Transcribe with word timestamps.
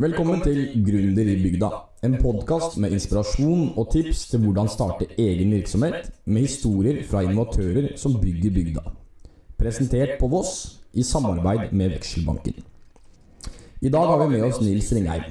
Velkommen 0.00 0.40
til 0.40 0.78
Gründer 0.80 1.28
i 1.28 1.34
bygda. 1.42 1.68
En 2.06 2.14
podkast 2.16 2.78
med 2.80 2.94
inspirasjon 2.96 3.74
og 3.76 3.90
tips 3.92 4.22
til 4.30 4.40
hvordan 4.40 4.68
starte 4.72 5.04
egen 5.20 5.50
virksomhet, 5.52 6.06
med 6.24 6.46
historier 6.46 7.02
fra 7.04 7.20
innovatører 7.26 7.90
som 8.00 8.14
bygger 8.16 8.54
bygda. 8.54 8.80
Presentert 9.60 10.14
på 10.16 10.30
Voss 10.32 10.78
i 10.96 11.04
samarbeid 11.04 11.74
med 11.76 11.92
Vekselbanken. 11.92 12.54
I 13.82 13.90
dag 13.92 14.06
har 14.08 14.22
vi 14.22 14.38
med 14.38 14.46
oss 14.46 14.62
Nils 14.64 14.88
Ringheim, 14.96 15.26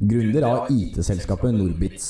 gründer 0.00 0.46
av 0.48 0.70
IT-selskapet 0.72 1.52
Norbitz. 1.52 2.06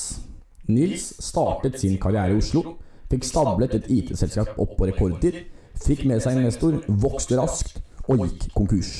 Nils 0.71 1.09
startet 1.25 1.75
sin 1.81 1.97
karriere 1.99 2.37
i 2.37 2.39
Oslo, 2.39 2.77
fikk 3.11 3.27
stablet 3.27 3.75
et 3.75 3.89
IT-selskap 3.97 4.53
opp 4.55 4.77
på 4.79 4.87
rekordtid, 4.87 5.41
fikk 5.83 6.05
med 6.07 6.23
seg 6.23 6.39
investor, 6.39 6.79
vokste 6.87 7.41
raskt 7.41 7.83
og 8.07 8.23
gikk 8.23 8.47
konkurs. 8.55 8.93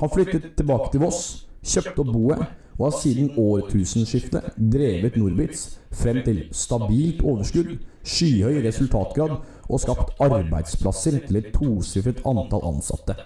Han 0.00 0.14
flyttet 0.16 0.54
tilbake 0.56 0.94
til 0.94 1.04
Voss, 1.04 1.44
kjøpte 1.64 2.02
opp 2.02 2.12
boet 2.14 2.42
og 2.78 2.84
har 2.86 2.96
siden 3.00 3.32
årtusenskiftet 3.38 4.54
drevet 4.74 5.16
Norbitz 5.18 5.64
frem 5.98 6.20
til 6.26 6.44
stabilt 6.54 7.24
overskudd, 7.26 7.74
skyhøy 8.06 8.60
resultatgrad 8.64 9.34
og 9.68 9.82
skapt 9.82 10.14
arbeidsplasser 10.22 11.18
til 11.26 11.40
et 11.40 11.50
tosifret 11.56 12.22
antall 12.28 12.64
ansatte. 12.70 13.18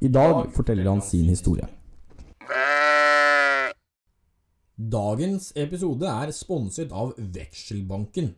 I 0.00 0.08
dag 0.12 0.48
forteller 0.56 0.88
han 0.90 1.04
sin 1.04 1.28
historie. 1.28 1.68
Dagens 4.76 5.52
episode 5.56 6.08
er 6.08 6.32
sponset 6.36 6.90
av 6.92 7.14
Vekselbanken. 7.16 8.34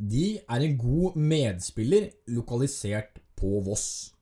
De 0.00 0.38
er 0.40 0.64
en 0.64 0.78
god 0.80 1.18
medspiller 1.20 2.08
lokalisert 2.32 3.20
på 3.36 3.60
Voss. 3.66 4.14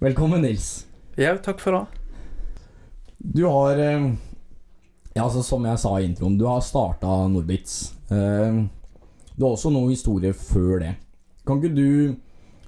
Velkommen, 0.00 0.44
Nils. 0.44 0.84
Ja, 1.16 1.38
takk 1.40 1.60
for 1.60 1.78
det. 1.78 2.01
Du 3.22 3.44
har 3.46 3.78
eh, 3.78 4.12
Ja, 5.14 5.24
altså 5.24 5.42
Som 5.46 5.66
jeg 5.68 5.78
sa 5.78 5.94
i 6.00 6.08
introen, 6.08 6.38
du 6.38 6.46
har 6.48 6.60
starta 6.64 7.06
Norbitz. 7.30 7.92
Eh, 8.10 8.64
Du 9.36 9.44
har 9.46 9.54
også 9.54 9.70
noen 9.72 9.92
historier 9.94 10.34
før 10.36 10.82
det. 10.82 10.92
Kan 11.46 11.58
ikke 11.58 11.74
du, 11.74 12.14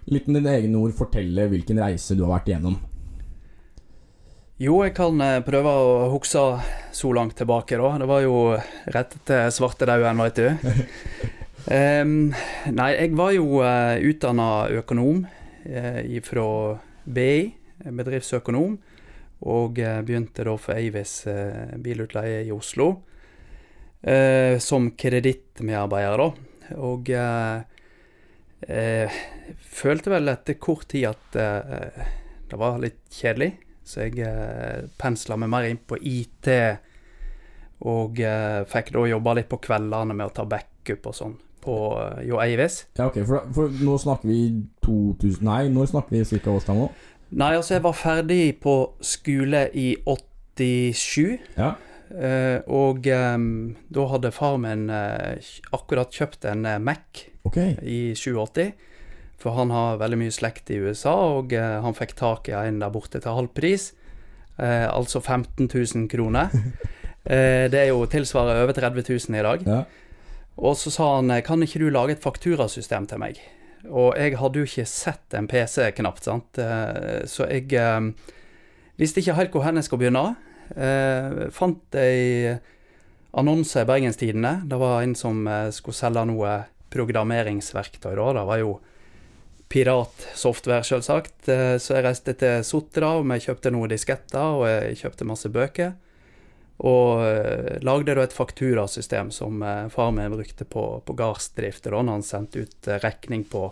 litt 0.09 0.27
med 0.29 0.41
dine 0.41 0.55
egne 0.57 0.79
ord, 0.81 0.95
fortelle 0.97 1.45
hvilken 1.51 1.79
reise 1.83 2.17
du 2.17 2.23
har 2.25 2.39
vært 2.39 2.49
igjennom? 2.49 2.79
Jo, 4.63 4.79
jeg 4.87 4.95
kan 4.97 5.19
eh, 5.21 5.43
prøve 5.45 5.75
å 5.75 6.09
huske 6.15 6.45
så 6.95 7.13
langt 7.13 7.37
tilbake, 7.37 7.77
da. 7.77 7.91
Det 8.01 8.09
var 8.09 8.23
jo 8.25 8.39
rett 8.95 9.19
etter 9.19 9.51
svartedauden, 9.53 10.23
veit 10.23 10.39
du. 10.39 10.49
um, 11.79 12.17
nei, 12.79 12.91
jeg 12.95 13.13
var 13.19 13.35
jo 13.35 13.61
uh, 13.61 13.99
utdanna 13.99 14.49
økonom 14.79 15.25
uh, 15.27 16.01
fra 16.25 16.49
BI, 17.05 17.51
bedriftsøkonom, 17.85 18.79
og 19.43 19.79
eh, 19.83 20.01
begynte 20.07 20.45
da 20.47 20.55
for 20.61 20.75
Eivis 20.79 21.27
eh, 21.31 21.75
bilutleie 21.83 22.45
i 22.47 22.53
Oslo 22.55 23.03
eh, 24.01 24.59
som 24.63 24.91
kredittmedarbeider, 24.97 26.23
da. 26.23 26.29
Og 26.81 27.11
eh, 27.11 27.65
følte 29.75 30.15
vel 30.15 30.33
etter 30.33 30.57
kort 30.63 30.89
tid 30.93 31.11
at 31.11 31.37
eh, 31.41 32.05
det 32.49 32.61
var 32.61 32.79
litt 32.83 33.03
kjedelig, 33.13 33.53
så 33.85 34.07
jeg 34.07 34.21
eh, 34.25 34.87
pensla 35.01 35.37
meg 35.41 35.53
mer 35.53 35.69
inn 35.69 35.81
på 35.85 35.99
IT. 36.01 36.49
Og 37.85 38.21
eh, 38.23 38.63
fikk 38.71 38.95
da 38.95 39.09
jobba 39.11 39.35
litt 39.41 39.51
på 39.51 39.61
kveldene 39.67 40.17
med 40.17 40.31
å 40.31 40.35
ta 40.37 40.47
backup 40.49 41.11
og 41.11 41.19
sånn 41.19 41.35
på 41.65 41.75
eh, 42.01 42.23
Jo 42.29 42.41
Eivis. 42.45 42.85
Ja, 42.97 43.09
ok, 43.11 43.21
for, 43.29 43.45
for 43.57 43.73
nå 43.85 43.97
snakker 44.01 44.31
vi 44.31 44.41
2000 44.85 45.45
Nei, 45.45 45.63
når 45.73 45.93
snakker 45.93 46.17
vi 46.17 46.41
ca. 46.41 46.55
årstall 46.55 46.81
nå? 46.85 46.89
Nei, 47.35 47.55
altså, 47.57 47.77
jeg 47.77 47.85
var 47.85 47.97
ferdig 47.99 48.43
på 48.63 48.77
skole 49.03 49.67
i 49.75 49.89
87. 50.07 51.41
Ja. 51.59 51.73
eh, 52.15 52.61
og 52.71 53.09
um, 53.11 53.75
da 53.91 54.07
hadde 54.13 54.31
far 54.35 54.59
min 54.63 54.87
eh, 54.93 55.53
akkurat 55.75 56.15
kjøpt 56.15 56.47
en 56.51 56.63
eh, 56.69 56.79
Mac 56.79 57.25
okay. 57.49 57.75
i 57.83 58.15
87. 58.15 58.71
For 59.43 59.59
han 59.59 59.75
har 59.75 59.99
veldig 60.01 60.21
mye 60.23 60.33
slekt 60.33 60.71
i 60.73 60.79
USA, 60.81 61.13
og 61.41 61.53
han 61.53 61.97
fikk 61.99 62.15
tak 62.17 62.49
i 62.49 62.55
en 62.57 62.79
der 62.81 62.93
borte 62.95 63.19
til 63.21 63.35
halv 63.35 63.51
pris. 63.53 63.91
Eh, 64.57 64.87
altså 64.89 65.21
15 65.21 65.69
000 65.69 66.09
kroner. 66.09 66.49
Eh, 67.25 67.71
det 67.73 67.79
er 67.81 67.87
jo 67.89 68.03
tilsvarer 68.05 68.59
over 68.61 68.77
30 68.77 69.01
000 69.09 69.39
i 69.39 69.43
dag. 69.47 69.63
Ja. 69.65 69.79
Og 70.61 70.75
så 70.77 70.91
sa 70.93 71.07
han 71.15 71.33
kan 71.41 71.63
ikke 71.65 71.81
du 71.81 71.87
lage 71.89 72.13
et 72.13 72.21
fakturasystem 72.21 73.07
til 73.09 73.23
meg? 73.23 73.39
Og 73.91 74.15
jeg 74.17 74.39
hadde 74.41 74.61
jo 74.61 74.69
ikke 74.69 74.87
sett 74.89 75.37
en 75.37 75.49
PC 75.51 75.91
knapt, 75.99 76.25
sant. 76.25 76.61
Eh, 76.61 77.25
Så 77.29 77.49
jeg 77.51 77.73
eh, 77.77 78.11
visste 79.01 79.21
ikke 79.21 79.37
helt 79.39 79.53
hvor 79.55 79.67
hen 79.67 79.81
jeg 79.81 79.89
skulle 79.89 80.07
begynne. 80.07 80.37
Eh, 80.75 81.51
fant 81.53 81.99
ei 82.01 82.55
annonse 83.35 83.83
i 83.83 83.89
Bergenstidene. 83.89 84.63
Det 84.71 84.79
var 84.81 85.03
en 85.03 85.15
som 85.19 85.43
skulle 85.75 85.99
selge 85.99 86.23
noe 86.31 86.59
programmeringsverktøy 86.95 88.13
da. 88.15 88.29
Det 88.39 88.45
var 88.47 88.61
jo 88.63 88.77
piratsoftware, 89.75 90.85
selvsagt. 90.87 91.49
Så 91.83 91.97
jeg 91.97 92.05
reiste 92.07 92.37
til 92.39 92.63
Sotra, 92.63 93.17
og 93.19 93.27
vi 93.27 93.41
kjøpte 93.43 93.73
noen 93.75 93.91
disketter, 93.91 94.61
og 94.61 94.69
jeg 94.71 95.01
kjøpte 95.01 95.27
masse 95.27 95.51
bøker. 95.51 95.97
Og 96.77 97.23
eh, 97.23 97.77
lagde 97.87 98.17
da 98.17 98.25
et 98.27 98.35
fakturasystem 98.35 99.31
som 99.35 99.63
eh, 99.63 99.89
far 99.95 100.11
min 100.15 100.33
brukte 100.33 100.67
på, 100.67 101.03
på 101.07 101.17
gardsdrift, 101.19 101.87
da 101.87 102.01
han 102.03 102.25
sendte 102.27 102.65
ut 102.65 102.89
eh, 102.89 102.99
regning 103.03 103.45
på, 103.47 103.69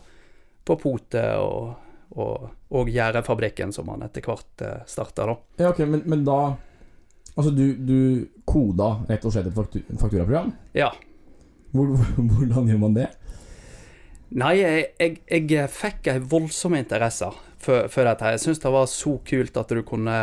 på 0.64 0.76
potet 0.78 1.34
og, 1.42 1.72
og, 2.14 2.50
og 2.70 2.92
Gjærefabrikken, 2.92 3.74
som 3.74 3.90
han 3.90 4.06
etter 4.06 4.22
hvert 4.26 4.66
starta, 4.86 5.26
da. 5.26 5.38
ja, 5.64 5.72
ok, 5.72 5.82
men, 5.86 6.04
men 6.06 6.28
da 6.28 6.42
Altså, 7.32 7.48
du, 7.56 7.78
du 7.80 7.98
koda 8.44 8.98
rett 9.08 9.22
og 9.24 9.32
slett 9.32 9.46
et 9.48 9.56
faktu 9.56 9.78
fakturaprogram? 9.96 10.50
Ja. 10.76 10.90
Hvor, 11.72 11.94
hvordan 12.18 12.68
gjør 12.68 12.82
man 12.82 12.96
det? 12.98 13.06
Nei, 14.36 14.50
jeg, 14.58 14.82
jeg, 15.00 15.46
jeg 15.48 15.70
fikk 15.72 16.10
ei 16.12 16.20
voldsom 16.20 16.76
interesse 16.76 17.30
for, 17.56 17.88
for 17.92 18.04
dette. 18.04 18.34
Jeg 18.34 18.42
syns 18.42 18.60
det 18.60 18.72
var 18.74 18.88
så 18.90 19.14
kult 19.24 19.56
at 19.60 19.72
du 19.72 19.80
kunne 19.88 20.18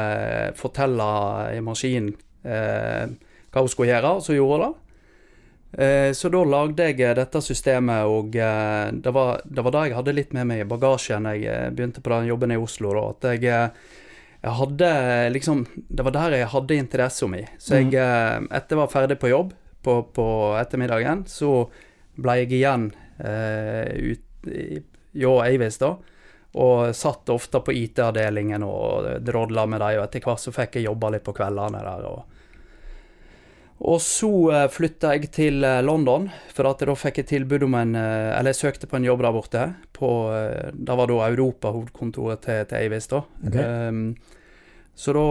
fortelle 0.58 1.10
i 1.56 1.64
maskin 1.66 2.12
eh, 2.44 3.10
hva 3.50 3.64
hun 3.64 3.72
skulle 3.72 3.92
gjøre, 3.92 4.14
og 4.20 4.26
så 4.26 4.38
gjorde 4.38 4.60
hun 4.60 4.66
det. 4.68 4.76
Eh, 5.72 6.12
så 6.18 6.32
da 6.34 6.42
lagde 6.50 6.88
jeg 6.90 7.16
dette 7.20 7.42
systemet, 7.46 8.10
og 8.10 8.36
eh, 8.36 8.90
det, 8.94 9.14
var, 9.14 9.42
det 9.46 9.66
var 9.66 9.76
det 9.76 9.86
jeg 9.90 9.98
hadde 10.00 10.16
litt 10.18 10.36
med 10.38 10.50
meg 10.50 10.64
i 10.64 10.70
bagasjen 10.70 11.30
jeg 11.30 11.46
eh, 11.46 11.70
begynte 11.70 12.02
på 12.02 12.14
den 12.16 12.30
jobben 12.32 12.56
i 12.56 12.58
Oslo. 12.58 12.94
da, 12.98 13.04
at 13.14 13.28
jeg, 13.36 13.46
eh, 13.54 13.98
jeg 14.40 14.56
hadde 14.56 14.90
liksom 15.36 15.66
Det 15.76 16.06
var 16.08 16.16
der 16.16 16.38
jeg 16.40 16.52
hadde 16.54 16.80
interesse 16.80 17.26
om 17.28 17.36
i. 17.38 17.44
Så 17.60 17.82
jeg, 17.82 17.92
mm. 17.94 18.50
etter 18.50 18.76
jeg 18.76 18.82
var 18.82 18.94
ferdig 18.94 19.20
på 19.22 19.30
jobb 19.30 19.54
på, 19.86 20.02
på 20.16 20.28
ettermiddagen, 20.60 21.26
så 21.30 21.68
ble 22.20 22.40
jeg 22.42 22.54
igjen 22.58 22.90
eh, 23.24 24.16
ut 24.16 24.50
i 24.50 24.82
Jå 25.20 25.36
Avis, 25.44 25.78
da. 25.82 25.96
Og 26.60 26.96
satt 26.98 27.30
ofte 27.32 27.62
på 27.64 27.76
IT-avdelingen 27.78 28.66
og 28.66 29.08
drodla 29.24 29.64
med 29.70 29.80
dem, 29.80 30.02
og 30.02 30.08
etter 30.08 30.26
hvert 30.26 30.44
så 30.44 30.52
fikk 30.52 30.80
jeg 30.80 30.90
jobba 30.90 31.14
litt 31.14 31.24
på 31.24 31.36
kveldene 31.38 31.84
der. 31.86 32.08
og 32.10 32.40
og 33.80 34.02
så 34.04 34.30
uh, 34.52 34.66
flytta 34.68 35.14
jeg 35.16 35.30
til 35.32 35.64
eh, 35.64 35.80
London, 35.86 36.26
for 36.52 36.68
at 36.68 36.82
da 36.84 36.96
fikk 37.00 37.22
jeg 37.22 37.30
tilbud 37.30 37.64
om 37.64 37.78
en 37.80 37.96
eh, 37.96 38.32
Eller 38.36 38.52
jeg 38.52 38.60
søkte 38.60 38.90
på 38.92 38.98
en 39.00 39.08
jobb 39.08 39.24
der 39.24 39.36
borte. 39.36 39.62
På, 39.96 40.10
det 40.74 40.98
var 41.00 41.08
da 41.08 41.20
Europa-hovedkontoret 41.30 42.44
til, 42.44 42.66
til 42.68 42.80
Avis, 42.80 43.08
da. 43.12 43.24
Okay. 43.48 43.88
Um, 43.88 44.04
så 45.00 45.16
da, 45.16 45.26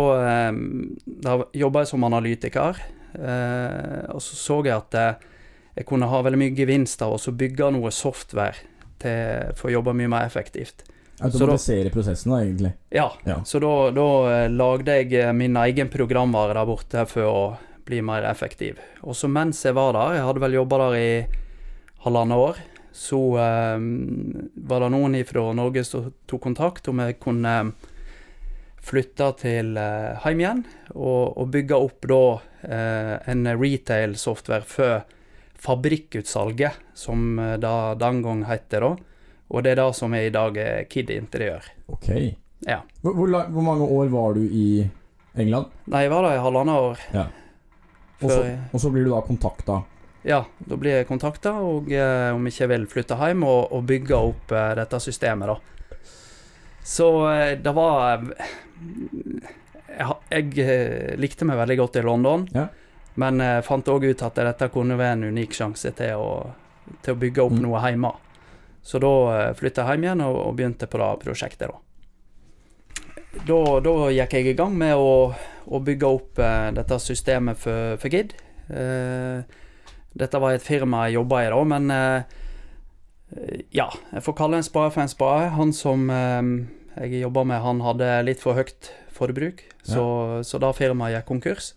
um, 0.48 0.96
da 1.04 1.38
jobba 1.56 1.84
jeg 1.84 1.90
som 1.92 2.04
analytiker, 2.08 2.80
uh, 3.16 4.02
og 4.14 4.20
så 4.24 4.36
så 4.40 4.58
jeg 4.64 4.76
at 4.76 4.98
jeg 5.76 5.86
kunne 5.88 6.08
ha 6.08 6.20
veldig 6.24 6.40
mye 6.40 6.56
gevinst 6.56 7.04
av 7.04 7.16
å 7.16 7.36
bygge 7.40 7.70
noe 7.76 7.92
software 7.92 8.64
til, 9.00 9.52
for 9.56 9.68
å 9.68 9.76
jobbe 9.78 9.96
mye 9.96 10.12
mer 10.12 10.28
effektivt. 10.28 10.84
Automatisere 11.24 11.90
prosessen, 11.90 12.32
da, 12.32 12.40
egentlig. 12.44 12.72
Ja, 12.94 13.08
Ja. 13.26 13.40
så 13.44 13.58
da, 13.62 13.90
da 13.90 14.06
eh, 14.44 14.48
lagde 14.50 14.94
jeg 15.00 15.12
eh, 15.18 15.32
min 15.34 15.56
egen 15.56 15.88
programvare 15.90 16.54
der 16.54 16.68
borte 16.68 17.04
for 17.10 17.26
å 17.26 17.42
bli 17.88 18.00
mer 18.04 18.22
effektiv. 18.28 18.78
Og 19.02 19.16
så 19.16 19.28
mens 19.32 19.64
jeg 19.64 19.74
var 19.74 19.92
der, 19.96 20.18
jeg 20.18 20.26
hadde 20.28 20.42
vel 20.44 20.58
jobba 20.60 20.78
der 20.84 20.98
i 21.00 21.12
halvannet 22.04 22.36
år, 22.38 22.60
så 22.92 23.20
eh, 23.38 23.78
var 24.68 24.84
det 24.84 24.90
noen 24.94 25.18
fra 25.26 25.46
Norge 25.56 25.84
som 25.86 26.10
tok 26.26 26.42
kontakt 26.48 26.88
om 26.92 27.00
jeg 27.02 27.18
kunne 27.22 27.54
flytte 28.88 29.32
til 29.42 29.76
eh, 29.76 30.22
hjem 30.24 30.40
igjen 30.42 30.62
og, 30.94 31.34
og 31.36 31.50
bygge 31.52 31.76
opp 31.76 32.06
da 32.08 32.22
eh, 32.62 33.14
en 33.34 33.44
retail-software 33.58 34.64
for 34.64 35.02
fabrikkutsalget, 35.58 36.78
som 36.94 37.38
eh, 37.38 37.56
det 37.60 37.74
den 38.00 38.22
gang 38.24 38.44
het 38.48 38.68
da. 38.70 38.94
Og 39.50 39.62
det 39.64 39.72
er 39.72 39.80
det 39.80 39.88
som 39.96 40.12
er 40.14 40.26
i 40.28 40.32
dag 40.34 40.56
er 40.60 40.84
Kid 40.90 41.10
Interiør. 41.10 41.64
Ok. 41.88 42.08
Ja. 42.66 42.80
Hvor, 43.02 43.14
hvor, 43.16 43.36
hvor 43.54 43.62
mange 43.64 43.86
år 43.88 44.08
var 44.12 44.34
du 44.36 44.42
i 44.44 44.86
England? 45.38 45.70
Nei, 45.88 46.02
jeg 46.04 46.10
var 46.12 46.26
der 46.26 46.36
i 46.36 46.42
halvannet 46.44 46.82
år. 46.88 47.04
Ja. 47.14 47.26
Og 48.20 48.80
så, 48.80 48.90
blir 48.90 49.04
du 49.06 49.12
da 49.14 49.20
kontakta. 49.22 49.82
ja, 50.26 50.40
da 50.58 50.76
blir 50.76 50.96
jeg 50.98 51.06
kontakta, 51.08 51.52
og 51.62 51.86
eh, 51.94 52.32
om 52.34 52.44
ikke 52.50 52.64
jeg 52.64 52.70
vil 52.72 52.86
flytte 52.90 53.16
hjem 53.20 53.44
og, 53.46 53.72
og 53.72 53.84
bygge 53.86 54.16
opp 54.18 54.52
eh, 54.52 54.72
dette 54.74 54.98
systemet, 55.00 55.48
da. 55.54 56.02
Så 56.82 57.06
eh, 57.30 57.52
det 57.62 57.72
var 57.76 58.26
eh, 58.34 58.50
jeg, 59.94 60.18
jeg 60.34 60.66
eh, 60.66 61.14
likte 61.22 61.46
meg 61.48 61.60
veldig 61.62 61.78
godt 61.84 62.00
i 62.00 62.04
London, 62.04 62.48
Ja. 62.54 62.66
men 63.18 63.40
fant 63.66 63.88
òg 63.90 64.04
ut 64.10 64.22
at 64.26 64.34
dette 64.42 64.68
kunne 64.74 64.98
være 64.98 65.16
en 65.20 65.24
unik 65.32 65.54
sjanse 65.56 65.90
til 65.98 66.18
å, 66.18 66.28
til 67.02 67.14
å 67.14 67.18
bygge 67.22 67.42
opp 67.46 67.54
Mm. 67.56 67.62
noe 67.64 67.80
hjemme. 67.86 68.12
Så 68.82 69.00
da 69.02 69.52
flytta 69.58 69.84
jeg 69.84 69.98
hjem 69.98 70.06
igjen 70.06 70.24
og, 70.24 70.36
og 70.46 70.56
begynte 70.58 70.88
på 70.88 71.00
det 71.00 71.12
prosjektet, 71.24 71.68
da. 71.68 71.82
Da, 73.44 73.58
da 73.84 73.94
gikk 74.10 74.34
jeg 74.38 74.50
i 74.50 74.56
gang 74.56 74.74
med 74.78 74.96
å, 74.96 75.30
å 75.68 75.80
bygge 75.84 76.08
opp 76.08 76.40
eh, 76.42 76.70
dette 76.74 76.96
systemet 77.02 77.60
for, 77.60 77.98
for 78.00 78.12
GID. 78.12 78.32
Eh, 78.72 79.58
dette 80.18 80.40
var 80.40 80.56
et 80.56 80.64
firma 80.64 81.06
jeg 81.06 81.18
jobba 81.18 81.42
i 81.44 81.50
da, 81.52 81.60
men 81.68 81.92
eh, 81.94 82.38
ja, 83.76 83.88
jeg 84.14 84.24
får 84.24 84.38
kalle 84.38 84.58
en 84.58 84.66
spade 84.66 84.94
for 84.94 85.04
en 85.04 85.12
spade. 85.12 85.50
Han 85.58 85.74
som 85.76 86.08
eh, 86.10 86.54
jeg 87.04 87.22
jobba 87.26 87.44
med, 87.50 87.62
han 87.62 87.84
hadde 87.84 88.10
litt 88.26 88.42
for 88.42 88.58
høyt 88.58 88.90
forbruk, 89.14 89.64
så, 89.82 90.40
så 90.46 90.60
da 90.62 90.72
firmaet 90.74 91.18
gikk 91.18 91.28
konkurs. 91.28 91.72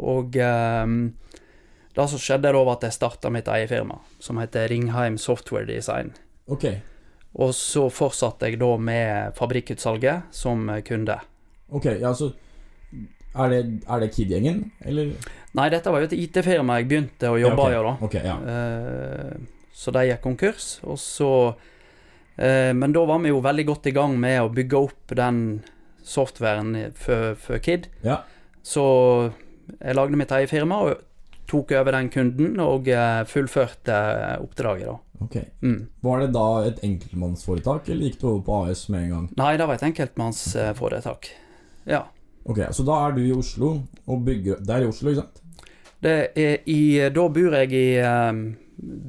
Og 0.00 0.38
eh, 0.40 0.96
det 1.96 2.06
som 2.12 2.20
skjedde 2.22 2.52
da, 2.52 2.60
var 2.64 2.76
at 2.78 2.86
jeg 2.86 2.96
starta 2.96 3.30
mitt 3.34 3.48
eget 3.50 3.72
firma, 3.72 3.98
som 4.22 4.38
heter 4.38 4.68
Ringheim 4.70 5.18
Software 5.18 5.66
Design. 5.68 6.12
Ok. 6.50 6.68
Og 7.40 7.52
så 7.54 7.86
fortsatte 7.94 8.48
jeg 8.48 8.58
da 8.60 8.70
med 8.78 9.34
fabrikkutsalget 9.38 10.30
som 10.34 10.66
kunde. 10.86 11.18
Ok, 11.70 11.86
ja, 12.00 12.14
så 12.14 12.32
Er 13.30 13.46
det, 13.52 13.58
er 13.86 14.00
det 14.02 14.08
Kid-gjengen, 14.10 14.72
eller? 14.82 15.12
Nei, 15.54 15.68
dette 15.70 15.90
var 15.92 16.02
jo 16.02 16.08
et 16.08 16.16
IT-firma 16.18 16.80
jeg 16.80 16.88
begynte 16.90 17.30
å 17.30 17.36
jobbe 17.38 17.68
i 17.70 17.76
da. 17.76 17.92
ok. 17.94 18.02
Ok, 18.08 18.16
ja. 18.26 18.34
Eh, 18.42 19.36
så 19.80 19.94
de 19.94 20.02
gikk 20.08 20.24
konkurs, 20.24 20.80
og 20.82 20.98
så 20.98 21.28
eh, 22.36 22.72
Men 22.74 22.90
da 22.92 23.04
var 23.06 23.22
vi 23.22 23.30
jo 23.30 23.38
veldig 23.44 23.66
godt 23.68 23.86
i 23.86 23.94
gang 23.94 24.18
med 24.18 24.40
å 24.42 24.50
bygge 24.50 24.80
opp 24.80 25.14
den 25.14 25.60
softwaren 26.02 26.74
for, 26.98 27.36
for 27.38 27.62
Kid. 27.62 27.86
Ja. 28.02 28.24
Så 28.66 28.82
jeg 29.78 29.94
lagde 29.94 30.18
mitt 30.18 30.34
eget 30.34 30.50
firma 30.50 30.82
og 30.88 30.98
tok 31.50 31.74
over 31.80 31.96
den 31.96 32.08
kunden 32.14 32.60
og 32.62 32.88
eh, 32.88 33.20
fullførte 33.28 33.98
oppdraget, 34.40 34.86
da. 34.86 34.96
Ok. 35.20 35.36
Mm. 35.60 35.80
Var 36.06 36.22
det 36.22 36.30
da 36.32 36.46
et 36.64 36.80
enkeltmannsforetak, 36.86 37.90
eller 37.92 38.08
gikk 38.08 38.20
du 38.22 38.26
over 38.30 38.40
på 38.46 38.62
AS 38.70 38.86
med 38.88 39.04
en 39.04 39.12
gang? 39.14 39.28
Nei, 39.36 39.52
det 39.60 39.66
var 39.68 39.76
et 39.76 39.86
enkeltmannsforetak. 39.90 41.28
Ja. 41.90 42.06
Ok, 42.48 42.62
Så 42.72 42.86
da 42.88 42.96
er 43.04 43.12
du 43.16 43.20
i 43.20 43.32
Oslo 43.36 43.74
og 44.08 44.22
bygger 44.24 44.62
Det 44.64 44.72
er 44.72 44.84
i 44.86 44.88
Oslo, 44.88 45.10
ikke 45.10 45.26
sant? 45.26 45.66
Det 46.00 46.14
er 46.40 46.62
i 46.72 46.78
Da 47.12 47.26
bor 47.28 47.56
jeg 47.58 47.72
i 47.76 47.84
eh, 48.00 48.40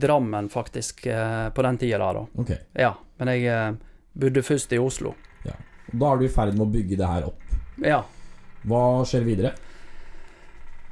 Drammen, 0.03 0.49
faktisk, 0.51 1.05
eh, 1.07 1.47
på 1.55 1.63
den 1.63 1.77
tida 1.79 1.97
da, 2.01 2.11
da. 2.17 2.25
Okay. 2.43 2.57
Ja. 2.75 2.91
Men 3.21 3.31
jeg 3.31 3.45
eh, 3.47 3.77
bodde 4.19 4.43
først 4.43 4.73
i 4.75 4.79
Oslo. 4.83 5.13
Ja. 5.47 5.55
Da 5.93 6.09
er 6.11 6.19
du 6.19 6.25
i 6.27 6.31
ferd 6.33 6.57
med 6.57 6.65
å 6.65 6.71
bygge 6.73 6.97
det 6.99 7.07
her 7.07 7.29
opp. 7.29 7.53
Ja. 7.79 8.01
Hva 8.67 8.81
skjer 9.07 9.23
videre? 9.25 9.53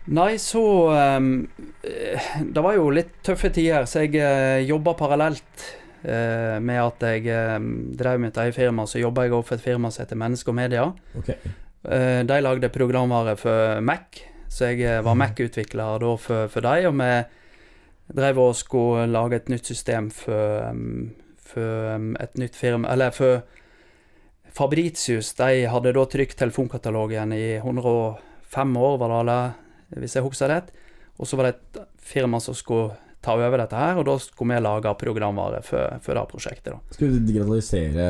Nei, 0.05 0.37
så 0.41 0.63
ehm, 0.95 1.33
eh, 1.83 2.29
Det 2.45 2.61
var 2.63 2.73
jo 2.77 2.87
litt 2.89 3.19
tøffe 3.25 3.51
tider, 3.53 3.85
så 3.85 4.05
jeg 4.05 4.15
uh, 4.17 4.63
jobba 4.63 4.95
parallelt 4.97 5.67
eh, 6.03 6.57
med 6.63 6.79
at 6.81 7.05
jeg 7.05 7.27
eh, 7.33 7.57
drev 7.99 8.21
mitt 8.21 8.37
eget 8.37 8.55
firma. 8.55 8.85
Så 8.87 9.01
jobba 9.01 9.25
jeg 9.25 9.35
også 9.35 9.47
for 9.51 9.59
et 9.59 9.65
firma 9.65 9.91
som 9.91 10.03
heter 10.03 10.19
Menneske 10.19 10.51
og 10.51 10.57
Media. 10.59 10.87
Okay. 11.19 11.37
Eh, 11.83 12.21
de 12.27 12.41
lagde 12.41 12.71
programvare 12.73 13.35
for 13.39 13.79
Mac, 13.85 14.23
så 14.49 14.71
jeg 14.71 14.83
eh, 14.87 15.03
var 15.05 15.19
Mac-utvikler 15.19 16.01
da 16.03 16.15
for, 16.17 16.51
for 16.51 16.65
dem. 16.65 16.89
Og 16.89 16.99
vi 18.09 18.19
drev 18.19 18.43
og 18.43 18.57
skulle 18.57 19.07
lage 19.11 19.39
et 19.39 19.49
nytt 19.53 19.69
system 19.69 20.09
for, 20.13 20.69
um, 20.71 21.11
for 21.37 21.99
et 22.17 22.39
nytt 22.41 22.55
firma 22.57 22.89
Eller 22.89 23.13
for 23.13 23.43
Fabritius. 24.49 25.35
De 25.37 25.67
hadde 25.69 25.93
da 25.93 26.05
trykt 26.09 26.39
telefonkatalogen 26.39 27.35
i 27.37 27.59
105 27.61 28.77
år, 28.77 28.97
var 28.97 29.11
det 29.13 29.19
alle, 29.19 29.39
hvis 29.97 30.15
jeg 30.15 30.23
husker 30.25 30.49
rett. 30.51 30.71
Og 31.19 31.27
så 31.27 31.35
var 31.39 31.49
det 31.49 31.55
et 31.57 31.79
firma 31.99 32.39
som 32.39 32.53
skulle 32.55 32.93
ta 33.21 33.33
over 33.35 33.57
dette 33.59 33.75
her, 33.75 33.97
og 33.99 34.05
da 34.07 34.13
skulle 34.23 34.55
vi 34.55 34.61
lage 34.63 34.93
programvare 34.95 35.61
for, 35.65 35.97
for 36.01 36.15
det 36.15 36.27
prosjektet. 36.31 36.71
da. 36.71 36.79
Skulle 36.95 37.17
du 37.19 37.25
digitalisere 37.27 38.05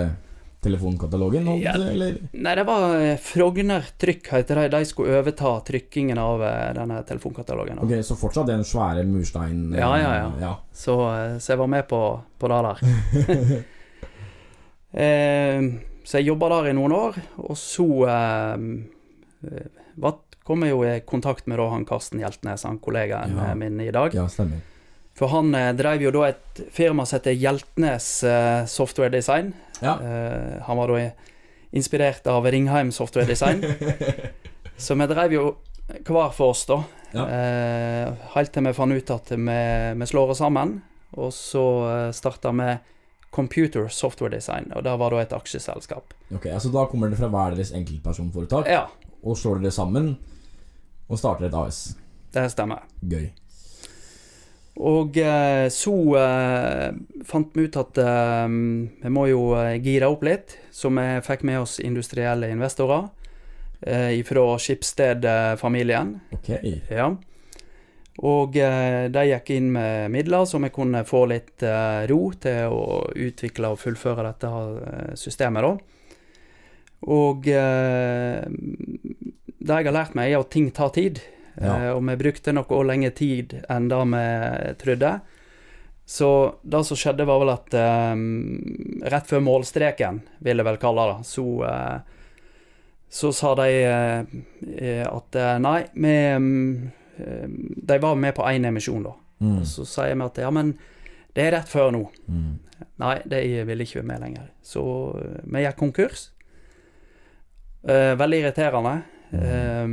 telefonkatalogen, 0.62 1.46
holdt 1.48 1.64
Ja. 1.64 1.72
eller? 1.80 2.18
Nei, 2.36 2.54
det 2.60 2.66
var 2.68 2.84
eh, 3.00 3.16
Frogner 3.24 3.86
Trykk, 3.98 4.28
heter 4.36 4.60
det. 4.60 4.66
De 4.76 4.82
skulle 4.86 5.16
overta 5.22 5.54
trykkingen 5.66 6.20
av 6.20 6.44
eh, 6.44 6.74
denne 6.76 7.00
telefonkatalogen. 7.08 7.80
da. 7.80 7.86
Ok, 7.88 8.04
Så 8.06 8.18
fortsatt 8.20 8.52
den 8.52 8.66
svære 8.68 9.06
murstein... 9.08 9.72
Ja, 9.74 9.94
ja, 9.98 10.12
ja. 10.20 10.32
ja. 10.44 10.54
Så, 10.76 10.98
eh, 11.16 11.38
så 11.40 11.54
jeg 11.56 11.62
var 11.64 11.72
med 11.72 11.88
på, 11.88 12.02
på 12.38 12.52
det 12.52 12.60
der. 12.68 13.64
eh, 14.94 15.62
så 16.04 16.18
jeg 16.20 16.30
jobba 16.32 16.50
der 16.58 16.70
i 16.72 16.76
noen 16.78 16.94
år, 16.98 17.20
og 17.46 17.58
så 17.60 17.88
eh, 18.10 18.66
eh, 19.50 19.68
var- 19.98 20.20
kom 20.50 20.66
jeg 20.66 20.74
jo 20.74 20.82
i 20.88 20.98
kontakt 21.06 21.46
med 21.48 21.62
da 21.62 21.70
han 21.70 21.86
Karsten 21.86 22.20
Hjeltnes, 22.24 22.66
han 22.66 22.82
kollegaen 22.82 23.38
Ja. 23.38 23.52
eh, 23.52 23.56
min 23.62 23.80
i 23.86 23.92
dag. 23.94 24.14
ja, 24.18 24.26
stemmer. 24.28 24.60
For 25.20 25.28
han 25.34 25.54
eh, 25.56 25.72
drev 25.76 26.02
jo 26.08 26.12
da 26.16 26.26
et 26.32 26.62
firma 26.74 27.06
som 27.06 27.20
heter 27.20 27.36
Hjeltnes 27.38 28.06
eh, 28.24 28.66
Software 28.72 29.12
Design. 29.14 29.54
Ja. 29.84 29.98
Eh, 30.02 30.62
han 30.66 30.78
var 30.80 30.88
da 30.94 31.10
inspirert 31.76 32.26
av 32.28 32.46
Ringheim 32.50 32.92
Software 32.96 33.28
Design. 33.30 33.62
Så 34.80 34.96
vi 34.96 35.08
drev 35.12 35.34
jo 35.36 35.44
hver 36.08 36.32
for 36.34 36.54
oss, 36.54 36.64
da. 36.70 36.80
Ja. 37.12 37.26
Eh, 37.26 38.14
helt 38.36 38.54
til 38.56 38.64
vi 38.70 38.74
fant 38.78 38.94
ut 38.96 39.12
at 39.12 39.32
vi, 39.34 39.60
vi 40.00 40.08
slår 40.08 40.32
oss 40.36 40.40
sammen. 40.42 40.78
Og 41.20 41.34
så 41.36 41.64
eh, 41.90 42.12
starta 42.16 42.52
vi 42.56 42.70
Computer 43.34 43.88
Software 43.94 44.32
Design, 44.34 44.72
og 44.74 44.84
det 44.88 44.94
var 44.98 45.14
da 45.14 45.20
et 45.22 45.34
aksjeselskap. 45.38 46.14
Ok, 46.34 46.48
altså 46.50 46.72
Da 46.74 46.86
kommer 46.90 47.10
dere 47.12 47.20
fra 47.20 47.28
hver 47.34 47.54
deres 47.58 47.70
enkeltpersonforetak 47.78 48.70
Ja, 48.72 48.88
og 49.22 49.38
slår 49.38 49.60
dere 49.62 49.74
sammen 49.76 50.16
og 51.10 51.20
starter 51.20 51.50
et 51.50 51.58
AS. 51.58 51.84
det 52.34 52.48
stemmer. 52.54 52.86
Gøy. 53.02 53.30
Og 54.80 55.18
eh, 55.20 55.68
så 55.76 55.94
eh, 56.16 57.00
fant 57.28 57.56
vi 57.58 57.66
ut 57.68 57.78
at 57.82 57.98
eh, 58.00 58.46
vi 59.04 59.12
må 59.12 59.26
jo 59.28 59.42
eh, 59.60 59.76
gire 59.84 60.08
opp 60.08 60.24
litt, 60.24 60.56
så 60.72 60.92
vi 60.96 61.08
fikk 61.26 61.44
med 61.50 61.60
oss 61.66 61.80
industrielle 61.84 62.48
investorer 62.54 63.10
eh, 63.82 64.22
fra 64.24 64.46
Skipsted-familien. 64.62 66.14
Ok. 66.38 66.54
Ja. 66.94 67.10
Og 68.24 68.56
eh, 68.56 69.10
de 69.12 69.26
gikk 69.34 69.52
inn 69.58 69.68
med 69.76 70.14
midler, 70.16 70.48
så 70.48 70.64
vi 70.64 70.72
kunne 70.72 71.04
få 71.08 71.26
litt 71.34 71.64
ro 72.08 72.22
til 72.40 72.72
å 72.72 73.04
utvikle 73.16 73.74
og 73.74 73.82
fullføre 73.84 74.30
dette 74.30 74.54
systemet, 75.20 75.66
da. 75.66 75.99
Og 77.08 77.48
eh, 77.48 78.46
det 79.60 79.76
jeg 79.76 79.90
har 79.90 79.96
lært 79.96 80.16
meg, 80.18 80.32
er 80.32 80.44
at 80.44 80.52
ting 80.54 80.70
tar 80.76 80.94
tid. 80.96 81.22
Ja. 81.60 81.76
Eh, 81.76 81.92
og 81.96 82.04
vi 82.08 82.18
brukte 82.20 82.56
noe 82.56 82.86
lengre 82.88 83.12
tid 83.16 83.60
enn 83.70 83.90
det 83.92 84.00
vi 84.14 84.24
trodde. 84.84 85.14
Så 86.10 86.30
det 86.66 86.86
som 86.88 86.98
skjedde, 86.98 87.28
var 87.30 87.42
vel 87.44 87.54
at 87.54 87.76
eh, 87.78 88.16
rett 89.14 89.30
før 89.30 89.44
målstreken, 89.46 90.24
vil 90.44 90.62
jeg 90.62 90.68
vel 90.68 90.80
kalle 90.82 91.12
det, 91.12 91.28
så 91.30 91.46
eh, 91.70 92.16
så 93.10 93.32
sa 93.34 93.56
de 93.58 93.70
eh, 93.84 95.06
at 95.10 95.36
eh, 95.36 95.56
nei, 95.58 95.80
vi 95.94 96.16
De 97.90 97.98
var 98.00 98.16
med 98.16 98.36
på 98.38 98.46
én 98.48 98.68
emisjon, 98.70 99.04
da. 99.04 99.16
Mm. 99.42 99.64
Så 99.66 99.84
sier 99.90 100.14
vi 100.14 100.24
at 100.24 100.38
ja, 100.40 100.52
men 100.54 100.76
det 101.36 101.44
er 101.44 101.56
rett 101.58 101.68
før 101.68 101.90
nå. 101.92 102.04
Mm. 102.32 102.54
Nei, 103.02 103.16
de 103.28 103.42
ville 103.68 103.84
ikke 103.84 104.00
være 104.00 104.08
med 104.08 104.22
lenger. 104.24 104.46
Så 104.64 104.84
vi 105.44 105.66
gikk 105.66 105.82
konkurs. 105.82 106.30
Eh, 107.88 108.16
veldig 108.20 108.42
irriterende. 108.44 108.96
Eh, 109.32 109.88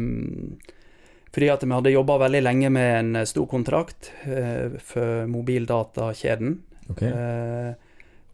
fordi 1.36 1.50
at 1.52 1.64
vi 1.66 1.74
hadde 1.74 1.92
jobba 1.92 2.16
veldig 2.24 2.40
lenge 2.42 2.70
med 2.72 2.92
en 2.98 3.26
stor 3.28 3.44
kontrakt 3.50 4.10
eh, 4.24 4.78
for 4.80 5.26
mobildatakjeden. 5.28 6.54
Ok. 6.90 7.02
Eh, 7.02 7.74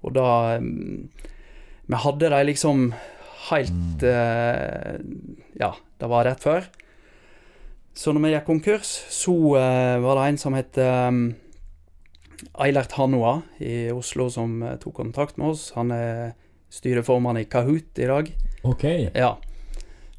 og 0.02 0.14
da 0.14 0.59
mm, 0.61 1.09
Vi 1.87 1.99
hadde 2.04 2.30
de 2.30 2.40
liksom 2.44 2.92
helt 3.49 4.04
eh, 4.06 5.00
Ja, 5.59 5.73
det 5.99 6.11
var 6.11 6.26
rett 6.26 6.42
før. 6.42 6.68
Så 7.94 8.12
når 8.12 8.25
vi 8.25 8.32
gikk 8.32 8.47
konkurs, 8.49 8.90
så 9.12 9.35
eh, 9.59 9.99
var 10.00 10.16
det 10.16 10.28
en 10.28 10.38
som 10.40 10.54
het 10.56 10.78
um, 10.80 11.35
Eilert 12.64 12.94
Hanoa 12.97 13.42
i 13.61 13.90
Oslo 13.92 14.30
som 14.32 14.62
eh, 14.62 14.78
tok 14.80 14.97
kontakt 15.02 15.37
med 15.37 15.52
oss. 15.52 15.73
Han 15.76 15.92
er 15.92 16.32
styreformann 16.73 17.42
i 17.42 17.44
Kahoot 17.50 18.00
i 18.00 18.09
dag. 18.09 18.32
Ok. 18.62 18.85
Ja. 19.14 19.37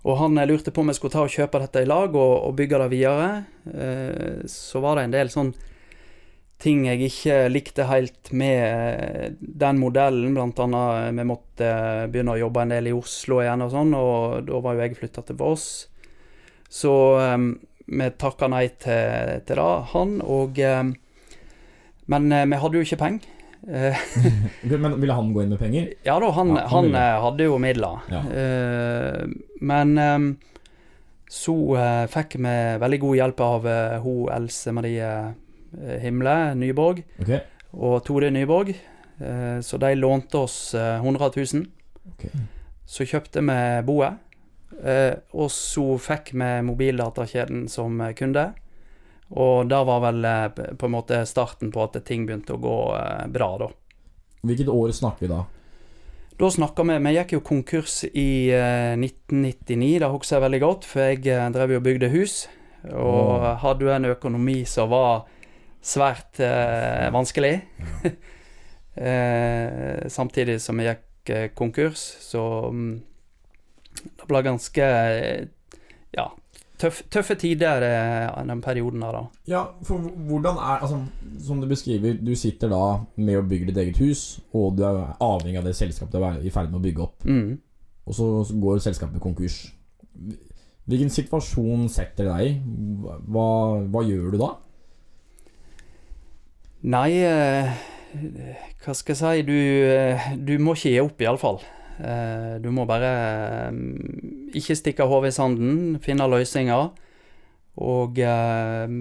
Og 0.03 0.17
han 0.19 0.37
eh, 0.37 0.47
lurte 0.47 0.71
på 0.71 0.83
om 0.83 0.91
vi 0.91 0.97
skulle 0.97 1.15
ta 1.15 1.23
og 1.25 1.31
kjøpe 1.31 1.61
dette 1.63 1.83
i 1.83 1.89
lag 1.89 2.15
og, 2.15 2.33
og 2.47 2.57
bygge 2.57 2.81
det 2.83 2.89
videre. 2.91 3.29
Eh, 3.71 4.41
så 4.51 4.83
var 4.83 4.99
det 4.99 5.07
en 5.07 5.15
del 5.15 5.31
sånn 5.33 5.53
ting 6.63 6.85
jeg 6.87 7.09
ikke 7.09 7.37
likte 7.51 7.87
helt 7.89 8.31
med 8.35 8.59
eh, 8.63 9.27
den 9.39 9.79
modellen. 9.81 10.35
Blant 10.35 10.59
annet 10.63 11.09
eh, 11.09 11.11
vi 11.19 11.27
måtte 11.27 11.69
begynne 12.11 12.35
å 12.35 12.41
jobbe 12.45 12.63
en 12.63 12.75
del 12.75 12.91
i 12.91 12.95
Oslo 12.95 13.41
igjen 13.43 13.65
og 13.65 13.73
sånn, 13.73 13.93
og 13.97 14.49
da 14.49 14.63
var 14.63 14.77
jo 14.77 14.85
jeg 14.85 14.99
flytta 14.99 15.25
til 15.27 15.39
Voss. 15.39 15.67
Så 16.71 16.93
eh, 17.19 17.37
vi 17.93 18.09
takka 18.19 18.47
nei 18.51 18.65
til, 18.79 19.39
til 19.47 19.59
det, 19.59 19.71
han, 19.93 20.19
og 20.23 20.59
eh, 20.59 20.83
Men 22.11 22.25
vi 22.27 22.57
hadde 22.59 22.75
jo 22.75 22.83
ikke 22.83 22.99
penger. 22.99 23.27
Eh, 23.67 23.97
Men 24.77 25.01
ville 25.01 25.13
han 25.13 25.33
gå 25.33 25.43
inn 25.43 25.53
med 25.53 25.59
penger? 25.59 25.93
ja 26.03 26.17
da, 26.19 26.31
han, 26.35 26.49
Ja, 26.55 26.65
han 26.67 26.91
han, 26.91 26.95
eh, 26.95 27.21
hadde 27.23 27.47
jo 27.47 27.59
midler. 27.61 28.01
Ja. 28.11 28.23
Eh, 28.27 29.27
men 29.63 29.95
så 31.31 31.55
fikk 32.11 32.35
vi 32.43 32.55
veldig 32.83 32.99
god 33.01 33.15
hjelp 33.17 33.39
av 33.41 33.67
hun 34.03 34.27
Else 34.35 34.73
Marie 34.75 35.11
Himle 36.03 36.35
Nyborg 36.59 36.99
okay. 37.23 37.39
og 37.71 38.03
Tore 38.05 38.29
Nyborg. 38.29 38.73
Så 39.63 39.79
de 39.79 39.93
lånte 39.95 40.43
oss 40.43 40.73
eh, 40.75 40.99
100 40.99 41.31
000. 41.37 41.63
Okay. 42.11 42.43
Så 42.85 43.07
kjøpte 43.07 43.41
vi 43.47 43.57
boet. 43.87 44.19
Og 45.31 45.49
så 45.53 45.85
fikk 46.01 46.33
vi 46.35 46.51
mobildatakjeden 46.67 47.65
som 47.71 48.03
kunde. 48.19 48.49
Og 49.33 49.69
da 49.69 49.81
var 49.87 50.03
vel 50.03 50.25
eh, 50.29 50.47
på 50.77 50.87
en 50.87 50.93
måte 50.93 51.23
starten 51.25 51.71
på 51.73 51.83
at 51.87 51.97
ting 52.05 52.27
begynte 52.27 52.53
å 52.53 52.61
gå 52.61 52.77
eh, 52.97 53.25
bra, 53.33 53.49
da. 53.63 53.69
Hvilket 54.43 54.69
år 54.69 54.91
snakker 54.93 55.25
vi 55.25 55.31
da? 55.31 55.43
Da 56.37 56.49
snakka 56.51 56.83
vi 56.83 56.97
Vi 57.05 57.13
gikk 57.15 57.35
jo 57.35 57.45
konkurs 57.45 58.03
i 58.09 58.49
eh, 58.53 58.93
1999, 58.97 59.99
det 60.01 60.11
husker 60.11 60.37
jeg 60.37 60.45
veldig 60.47 60.61
godt, 60.63 60.89
for 60.89 61.07
jeg 61.07 61.25
eh, 61.29 61.49
drev 61.53 61.75
jo 61.75 61.81
og 61.81 61.87
bygde 61.87 62.11
hus. 62.13 62.43
Og 62.91 63.39
Åh. 63.39 63.47
hadde 63.63 63.85
jo 63.85 63.93
en 63.93 64.09
økonomi 64.11 64.57
som 64.67 64.91
var 64.91 65.23
svært 65.83 66.41
eh, 66.43 67.09
vanskelig. 67.13 67.55
eh, 69.07 70.03
samtidig 70.11 70.59
som 70.61 70.77
vi 70.81 70.89
gikk 70.89 71.33
eh, 71.33 71.49
konkurs, 71.55 72.03
så 72.21 72.43
mm, 72.69 72.93
det 74.03 74.29
ble 74.29 74.43
ganske 74.45 74.89
eh, 74.89 75.47
ja, 76.17 76.27
tøff, 76.83 77.01
tøffe 77.13 77.35
tider 77.39 77.83
eh, 77.87 78.43
den 78.49 78.61
perioden 78.63 79.01
der, 79.05 79.15
da. 79.15 79.23
Ja, 79.49 79.61
for 79.87 80.03
hvordan 80.27 80.57
er 80.59 80.81
Altså, 80.83 80.99
som 81.47 81.61
du 81.63 81.67
beskriver, 81.71 82.17
du 82.19 82.33
sitter 82.39 82.69
da 82.73 82.81
med 83.15 83.39
å 83.39 83.45
bygge 83.47 83.69
ditt 83.71 83.79
eget 83.85 84.01
hus, 84.03 84.23
og 84.53 84.75
du 84.77 84.83
er 84.87 85.15
avhengig 85.23 85.61
av 85.61 85.69
det 85.69 85.75
selskapet 85.79 86.13
du 86.19 86.25
er 86.27 86.41
i 86.43 86.51
ferd 86.53 86.69
med 86.73 86.81
å 86.81 86.83
bygge 86.87 87.05
opp, 87.07 87.23
Mm. 87.25 87.57
og 88.05 88.13
så 88.17 88.27
går 88.59 88.83
selskapet 88.83 89.21
konkurs. 89.23 89.61
Hvilken 90.83 91.09
situasjon 91.15 91.87
setter 91.89 92.27
deg 92.27 92.47
i? 92.49 92.53
Hva, 93.31 93.47
hva 93.87 94.01
gjør 94.03 94.31
du 94.35 94.37
da? 94.41 94.49
Nei, 96.83 97.11
eh, 97.23 97.71
hva 98.83 98.93
skal 98.93 99.15
jeg 99.15 99.21
si 99.21 99.45
Du, 99.47 99.53
eh, 99.55 100.33
du 100.35 100.57
må 100.59 100.75
ikke 100.75 100.91
gi 100.91 100.99
opp, 100.99 101.21
iallfall. 101.23 101.61
Eh, 101.99 102.55
du 102.63 102.69
må 102.73 102.85
bare 102.89 103.09
eh, 103.69 103.77
ikke 104.57 104.77
stikke 104.79 105.07
hodet 105.09 105.33
i 105.33 105.35
sanden, 105.37 105.99
finne 106.03 106.27
løsninger. 106.31 106.89
Og 107.83 108.19
eh, 108.21 108.95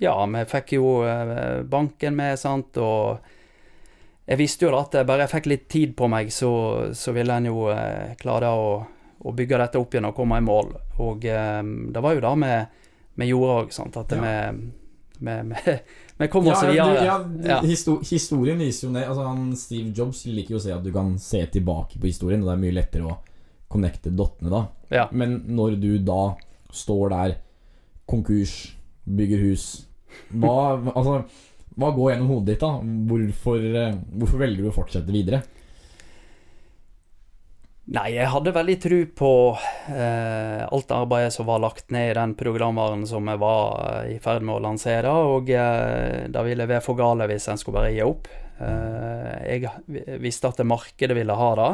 ja, 0.00 0.14
vi 0.34 0.44
fikk 0.48 0.76
jo 0.78 0.90
banken 1.70 2.16
med, 2.16 2.38
sant, 2.40 2.76
og 2.80 3.18
jeg 4.24 4.40
visste 4.40 4.64
jo 4.64 4.72
at 4.78 4.94
bare 5.04 5.26
jeg 5.26 5.34
fikk 5.34 5.48
litt 5.52 5.66
tid 5.68 5.90
på 5.98 6.08
meg, 6.08 6.30
så, 6.32 6.50
så 6.96 7.12
ville 7.12 7.36
en 7.36 7.50
jo 7.50 7.66
eh, 7.72 8.14
klare 8.20 8.48
å, 8.56 8.70
å 9.20 9.34
bygge 9.36 9.58
dette 9.60 9.80
opp 9.80 9.92
igjen 9.92 10.08
og 10.08 10.16
komme 10.16 10.40
i 10.40 10.44
mål. 10.46 10.72
Og 11.04 11.26
eh, 11.28 11.60
det 11.92 12.04
var 12.04 12.16
jo 12.16 12.24
det 12.24 12.32
vi, 12.40 12.54
vi 13.20 13.28
gjorde 13.32 13.58
òg, 13.64 13.76
sant, 13.76 14.00
at 14.00 14.16
Ja. 14.16 14.24
vi, 14.24 14.72
vi, 15.24 15.36
vi, 15.52 15.76
vi 16.18 16.28
kom 16.30 16.46
også 16.46 16.70
ja, 16.70 16.84
via 16.88 17.04
ja, 17.04 17.14
Ja. 17.44 17.60
histo 17.66 17.96
historien 18.06 18.58
viser 18.58 18.86
jo 18.88 18.92
det. 18.94 19.06
Altså, 19.08 19.24
han, 19.26 19.48
Steve 19.58 19.90
Jobs 19.96 20.24
liker 20.30 20.54
jo 20.54 20.60
å 20.60 20.62
si 20.62 20.70
at 20.74 20.84
du 20.84 20.92
kan 20.94 21.16
se 21.18 21.40
tilbake 21.56 21.98
på 21.98 22.06
historien, 22.06 22.42
og 22.44 22.50
det 22.50 22.54
er 22.54 22.62
mye 22.62 22.76
lettere 22.76 23.08
å 23.08 23.16
connecte 23.74 24.12
dottene 24.14 24.52
da. 24.52 24.60
Ja. 24.94 25.08
Men 25.10 25.40
når 25.56 25.78
du 25.82 25.90
da 26.06 26.36
står 26.74 27.10
der, 27.10 27.34
konkurs, 28.06 28.54
bygger 29.04 29.40
hus 29.40 29.64
Hva, 30.30 30.76
altså, 30.94 31.24
hva 31.76 31.90
går 31.96 32.12
gjennom 32.12 32.30
hodet 32.30 32.52
ditt, 32.54 32.62
da? 32.62 32.70
Hvorfor, 33.10 33.64
eh, 33.80 33.96
hvorfor 34.14 34.40
velger 34.44 34.62
du 34.62 34.70
å 34.70 34.74
fortsette 34.76 35.12
videre? 35.12 35.42
Nei, 37.84 38.14
jeg 38.14 38.30
hadde 38.32 38.52
veldig 38.56 38.74
tro 38.80 38.98
på 39.12 39.30
eh, 39.92 40.62
alt 40.64 40.92
arbeidet 40.96 41.34
som 41.34 41.44
var 41.44 41.60
lagt 41.60 41.90
ned 41.92 42.14
i 42.14 42.16
den 42.16 42.32
programvaren 42.38 43.02
som 43.04 43.28
jeg 43.28 43.40
var 43.42 43.74
eh, 43.90 44.14
i 44.14 44.20
ferd 44.24 44.46
med 44.46 44.56
å 44.56 44.62
lansere, 44.64 45.10
og 45.12 45.50
eh, 45.52 46.24
det 46.32 46.44
ville 46.46 46.66
være 46.70 46.84
for 46.84 46.96
gale 46.96 47.26
hvis 47.28 47.50
en 47.52 47.60
skulle 47.60 47.82
bare 47.82 47.90
gi 47.92 48.00
opp. 48.06 48.30
Eh, 48.64 49.58
jeg 49.58 50.16
visste 50.22 50.48
at 50.48 50.62
det 50.62 50.66
markedet 50.70 51.18
ville 51.18 51.36
ha 51.36 51.50
det, 51.60 51.68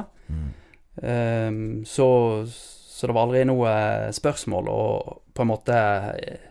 eh, 1.07 1.61
så, 1.87 2.09
så 2.51 3.07
det 3.07 3.15
var 3.15 3.29
aldri 3.29 3.45
noe 3.47 3.77
spørsmål 4.19 4.73
å 4.75 4.83
på 5.31 5.47
en 5.47 5.53
måte 5.53 5.79
eh, 6.19 6.51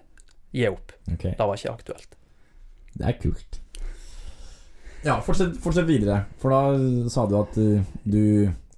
gi 0.56 0.70
opp. 0.72 0.96
Okay. 1.18 1.36
Det 1.36 1.50
var 1.52 1.60
ikke 1.60 1.76
aktuelt. 1.76 2.16
Det 2.96 3.12
er 3.12 3.20
kult. 3.20 3.60
Ja, 5.04 5.20
fortsett, 5.24 5.60
fortsett 5.60 5.88
videre. 5.88 6.24
For 6.40 6.56
da 6.56 7.12
sa 7.12 7.28
du 7.28 7.36
at 7.44 7.60
eh, 7.60 7.84
du 8.08 8.24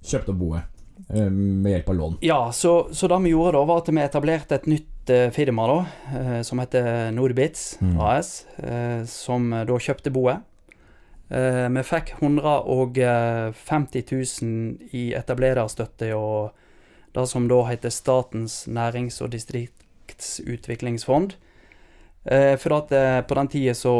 kjøpte 0.02 0.34
opp 0.34 0.42
boet 0.42 0.71
med 1.12 1.72
hjelp 1.72 1.88
av 1.88 1.94
lån. 1.94 2.16
Ja, 2.24 2.52
så, 2.52 2.88
så 2.92 3.08
det 3.08 3.18
vi 3.24 3.30
gjorde 3.34 3.52
da, 3.58 3.64
var 3.68 3.78
at 3.82 3.88
vi 3.92 4.00
etablerte 4.02 4.54
et 4.56 4.66
nytt 4.70 5.10
eh, 5.12 5.28
firma 5.34 5.66
da, 5.68 5.78
eh, 6.18 6.40
som 6.42 6.58
heter 6.62 7.10
Nordbits 7.12 7.78
Mm. 7.82 7.98
AS, 8.00 8.46
eh, 8.62 9.04
som 9.04 9.52
eh, 9.52 9.64
da 9.68 9.76
kjøpte 9.78 10.10
boet. 10.14 10.36
Eh, 11.32 11.68
vi 11.68 11.82
fikk 11.84 12.14
150 12.20 14.04
000 14.42 14.76
i 14.92 15.12
etablererstøtte 15.16 16.12
og 16.16 16.50
det 17.12 17.26
som 17.28 17.48
da 17.48 17.62
heter 17.68 17.90
Statens 17.92 18.62
nærings- 18.68 19.20
og 19.24 19.30
distriktsutviklingsfond. 19.34 21.34
Eh, 22.24 22.56
for 22.56 22.72
at 22.78 22.92
eh, 22.92 23.20
på 23.26 23.34
den 23.34 23.48
tida 23.50 23.74
så 23.74 23.92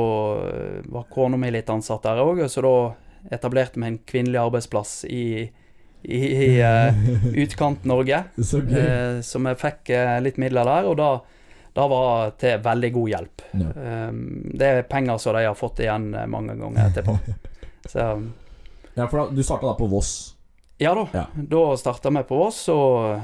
eh, 0.47 0.83
var 0.93 1.09
kona 1.11 1.37
mi 1.37 1.51
litt 1.51 1.71
ansatt 1.73 2.05
der 2.07 2.21
òg, 2.23 2.45
så 2.49 2.63
da 2.63 2.75
etablerte 3.35 3.81
vi 3.81 3.87
en 3.89 3.99
kvinnelig 4.07 4.39
arbeidsplass 4.39 5.05
i, 5.11 5.51
i, 6.05 6.19
i 6.45 6.63
uh, 6.63 6.95
utkant-Norge. 7.45 8.25
Eh, 8.39 9.21
så 9.29 9.39
vi 9.39 9.55
fikk 9.61 9.91
uh, 9.95 10.17
litt 10.25 10.37
midler 10.43 10.65
der, 10.67 10.89
og 10.91 10.97
da, 10.99 11.11
da 11.77 11.87
var 11.89 12.31
til 12.41 12.59
veldig 12.65 12.91
god 12.93 13.09
hjelp. 13.15 13.45
Ja. 13.61 13.69
Eh, 13.71 14.13
det 14.59 14.67
er 14.73 14.83
penger 14.91 15.19
som 15.23 15.37
de 15.39 15.45
har 15.47 15.55
fått 15.59 15.81
igjen 15.85 16.11
eh, 16.15 16.27
mange 16.27 16.57
ganger 16.59 16.89
etterpå. 16.91 17.19
Så 17.93 17.99
Ja, 18.95 19.07
for 19.09 19.17
da, 19.23 19.27
du 19.33 19.43
starta 19.43 19.71
da 19.71 19.75
på 19.79 19.87
Voss. 19.89 20.35
ja 20.79 20.93
da, 20.95 21.07
Ja. 21.17 21.27
da 21.35 21.63
starta 21.81 22.11
vi 22.13 22.23
på 22.29 22.37
Voss, 22.37 22.65
og 22.69 23.21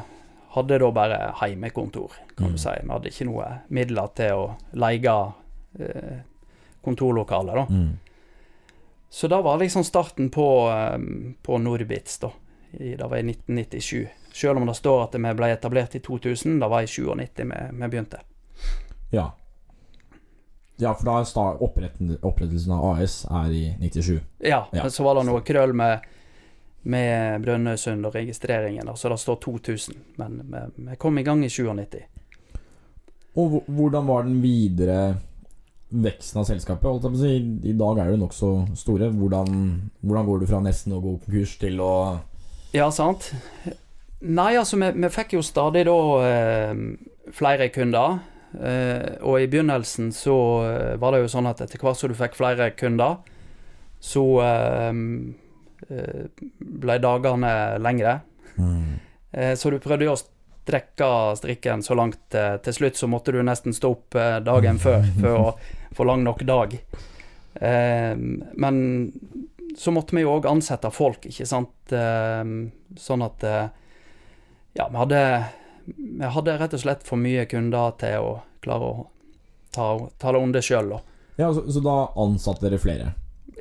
hadde 0.54 0.78
da 0.80 0.88
bare 0.90 1.18
heimekontor, 1.42 2.12
kan 2.36 2.46
Mm. 2.48 2.52
du 2.52 2.58
si. 2.58 2.70
Vi 2.82 2.88
hadde 2.90 3.10
ikke 3.12 3.26
noe 3.28 3.46
midler 3.68 4.08
til 4.16 4.32
å 4.32 4.44
leie 4.72 5.16
eh, 5.78 6.20
kontorlokaler, 6.84 7.54
da. 7.54 7.66
Så 9.10 9.28
det 9.28 9.42
var 9.42 9.58
liksom 9.60 9.84
starten 9.84 10.30
på, 10.30 10.46
eh, 10.70 10.98
på 11.42 11.58
Nordbits, 11.58 12.18
da. 12.18 12.30
I, 12.72 12.94
det 12.96 13.04
var 13.08 13.16
i 13.16 13.24
1997. 13.30 14.08
Selv 14.32 14.58
om 14.60 14.66
det 14.66 14.74
står 14.76 15.04
at 15.06 15.14
vi 15.18 15.34
ble 15.34 15.50
etablert 15.52 15.94
i 15.94 16.00
2000, 16.04 16.60
det 16.60 16.68
var 16.68 16.82
i 16.82 16.86
97 16.86 17.16
vi, 17.36 17.44
vi 17.72 17.88
begynte. 17.88 18.20
Ja. 19.10 19.30
Ja, 20.78 20.92
for 20.94 21.08
da 21.08 21.46
opprettelsen 22.22 22.72
av 22.72 22.84
AS 22.92 23.24
er 23.30 23.50
i 23.50 23.64
97. 23.80 24.20
Ja, 24.46 24.68
Ja. 24.72 24.90
så 24.90 25.02
var 25.02 25.18
det 25.18 25.24
noe 25.26 25.40
krøll 25.42 25.72
med, 25.74 26.04
med 26.82 27.42
Brønnøysund 27.42 28.06
og 28.06 28.14
registreringen, 28.14 28.86
så 28.94 29.10
det 29.10 29.18
står 29.18 29.40
2000. 29.42 29.96
Men 30.16 30.38
vi, 30.76 30.96
kom 30.96 31.18
i 31.18 31.24
gang 31.26 31.42
i 31.44 31.48
97. 31.50 31.98
Og 33.38 33.62
hvordan 33.66 34.06
var 34.06 34.22
den 34.22 34.38
videre 34.42 35.16
veksten 35.88 36.40
av 36.40 36.46
selskapet? 36.46 37.10
Jeg 37.24 37.42
I 37.64 37.74
dag 37.78 37.98
er 37.98 38.10
det 38.12 38.20
nokså 38.22 38.52
store. 38.76 39.10
Hvordan, 39.10 39.90
hvordan 40.00 40.26
går 40.26 40.40
du 40.40 40.46
fra 40.46 40.60
nesten 40.62 40.94
å 40.94 41.02
gå 41.02 41.18
konkurs 41.24 41.56
til 41.58 41.80
å 41.82 41.92
Ja, 42.76 42.90
sant? 42.92 43.30
Nei, 44.20 44.52
altså, 44.58 44.76
vi, 44.80 44.90
vi 44.98 45.08
fikk 45.12 45.36
jo 45.38 45.44
stadig 45.46 45.86
da 45.88 45.96
eh, 46.26 46.80
flere 47.34 47.68
kunder. 47.72 48.18
Eh, 48.58 49.18
og 49.24 49.42
i 49.42 49.48
begynnelsen 49.50 50.10
så 50.16 50.36
eh, 50.66 50.94
var 51.00 51.14
det 51.14 51.22
jo 51.22 51.30
sånn 51.32 51.48
at 51.50 51.62
etter 51.64 51.80
hvert 51.80 52.00
som 52.00 52.10
du 52.12 52.16
fikk 52.18 52.36
flere 52.38 52.70
kunder, 52.76 53.20
så 54.00 54.24
eh, 54.44 54.90
eh, 55.88 56.42
ble 56.58 56.98
dagene 57.04 57.52
lengre. 57.84 58.18
Eh, 58.58 59.54
så 59.56 59.72
du 59.72 59.78
prøvde 59.80 60.08
jo 60.08 60.16
å 60.16 60.20
strekke 60.20 61.10
strikken 61.38 61.80
så 61.84 61.96
langt 61.96 62.34
til 62.34 62.74
slutt, 62.76 62.98
så 63.00 63.08
måtte 63.08 63.32
du 63.32 63.38
nesten 63.46 63.72
stå 63.72 63.94
opp 63.94 64.16
dagen 64.44 64.76
før 64.82 65.06
for 65.14 65.36
å 65.38 65.44
få 65.96 66.04
lang 66.04 66.26
nok 66.26 66.42
dag. 66.44 66.74
Men 67.58 68.76
så 69.78 69.92
måtte 69.94 70.16
vi 70.16 70.24
jo 70.24 70.32
òg 70.34 70.48
ansette 70.50 70.90
folk, 70.90 71.28
ikke 71.30 71.46
sant. 71.46 71.92
Eh, 71.94 72.42
sånn 72.98 73.24
at 73.26 73.46
eh, 73.46 73.68
Ja, 74.78 74.88
vi 74.90 74.98
hadde, 75.00 75.20
vi 75.86 76.32
hadde 76.34 76.56
rett 76.58 76.74
og 76.76 76.82
slett 76.82 77.06
for 77.06 77.20
mye 77.20 77.46
kunder 77.50 77.94
til 77.98 78.18
å 78.22 78.32
klare 78.62 78.90
å 78.90 79.06
ta, 79.74 79.86
ta 80.18 80.34
det 80.34 80.42
under 80.42 80.64
sjøl, 80.64 80.92
da. 80.96 81.00
Ja, 81.38 81.52
så, 81.54 81.62
så 81.70 81.82
da 81.82 81.96
ansatte 82.18 82.66
dere 82.66 82.80
flere. 82.82 83.12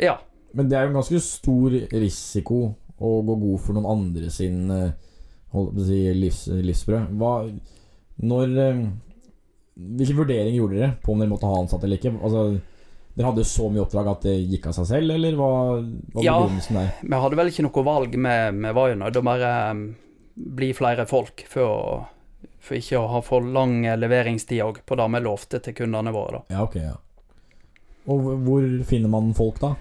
Ja. 0.02 0.18
Men 0.58 0.70
det 0.70 0.78
er 0.78 0.88
jo 0.88 0.94
en 0.94 1.00
ganske 1.00 1.22
stor 1.22 1.74
risiko 1.94 2.62
å 2.98 3.12
gå 3.26 3.36
god 3.44 3.62
for 3.62 3.78
noen 3.78 3.90
andre 3.92 4.32
sin 4.34 4.72
eh, 4.74 4.96
si, 5.86 6.00
livs, 6.18 6.48
livsbrød. 6.50 7.14
Hva 7.20 7.34
Når 8.26 8.56
eh, 8.64 8.88
Hvilke 9.78 10.18
vurderinger 10.18 10.58
gjorde 10.58 10.80
dere 10.80 10.94
på 11.04 11.14
om 11.14 11.20
dere 11.22 11.30
måtte 11.30 11.50
ha 11.50 11.60
ansatte 11.62 11.86
eller 11.86 12.00
ikke? 12.00 12.16
Altså, 12.18 12.58
dere 13.18 13.32
hadde 13.32 13.44
så 13.50 13.66
mye 13.74 13.82
oppdrag 13.82 14.08
at 14.12 14.26
det 14.28 14.36
gikk 14.52 14.68
av 14.70 14.76
seg 14.78 14.86
selv, 14.92 15.14
eller 15.16 15.34
hva 15.40 15.48
hva 15.82 16.24
Ja. 16.24 16.36
begrunnelsen 16.38 16.78
der? 16.78 16.92
Vi 17.02 17.22
hadde 17.24 17.40
vel 17.40 17.50
ikke 17.50 17.66
noe 17.66 17.84
valg, 17.88 18.14
vi, 18.14 18.72
var 18.78 18.92
jo 18.92 19.00
nødt 19.02 19.14
til 19.16 19.24
å 19.24 19.26
bare 19.26 19.50
um, 19.72 19.82
bli 20.36 20.70
flere 20.78 21.08
folk 21.10 21.44
for 21.50 22.06
for 22.68 22.76
ikke 22.76 23.00
å 23.00 23.08
ha 23.08 23.22
for 23.24 23.42
lang 23.42 23.80
leveringstid 23.98 24.60
òg 24.62 24.82
på 24.86 24.96
det 25.00 25.06
vi 25.14 25.20
lovte 25.24 25.60
til 25.64 25.74
kundene 25.74 26.12
våre. 26.12 26.42
da. 26.50 26.56
Ja, 26.58 26.64
ok, 26.68 26.76
ja. 26.76 26.96
Og 28.08 28.22
hvor- 28.46 28.84
finner 28.86 29.10
man 29.10 29.34
folk, 29.34 29.60
da? 29.60 29.76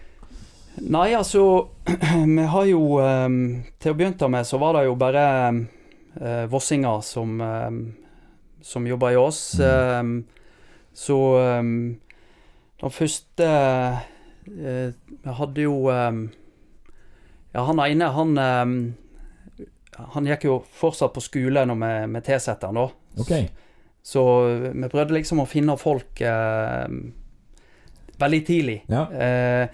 Nei, 0.81 1.13
altså 1.15 1.69
Vi 2.37 2.45
har 2.47 2.65
jo 2.69 2.99
eh, 3.01 3.29
Til 3.81 3.93
å 3.93 3.97
begynne 3.97 4.29
med 4.31 4.47
så 4.47 4.59
var 4.61 4.75
det 4.79 4.85
jo 4.87 4.95
bare 4.95 5.25
eh, 6.21 6.47
vossinger 6.53 7.03
som, 7.03 7.41
som 8.63 8.87
jobba 8.87 9.13
i 9.13 9.17
oss. 9.17 9.59
Eh, 9.61 10.03
så 10.95 11.19
den 12.81 12.93
første 12.93 13.47
eh, 14.47 14.91
Vi 15.25 15.35
hadde 15.39 15.65
jo 15.65 15.77
eh, 15.93 16.19
Ja, 17.55 17.65
han 17.69 17.81
ene, 17.81 18.11
han 18.13 18.41
eh, 18.43 19.67
Han 20.13 20.29
gikk 20.29 20.45
jo 20.49 20.59
fortsatt 20.77 21.15
på 21.17 21.25
skole 21.25 21.65
når 21.69 21.81
vi, 21.83 21.93
vi 22.13 22.25
tilsatte 22.27 22.69
han, 22.69 22.81
da. 22.83 22.89
Okay. 23.23 23.47
Så 24.07 24.23
vi 24.77 24.91
prøvde 24.93 25.17
liksom 25.17 25.41
å 25.43 25.49
finne 25.51 25.75
folk 25.81 26.21
eh, 26.23 26.85
veldig 28.21 28.43
tidlig. 28.47 28.77
Ja. 28.93 29.07
Eh, 29.11 29.67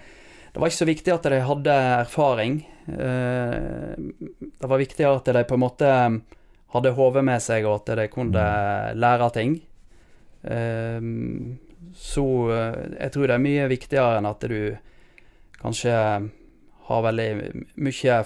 det 0.53 0.61
var 0.61 0.71
ikke 0.71 0.79
så 0.79 0.87
viktig 0.89 1.13
at 1.13 1.27
de 1.29 1.41
hadde 1.45 1.75
erfaring. 1.99 2.55
Eh, 2.87 3.91
det 4.39 4.71
var 4.71 4.81
viktig 4.81 5.05
at 5.05 5.29
de 5.37 5.43
på 5.49 5.57
en 5.57 5.63
måte 5.63 5.91
hadde 6.73 6.95
hodet 6.97 7.23
med 7.25 7.43
seg, 7.45 7.67
og 7.69 7.83
at 7.83 7.93
de 7.99 8.07
kunne 8.09 8.47
lære 8.97 9.29
ting. 9.37 9.59
Eh, 10.41 10.97
så 11.95 12.25
eh, 12.53 12.79
jeg 12.99 13.13
tror 13.15 13.27
det 13.29 13.35
er 13.37 13.43
mye 13.43 13.67
viktigere 13.71 14.19
enn 14.19 14.29
at 14.29 14.47
du 14.49 14.75
kanskje 15.61 15.93
har 16.83 17.05
veldig 17.05 17.27
mye 17.79 18.17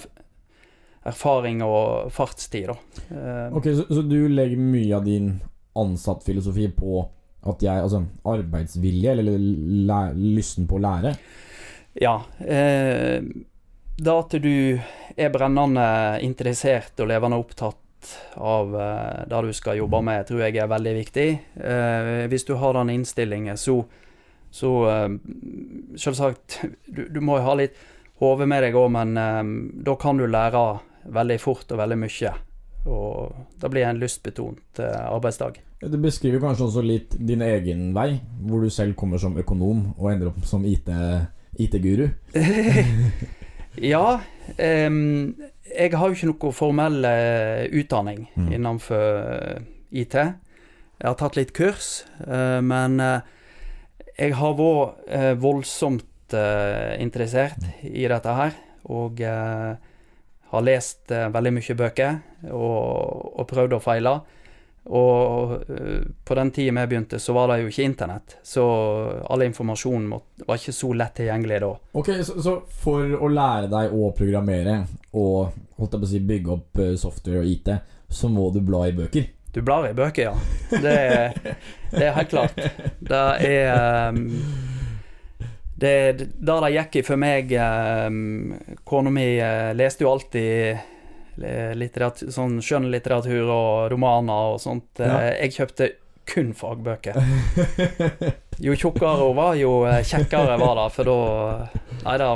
erfaring 1.08 1.62
og 1.64 2.12
fartstid, 2.12 2.72
da. 2.72 2.78
Eh, 3.14 3.58
Ok, 3.58 3.70
så, 3.78 3.86
så 3.90 4.04
du 4.04 4.20
legger 4.32 4.60
mye 4.60 4.96
av 4.98 5.06
din 5.08 5.36
ansattfilosofi 5.78 6.72
på 6.76 7.04
at 7.48 7.62
jeg 7.64 7.80
Altså 7.80 8.02
arbeidsvilje, 8.28 9.12
eller 9.14 9.38
lær, 9.88 10.16
lysten 10.18 10.66
på 10.68 10.80
å 10.80 10.84
lære? 10.84 11.14
Ja. 12.02 12.18
Eh, 12.42 13.22
det 13.98 14.14
at 14.14 14.36
du 14.42 14.78
er 15.18 15.32
brennende 15.34 15.86
interessert 16.26 17.00
og 17.02 17.08
levende 17.10 17.40
opptatt 17.40 17.80
av 18.36 18.76
eh, 18.82 19.28
det 19.30 19.42
du 19.48 19.54
skal 19.56 19.80
jobbe 19.80 20.02
med, 20.06 20.26
tror 20.28 20.44
jeg 20.46 20.58
er 20.58 20.72
veldig 20.72 20.94
viktig. 20.98 21.28
Eh, 21.58 22.26
hvis 22.32 22.48
du 22.48 22.56
har 22.62 22.78
den 22.78 22.94
innstillingen, 22.94 23.58
så, 23.58 23.82
så 24.52 24.74
eh, 24.92 25.08
Selvsagt, 25.98 26.60
du, 26.96 27.08
du 27.10 27.22
må 27.22 27.40
jo 27.40 27.48
ha 27.48 27.56
litt 27.60 27.80
hode 28.22 28.48
med 28.50 28.66
deg 28.66 28.76
òg, 28.78 28.90
men 28.96 29.14
da 29.86 29.94
kan 30.02 30.18
du 30.18 30.24
lære 30.26 30.62
veldig 31.14 31.36
fort 31.38 31.70
og 31.70 31.78
veldig 31.84 31.98
mye. 32.02 32.32
Og 32.90 33.36
det 33.62 33.70
blir 33.70 33.86
en 33.86 34.00
lystbetont 34.02 34.80
arbeidsdag. 34.82 35.60
Det 35.78 36.00
beskriver 36.02 36.42
kanskje 36.42 36.66
også 36.66 36.82
litt 36.82 37.14
din 37.22 37.44
egen 37.46 37.92
vei, 37.94 38.16
hvor 38.42 38.66
du 38.66 38.74
selv 38.74 38.98
kommer 38.98 39.22
som 39.22 39.38
økonom 39.38 39.92
og 40.00 40.10
ender 40.10 40.32
opp 40.32 40.42
som 40.50 40.66
IT 40.66 40.90
IT-guru. 41.62 42.08
Ja, 43.78 44.22
ehm, 44.58 45.36
jeg 45.76 45.92
har 45.94 46.08
jo 46.10 46.16
ikke 46.16 46.30
noe 46.32 46.52
formell 46.56 47.06
eh, 47.06 47.66
utdanning 47.80 48.28
Mm. 48.36 48.52
innenfor 48.54 49.18
eh, 49.34 49.62
IT. 49.92 50.14
Jeg 50.16 51.06
har 51.08 51.16
tatt 51.20 51.36
litt 51.38 51.54
kurs, 51.54 52.06
eh, 52.26 52.60
men 52.62 52.98
jeg 54.18 54.34
har 54.34 54.54
vært 54.58 55.38
voldsomt 55.40 56.04
interessert 57.00 57.62
i 57.84 58.08
dette 58.10 58.34
her. 58.36 58.56
Og 58.90 59.20
har 59.22 60.64
lest 60.66 61.08
veldig 61.12 61.54
mye 61.56 61.76
bøker 61.80 62.18
og, 62.52 63.38
og 63.40 63.48
prøvd 63.48 63.74
og 63.78 63.84
feila. 63.86 64.16
Og 64.88 65.54
eh, 65.70 66.04
på 66.24 66.36
den 66.40 66.52
tida 66.56 66.72
vi 66.82 66.86
begynte, 66.94 67.20
så 67.20 67.34
var 67.36 67.50
det 67.52 67.58
jo 67.66 67.72
ikke 67.72 67.84
internett. 67.90 68.38
Så 68.44 68.64
all 69.30 69.44
informasjon 69.44 70.10
var 70.12 70.56
ikke 70.60 70.76
så 70.76 70.92
lett 70.96 71.16
tilgjengelig 71.20 71.60
da. 71.66 71.72
Ok, 72.00 72.12
så, 72.24 72.38
så 72.44 72.54
for 72.84 73.18
å 73.20 73.28
lære 73.32 73.68
deg 73.74 73.96
å 73.98 74.12
programmere 74.16 74.78
og 75.18 75.52
holdt 75.78 75.94
jeg 75.98 76.02
på 76.02 76.08
å 76.08 76.12
si 76.14 76.22
bygge 76.32 76.54
opp 76.56 76.80
eh, 76.86 76.94
software 77.00 77.42
og 77.44 77.50
IT, 77.52 77.74
så 78.08 78.30
må 78.32 78.48
du 78.56 78.62
bla 78.64 78.86
i 78.88 78.96
bøker. 78.96 79.28
Du 79.54 79.62
blar 79.66 79.88
i 79.90 79.94
bøker, 79.98 80.30
ja. 80.30 80.34
Det, 80.70 80.92
er- 80.94 81.38
det 81.92 82.04
er 82.06 82.14
helt 82.20 82.30
klart. 82.30 82.60
Det 83.00 83.22
er 83.48 84.12
um, 84.12 84.20
det, 85.78 85.94
Der 86.40 86.62
det 86.66 86.72
gikk 86.76 86.96
i 87.00 87.04
for 87.06 87.20
meg 87.22 87.52
um, 87.58 88.54
Kona 88.88 89.12
mi 89.14 89.26
eh, 89.40 89.72
leste 89.78 90.06
jo 90.06 90.12
alltid 90.14 90.78
litteratur, 91.78 92.32
sånn 92.34 92.58
skjønnlitteratur 92.64 93.50
og 93.54 93.92
romaner 93.94 94.54
og 94.56 94.62
sånt. 94.64 95.00
Eh, 95.00 95.08
Ja. 95.08 95.20
Jeg 95.44 95.54
kjøpte 95.58 95.90
kun 96.28 96.54
fagbøker. 96.58 97.16
Jo 98.60 98.74
tjukkere 98.76 99.20
hun 99.22 99.36
var, 99.38 99.54
jo 99.56 99.84
eh, 99.88 100.02
kjekkere 100.04 100.58
var 100.60 100.76
det, 100.80 100.88
for 100.96 101.08
da 101.08 101.18
Nei, 102.04 102.18
det, 102.18 102.28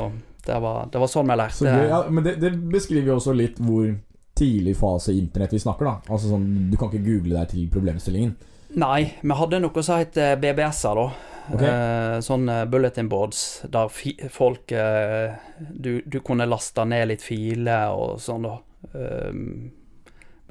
det, 0.46 0.60
var, 0.64 0.86
det 0.94 1.02
var 1.02 1.10
sånn 1.12 1.28
vi 1.32 1.34
Så 1.34 1.42
lærte. 1.42 1.74
gøy, 1.82 1.90
ja, 1.90 2.00
men 2.10 2.24
det, 2.28 2.36
det 2.44 2.52
beskriver 2.72 3.12
jo 3.14 3.18
også 3.18 3.34
litt 3.36 3.60
hvor 3.60 3.90
tidlig 4.38 4.78
fase 4.80 5.12
internett 5.18 5.54
vi 5.54 5.60
snakker, 5.60 5.86
da. 5.90 6.14
Altså 6.14 6.32
sånn, 6.32 6.46
Du 6.72 6.78
kan 6.80 6.88
ikke 6.92 7.04
google 7.04 7.36
deg 7.42 7.52
til 7.52 7.68
problemstillingen. 7.74 8.36
Nei, 8.80 9.02
vi 9.22 9.36
hadde 9.36 9.60
noe 9.60 9.84
som 9.84 10.00
het 10.00 10.16
eh, 10.22 10.38
BBS-er, 10.40 10.96
da. 11.02 11.28
Okay. 11.52 11.68
Eh, 11.68 12.18
sånn 12.24 12.46
bulletin 12.72 13.10
boards 13.12 13.64
der 13.74 13.90
folk 14.32 14.72
eh, 14.78 15.34
du, 15.60 15.98
du 16.06 16.20
kunne 16.24 16.46
laste 16.48 16.86
ned 16.88 17.10
litt 17.10 17.26
filer 17.26 17.92
og 17.98 18.22
sånn, 18.24 18.46
da. 18.48 18.60
Um, 18.91 19.72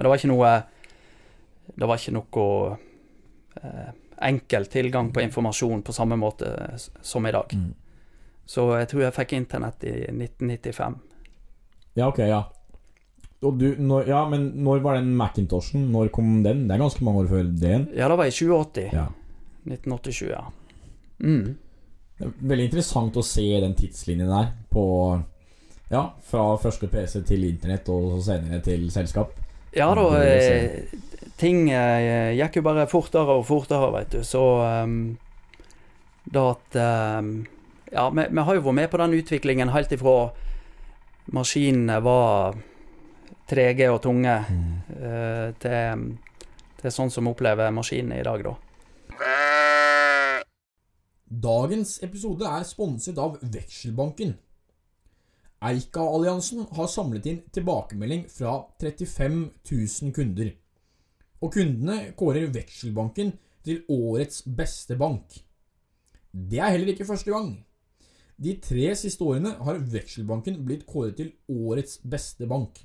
men 0.00 0.06
det 0.06 0.08
var 0.08 0.20
ikke 0.20 0.30
noe 0.30 0.50
Det 1.74 1.88
var 1.90 1.98
ikke 1.98 2.14
noe 2.14 2.44
eh, 3.60 3.90
enkel 4.30 4.66
tilgang 4.70 5.10
på 5.12 5.22
informasjon 5.24 5.82
på 5.86 5.92
samme 5.92 6.16
måte 6.18 6.48
som 6.78 7.26
i 7.26 7.32
dag. 7.32 7.52
Mm. 7.56 7.70
Så 8.46 8.64
jeg 8.80 8.88
tror 8.90 9.04
jeg 9.04 9.16
fikk 9.16 9.34
internett 9.36 9.84
i 9.86 9.94
1995. 10.10 10.96
Ja, 11.98 12.08
ok, 12.08 12.18
ja. 12.26 12.40
Du, 13.40 13.66
når, 13.78 14.08
ja, 14.10 14.24
men 14.28 14.50
når 14.64 14.82
var 14.84 14.98
den 14.98 15.14
Macintoshen? 15.16 15.86
Når 15.92 16.10
kom 16.12 16.42
den? 16.44 16.66
Det 16.68 16.74
er 16.74 16.82
ganske 16.82 17.04
mange 17.06 17.22
år 17.22 17.30
før 17.30 17.48
den. 17.48 17.86
Ja, 17.96 18.10
det 18.10 18.18
var 18.20 18.28
i 18.28 18.34
2080. 18.34 18.90
Ja. 18.92 19.06
1987, 19.64 20.26
ja. 20.32 20.42
Mm. 21.20 21.54
Det 22.18 22.26
er 22.26 22.34
veldig 22.50 22.66
interessant 22.68 23.16
å 23.16 23.24
se 23.24 23.46
den 23.62 23.76
tidslinjen 23.78 24.28
der 24.28 24.50
på 24.72 24.84
Ja, 25.90 26.04
fra 26.22 26.54
første 26.62 26.86
PC 26.86 27.18
til 27.26 27.48
internett 27.48 27.88
og 27.90 28.20
senere 28.22 28.60
til 28.62 28.86
selskap. 28.94 29.34
Ja 29.74 29.88
da, 29.94 30.04
Det 30.14 30.36
eh, 30.38 30.92
ting 31.38 31.70
eh, 31.70 32.34
gikk 32.38 32.60
jo 32.60 32.62
bare 32.66 32.86
fortere 32.90 33.38
og 33.38 33.46
fortere, 33.46 33.90
vet 33.94 34.12
du. 34.14 34.20
Så 34.26 34.42
um, 34.84 35.18
da 36.30 36.50
at 36.54 36.78
um, 37.18 37.46
Ja, 37.90 38.08
vi, 38.14 38.22
vi 38.30 38.42
har 38.46 38.54
jo 38.54 38.62
vært 38.62 38.78
med 38.78 38.90
på 38.90 38.98
den 39.02 39.16
utviklingen 39.18 39.72
helt 39.74 39.92
ifra 39.92 40.30
maskinene 41.34 41.96
var 42.02 42.54
trege 43.50 43.88
og 43.90 43.98
tunge, 44.04 44.36
eh, 44.94 45.48
til, 45.58 46.04
til 46.78 46.94
sånn 46.94 47.10
som 47.10 47.26
vi 47.26 47.32
opplever 47.34 47.74
maskinene 47.74 48.20
i 48.20 48.26
dag, 48.26 48.44
da. 48.46 48.54
Dagens 51.30 51.96
episode 52.06 52.46
er 52.46 52.62
sponset 52.66 53.18
av 53.18 53.38
Vekselbanken. 53.42 54.36
Eika-alliansen 55.60 56.64
har 56.72 56.88
samlet 56.88 57.26
inn 57.28 57.40
tilbakemelding 57.52 58.24
fra 58.32 58.54
35 58.80 59.40
000 59.70 60.14
kunder. 60.16 60.54
Og 61.40 61.52
kundene 61.52 62.14
kårer 62.16 62.48
Vekselbanken 62.54 63.34
til 63.64 63.82
årets 63.92 64.42
beste 64.44 64.96
bank. 64.96 65.36
Det 66.32 66.60
er 66.60 66.72
heller 66.72 66.94
ikke 66.94 67.08
første 67.08 67.32
gang. 67.32 67.52
De 68.40 68.54
tre 68.64 68.94
siste 68.96 69.24
årene 69.24 69.52
har 69.60 69.82
Vekselbanken 69.92 70.62
blitt 70.64 70.86
kåret 70.88 71.18
til 71.20 71.34
årets 71.52 71.98
beste 72.08 72.48
bank. 72.48 72.80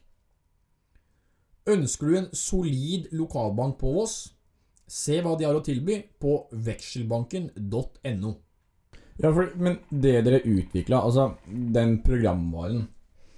Ønsker 1.66 2.08
du 2.08 2.18
en 2.20 2.34
solid 2.36 3.08
lokalbank 3.16 3.80
på 3.80 3.94
Voss? 3.96 4.18
Se 4.86 5.22
hva 5.24 5.38
de 5.40 5.48
har 5.48 5.56
å 5.58 5.64
tilby 5.66 6.02
på 6.22 6.44
vekselbanken.no. 6.52 8.34
Ja, 9.22 9.32
for, 9.32 9.48
men 9.56 9.80
det 9.90 10.18
dere 10.26 10.44
utvikla, 10.44 11.00
altså 11.02 11.32
den 11.48 12.00
programvaren 12.04 12.88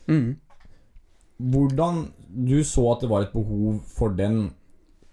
Mm. 0.08 0.38
Hvordan 1.38 2.06
Du 2.48 2.63
så 2.63 2.86
at 2.94 3.02
det 3.04 3.10
var 3.10 3.26
et 3.26 3.34
behov 3.34 3.82
for 3.98 4.13
den 4.16 4.52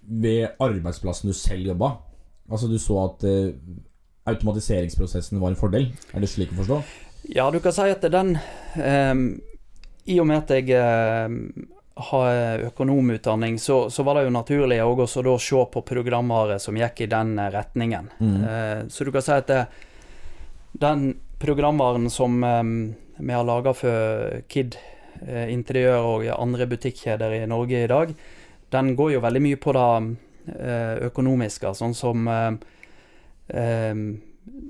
ved 0.02 0.54
arbeidsplassen 0.60 1.28
du 1.28 1.34
selv 1.34 1.66
jobba? 1.66 1.90
Altså 2.50 2.68
du 2.68 2.78
så 2.78 2.98
at 3.04 3.24
eh, 3.24 3.54
automatiseringsprosessen 4.26 5.40
var 5.40 5.52
en 5.52 5.56
fordel? 5.56 5.88
Er 6.12 6.20
det 6.20 6.28
slik 6.28 6.52
å 6.52 6.60
forstå? 6.60 6.80
Ja, 7.34 7.48
du 7.50 7.60
kan 7.64 7.72
si 7.72 7.88
at 7.88 8.04
den 8.12 8.34
ehm, 8.76 9.24
I 10.04 10.18
og 10.20 10.28
med 10.28 10.42
at 10.42 10.52
jeg 10.52 10.76
ehm, 10.76 11.38
har 12.10 12.64
økonomutdanning, 12.66 13.58
så, 13.58 13.88
så 13.90 14.02
var 14.02 14.18
det 14.18 14.26
jo 14.26 14.34
naturlig 14.34 14.82
å 14.82 15.38
se 15.38 15.64
på 15.72 15.84
programvare 15.86 16.58
som 16.58 16.76
gikk 16.76 17.06
i 17.06 17.10
den 17.12 17.38
eh, 17.38 17.50
retningen. 17.54 18.10
Mm. 18.18 18.36
Eh, 18.44 18.80
så 18.88 19.04
du 19.04 19.12
kan 19.12 19.24
si 19.24 19.32
at 19.32 19.48
det, 19.48 19.62
den 20.80 21.14
programvaren 21.42 22.10
som 22.10 22.40
vi 23.16 23.32
har 23.32 23.46
laga 23.46 23.74
for 23.76 24.42
Kid 24.50 24.76
eh, 25.22 25.50
interiør 25.52 26.08
og 26.08 26.28
andre 26.34 26.66
butikkjeder 26.70 27.36
i 27.38 27.46
Norge 27.50 27.84
i 27.84 27.90
dag, 27.90 28.14
den 28.74 28.94
går 28.98 29.14
jo 29.14 29.22
veldig 29.22 29.42
mye 29.44 29.60
på 29.62 29.74
det 29.76 29.90
eh, 30.58 31.04
økonomiske, 31.10 31.74
sånn 31.78 31.94
som 31.94 32.26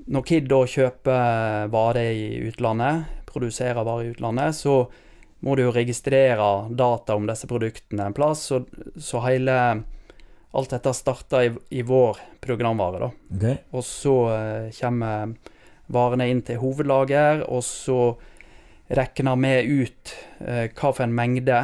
Når 0.05 0.23
Kid 0.27 0.49
da 0.51 0.59
kjøper 0.67 1.69
varer 1.73 2.11
i 2.11 2.27
utlandet, 2.49 3.23
produserer 3.25 3.87
varer 3.87 4.05
i 4.05 4.13
utlandet, 4.13 4.55
så 4.55 4.85
må 5.45 5.55
du 5.55 5.65
jo 5.65 5.73
registrere 5.75 6.69
data 6.73 7.15
om 7.15 7.27
disse 7.29 7.47
produktene 7.49 8.07
en 8.09 8.15
plass, 8.15 8.47
så, 8.51 8.63
så 8.97 9.25
hele 9.27 9.57
Alt 10.55 10.71
dette 10.71 10.93
starter 10.95 11.41
i, 11.43 11.49
i 11.75 11.81
vår 11.83 12.15
programvare, 12.39 12.99
da. 13.01 13.07
Okay. 13.35 13.57
Og 13.75 13.83
så 13.83 14.13
eh, 14.31 14.67
kommer 14.77 15.33
varene 15.91 16.29
inn 16.31 16.41
til 16.45 16.61
hovedlager, 16.61 17.43
og 17.49 17.63
så 17.65 17.99
regner 18.95 19.37
vi 19.41 19.83
ut 19.83 20.15
eh, 20.45 20.67
hva 20.69 20.91
for 20.91 21.05
en 21.05 21.15
mengde 21.15 21.59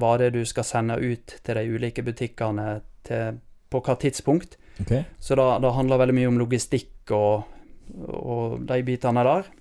varer 0.00 0.32
du 0.34 0.42
skal 0.46 0.66
sende 0.66 0.98
ut 0.98 1.36
til 1.46 1.58
de 1.58 1.64
ulike 1.70 2.02
butikkene 2.02 2.80
til, 3.06 3.38
på 3.70 3.82
hva 3.84 3.96
tidspunkt. 4.00 4.56
Okay. 4.82 5.04
Så 5.22 5.36
da, 5.38 5.58
det 5.62 5.74
handler 5.76 6.02
veldig 6.02 6.16
mye 6.16 6.30
om 6.32 6.40
logistikk 6.40 7.12
og, 7.14 7.44
og 8.10 8.64
de 8.66 8.80
bitene 8.86 9.22
der. 9.26 9.52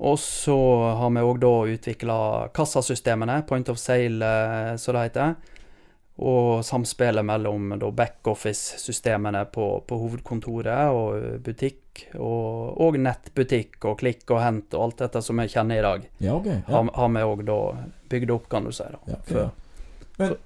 Og 0.00 0.16
så 0.20 0.56
har 0.96 1.12
vi 1.12 1.22
òg 1.24 1.40
da 1.40 1.54
utvikla 1.74 2.18
kassasystemene, 2.56 3.42
point 3.48 3.68
of 3.68 3.80
sale, 3.80 4.24
eh, 4.24 4.76
som 4.80 4.96
det 4.96 5.08
heter. 5.08 5.34
Og 6.20 6.64
samspillet 6.64 7.24
mellom 7.24 7.78
backoffice-systemene 7.96 9.46
på, 9.52 9.66
på 9.88 10.00
hovedkontoret 10.02 10.92
og 10.92 11.44
butikk, 11.44 11.79
og, 12.18 12.76
og 12.80 12.96
nettbutikk 13.00 13.84
og 13.90 13.98
klikk 14.02 14.30
og 14.34 14.40
hent 14.42 14.74
og 14.76 14.84
alt 14.88 15.02
dette 15.04 15.22
som 15.22 15.38
jeg 15.42 15.52
kjenner 15.54 15.78
i 15.80 15.84
dag, 15.86 16.06
Ja, 16.20 16.34
okay, 16.36 16.60
Ja. 16.66 16.74
har, 16.76 16.90
har 16.94 17.08
vi 17.14 17.24
òg 17.26 17.44
da 17.48 17.58
bygd 18.10 18.30
opp, 18.36 18.48
kan 18.52 18.64
du 18.64 18.72
si. 18.72 18.84
da. 18.84 19.00
Ja, 19.06 19.18
okay. 19.22 19.48
Men, 20.18 20.36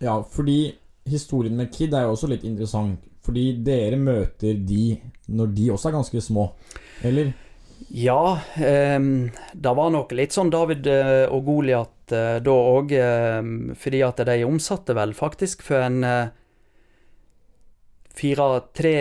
ja, 0.00 0.18
fordi 0.22 0.58
historien 1.08 1.56
med 1.56 1.72
Kid 1.72 1.94
er 1.94 2.06
jo 2.06 2.14
også 2.16 2.28
litt 2.32 2.44
interessant. 2.44 3.00
Fordi 3.24 3.54
dere 3.64 3.96
møter 3.96 4.58
de 4.68 4.98
når 5.32 5.54
de 5.56 5.70
også 5.72 5.88
er 5.88 5.94
ganske 5.96 6.20
små, 6.20 6.50
eller? 7.08 7.30
Ja, 7.88 8.38
eh, 8.60 8.98
det 9.54 9.72
var 9.76 9.90
nok 9.94 10.12
litt 10.12 10.32
sånn 10.36 10.50
David 10.52 10.86
eh, 10.92 11.24
og 11.32 11.44
Goliat 11.46 12.12
eh, 12.12 12.38
da 12.44 12.52
òg, 12.52 12.92
fordi 13.80 14.02
at 14.04 14.20
de 14.28 14.36
omsatte 14.44 14.92
vel 14.96 15.14
faktisk 15.16 15.62
for 15.64 15.80
en 15.86 16.04
eh, 16.04 16.28
fire, 18.14 18.48
tre, 18.76 18.94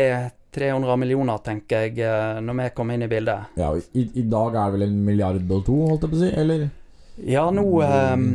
300 0.56 0.96
millioner, 1.02 1.42
tenker 1.46 1.88
jeg, 1.88 2.00
eh, 2.06 2.40
når 2.44 2.60
vi 2.60 2.70
kom 2.78 2.94
inn 2.94 3.06
i 3.06 3.12
bildet. 3.12 3.54
Ja, 3.60 3.74
i, 3.76 4.08
I 4.22 4.26
dag 4.30 4.56
er 4.56 4.72
det 4.72 4.80
vel 4.80 4.88
en 4.88 5.04
milliard 5.06 5.52
og 5.52 5.68
to, 5.68 5.78
holdt 5.90 6.08
jeg 6.08 6.14
på 6.14 6.20
å 6.20 6.24
si? 6.24 6.32
Eller? 6.44 6.68
Ja, 7.16 7.46
nå 7.54 7.66
ehm, 7.86 8.28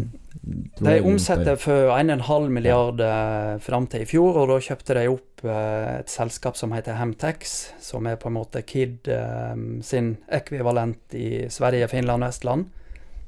De 0.78 1.00
omsetter 1.02 1.56
for 1.58 1.90
1,5 1.96 2.48
milliard 2.48 3.00
ja. 3.02 3.58
fram 3.62 3.88
til 3.90 4.04
i 4.04 4.08
fjor, 4.08 4.38
og 4.38 4.52
da 4.52 4.60
kjøpte 4.62 4.96
de 5.00 5.06
opp 5.10 5.44
eh, 5.44 5.98
et 5.98 6.12
selskap 6.12 6.58
som 6.58 6.72
heter 6.76 6.98
Hemtex, 6.98 7.58
som 7.82 8.06
er 8.06 8.20
på 8.20 8.30
en 8.30 8.38
måte 8.38 8.62
Kid 8.66 9.10
eh, 9.12 9.54
sin 9.82 10.14
ekvivalent 10.30 11.18
i 11.18 11.46
Sverige, 11.52 11.90
Finland 11.90 12.26
og 12.26 12.34
Estland. 12.34 12.68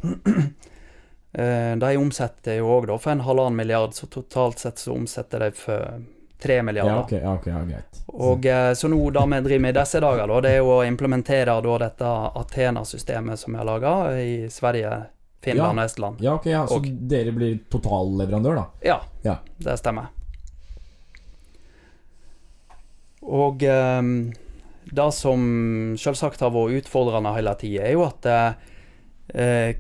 Eh, 1.31 1.76
de 1.79 1.90
omsetter 1.94 2.57
jo 2.59 2.72
òg 2.74 2.88
for 2.96 3.12
en 3.12 3.20
halvannen 3.22 3.55
milliard, 3.55 3.92
så 3.94 4.09
totalt 4.11 4.59
sett 4.59 4.81
så 4.83 4.96
omsetter 4.96 5.44
de 5.44 5.53
for 5.55 6.00
tre 6.42 6.62
milliarder. 6.62 6.92
Ja, 6.92 7.05
okay, 7.05 7.20
ja, 7.22 7.35
ok, 7.35 7.46
ja, 7.46 7.61
greit. 7.68 8.00
Og 8.11 8.46
eh, 8.46 8.72
Så 8.74 8.88
nå 8.90 8.98
det 9.14 9.22
vi 9.31 9.40
driver 9.46 9.61
med 9.66 9.76
i 9.76 9.81
disse 9.81 10.00
dager, 10.00 10.26
da, 10.26 10.40
det 10.40 10.50
er 10.59 10.66
å 10.66 10.81
implementere 10.87 11.57
da 11.62 11.79
dette 11.85 12.12
Athena-systemet 12.40 13.38
som 13.38 13.53
vi 13.55 13.59
har 13.61 13.68
laga 13.68 13.94
i 14.20 14.48
Sverige, 14.50 14.94
Finland 15.42 15.79
og 15.79 15.85
Estland. 15.87 16.20
Ja, 16.20 16.35
ok, 16.40 16.46
ja, 16.50 16.66
Så 16.66 16.76
Og- 16.81 16.88
dere 17.09 17.33
blir 17.33 17.59
totalleverandør, 17.70 18.55
da? 18.57 18.66
Ja, 18.83 19.00
Ja. 19.22 19.37
det 19.59 19.79
stemmer. 19.79 20.09
Og 23.22 23.62
um, 23.62 24.33
det 24.90 25.12
som 25.14 25.42
selvsagt 26.00 26.40
har 26.40 26.50
vært 26.55 26.81
utfordrende 26.81 27.35
hele 27.37 27.53
tida, 27.61 27.85
er 27.87 27.92
jo 27.92 28.05
at 28.07 28.26
eh, 28.26 29.74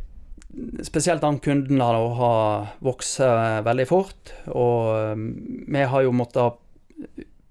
spesielt 0.82 1.22
den 1.22 1.38
kunden 1.38 1.78
da 1.78 1.90
har 2.18 2.68
vokst 2.84 3.20
eh, 3.24 3.60
veldig 3.66 3.86
fort, 3.88 4.32
og 4.50 4.90
ehm, 4.96 5.26
vi 5.70 5.86
har 5.92 6.04
jo 6.04 6.14
måttet 6.16 6.58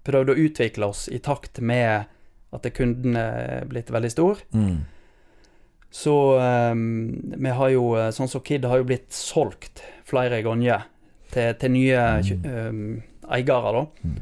prøvd 0.08 0.34
å 0.34 0.40
utvikle 0.46 0.90
oss 0.90 1.08
i 1.12 1.20
takt 1.24 1.62
med 1.62 2.10
at 2.56 2.72
kunden 2.74 3.18
er 3.20 3.68
blitt 3.70 3.92
veldig 3.94 4.12
stor. 4.12 4.42
Mm. 4.52 4.82
Så 5.90 6.16
ehm, 6.42 7.36
vi 7.38 7.54
har 7.62 7.74
jo, 7.74 7.86
eh, 7.98 8.12
sånn 8.16 8.32
som 8.32 8.44
Kid 8.46 8.68
har 8.70 8.82
jo 8.82 8.90
blitt 8.90 9.14
solgt 9.16 9.84
flere 10.10 10.42
ganger 10.46 10.88
til, 11.34 11.54
til 11.62 11.74
nye 11.74 12.04
mm. 12.26 12.46
um, 12.50 12.84
eiere, 13.30 13.74
da. 13.76 13.86
Mm. 14.04 14.20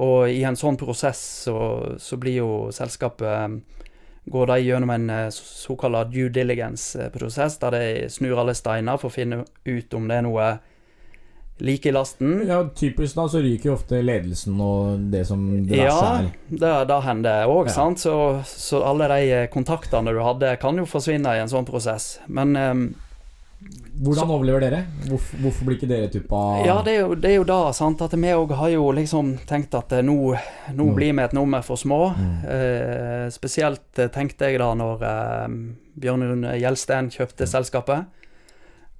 Og 0.00 0.30
i 0.30 0.42
en 0.46 0.58
sånn 0.58 0.78
prosess 0.78 1.20
så, 1.48 1.56
så 1.98 2.18
blir 2.20 2.36
jo 2.38 2.50
selskapet 2.74 3.79
Går 4.30 4.46
de 4.46 4.58
gjennom 4.62 4.90
en 4.94 5.10
eh, 5.10 5.28
såkalt 5.34 6.12
due 6.12 6.28
diligence-prosess, 6.30 7.58
der 7.58 7.70
de 7.74 8.08
snur 8.14 8.38
alle 8.38 8.54
steiner 8.54 8.96
for 9.00 9.10
å 9.10 9.14
finne 9.14 9.44
ut 9.66 9.94
om 9.98 10.06
det 10.08 10.16
er 10.20 10.22
noe 10.26 10.50
like 11.60 11.90
i 11.90 11.92
lasten. 11.92 12.38
Ja, 12.48 12.62
typisk 12.74 13.18
da 13.18 13.26
så 13.28 13.42
ryker 13.44 13.68
jo 13.68 13.74
ofte 13.76 13.98
ledelsen 14.00 14.56
og 14.64 15.02
det 15.12 15.26
som 15.28 15.42
det 15.68 15.76
Ja, 15.82 15.96
er. 16.22 16.30
det, 16.48 16.70
det 16.88 17.00
hender 17.04 17.50
òg, 17.52 17.66
Ja. 17.68 17.74
sant. 17.74 18.00
Så, 18.00 18.14
så 18.48 18.80
alle 18.86 19.08
de 19.12 19.26
eh, 19.42 19.46
kontaktene 19.52 20.14
du 20.14 20.22
hadde, 20.24 20.54
kan 20.62 20.78
jo 20.80 20.86
forsvinne 20.88 21.34
i 21.36 21.42
en 21.42 21.50
sånn 21.52 21.66
prosess. 21.68 22.14
Men 22.28 22.56
ehm, 22.56 22.86
Hvordan 24.00 24.30
overlever 24.32 24.62
dere? 24.64 24.78
Hvorfor, 25.10 25.36
hvorfor 25.42 25.66
blir 25.68 25.76
ikke 25.76 25.88
dere 25.90 26.08
typa 26.08 26.38
Ja, 26.64 26.78
det 26.86 26.94
er 26.94 27.00
jo, 27.02 27.14
det 27.20 27.30
er 27.30 27.34
jo 27.36 27.44
da, 27.44 27.58
sant. 27.76 28.00
At 28.00 28.14
vi 28.16 28.30
òg 28.32 28.54
har 28.56 28.70
jo 28.72 28.86
liksom 28.96 29.34
tenkt 29.50 29.74
at 29.76 29.92
eh, 29.92 30.00
nå, 30.06 30.14
nå 30.72 30.86
Mm. 30.86 30.94
blir 30.96 31.12
vi 31.12 31.22
et 31.26 31.34
nummer 31.36 31.60
for 31.66 31.76
små. 31.76 31.98
Mm. 32.16 32.30
Eh, 32.48 33.26
spesielt 33.34 33.98
eh, 34.00 34.08
tenkte 34.08 34.48
jeg 34.48 34.58
da 34.62 34.70
når 34.74 35.04
eh, 35.04 35.58
Bjørnund 36.00 36.48
Gjelsten 36.56 37.10
kjøpte 37.12 37.46
selskapet. 37.46 38.06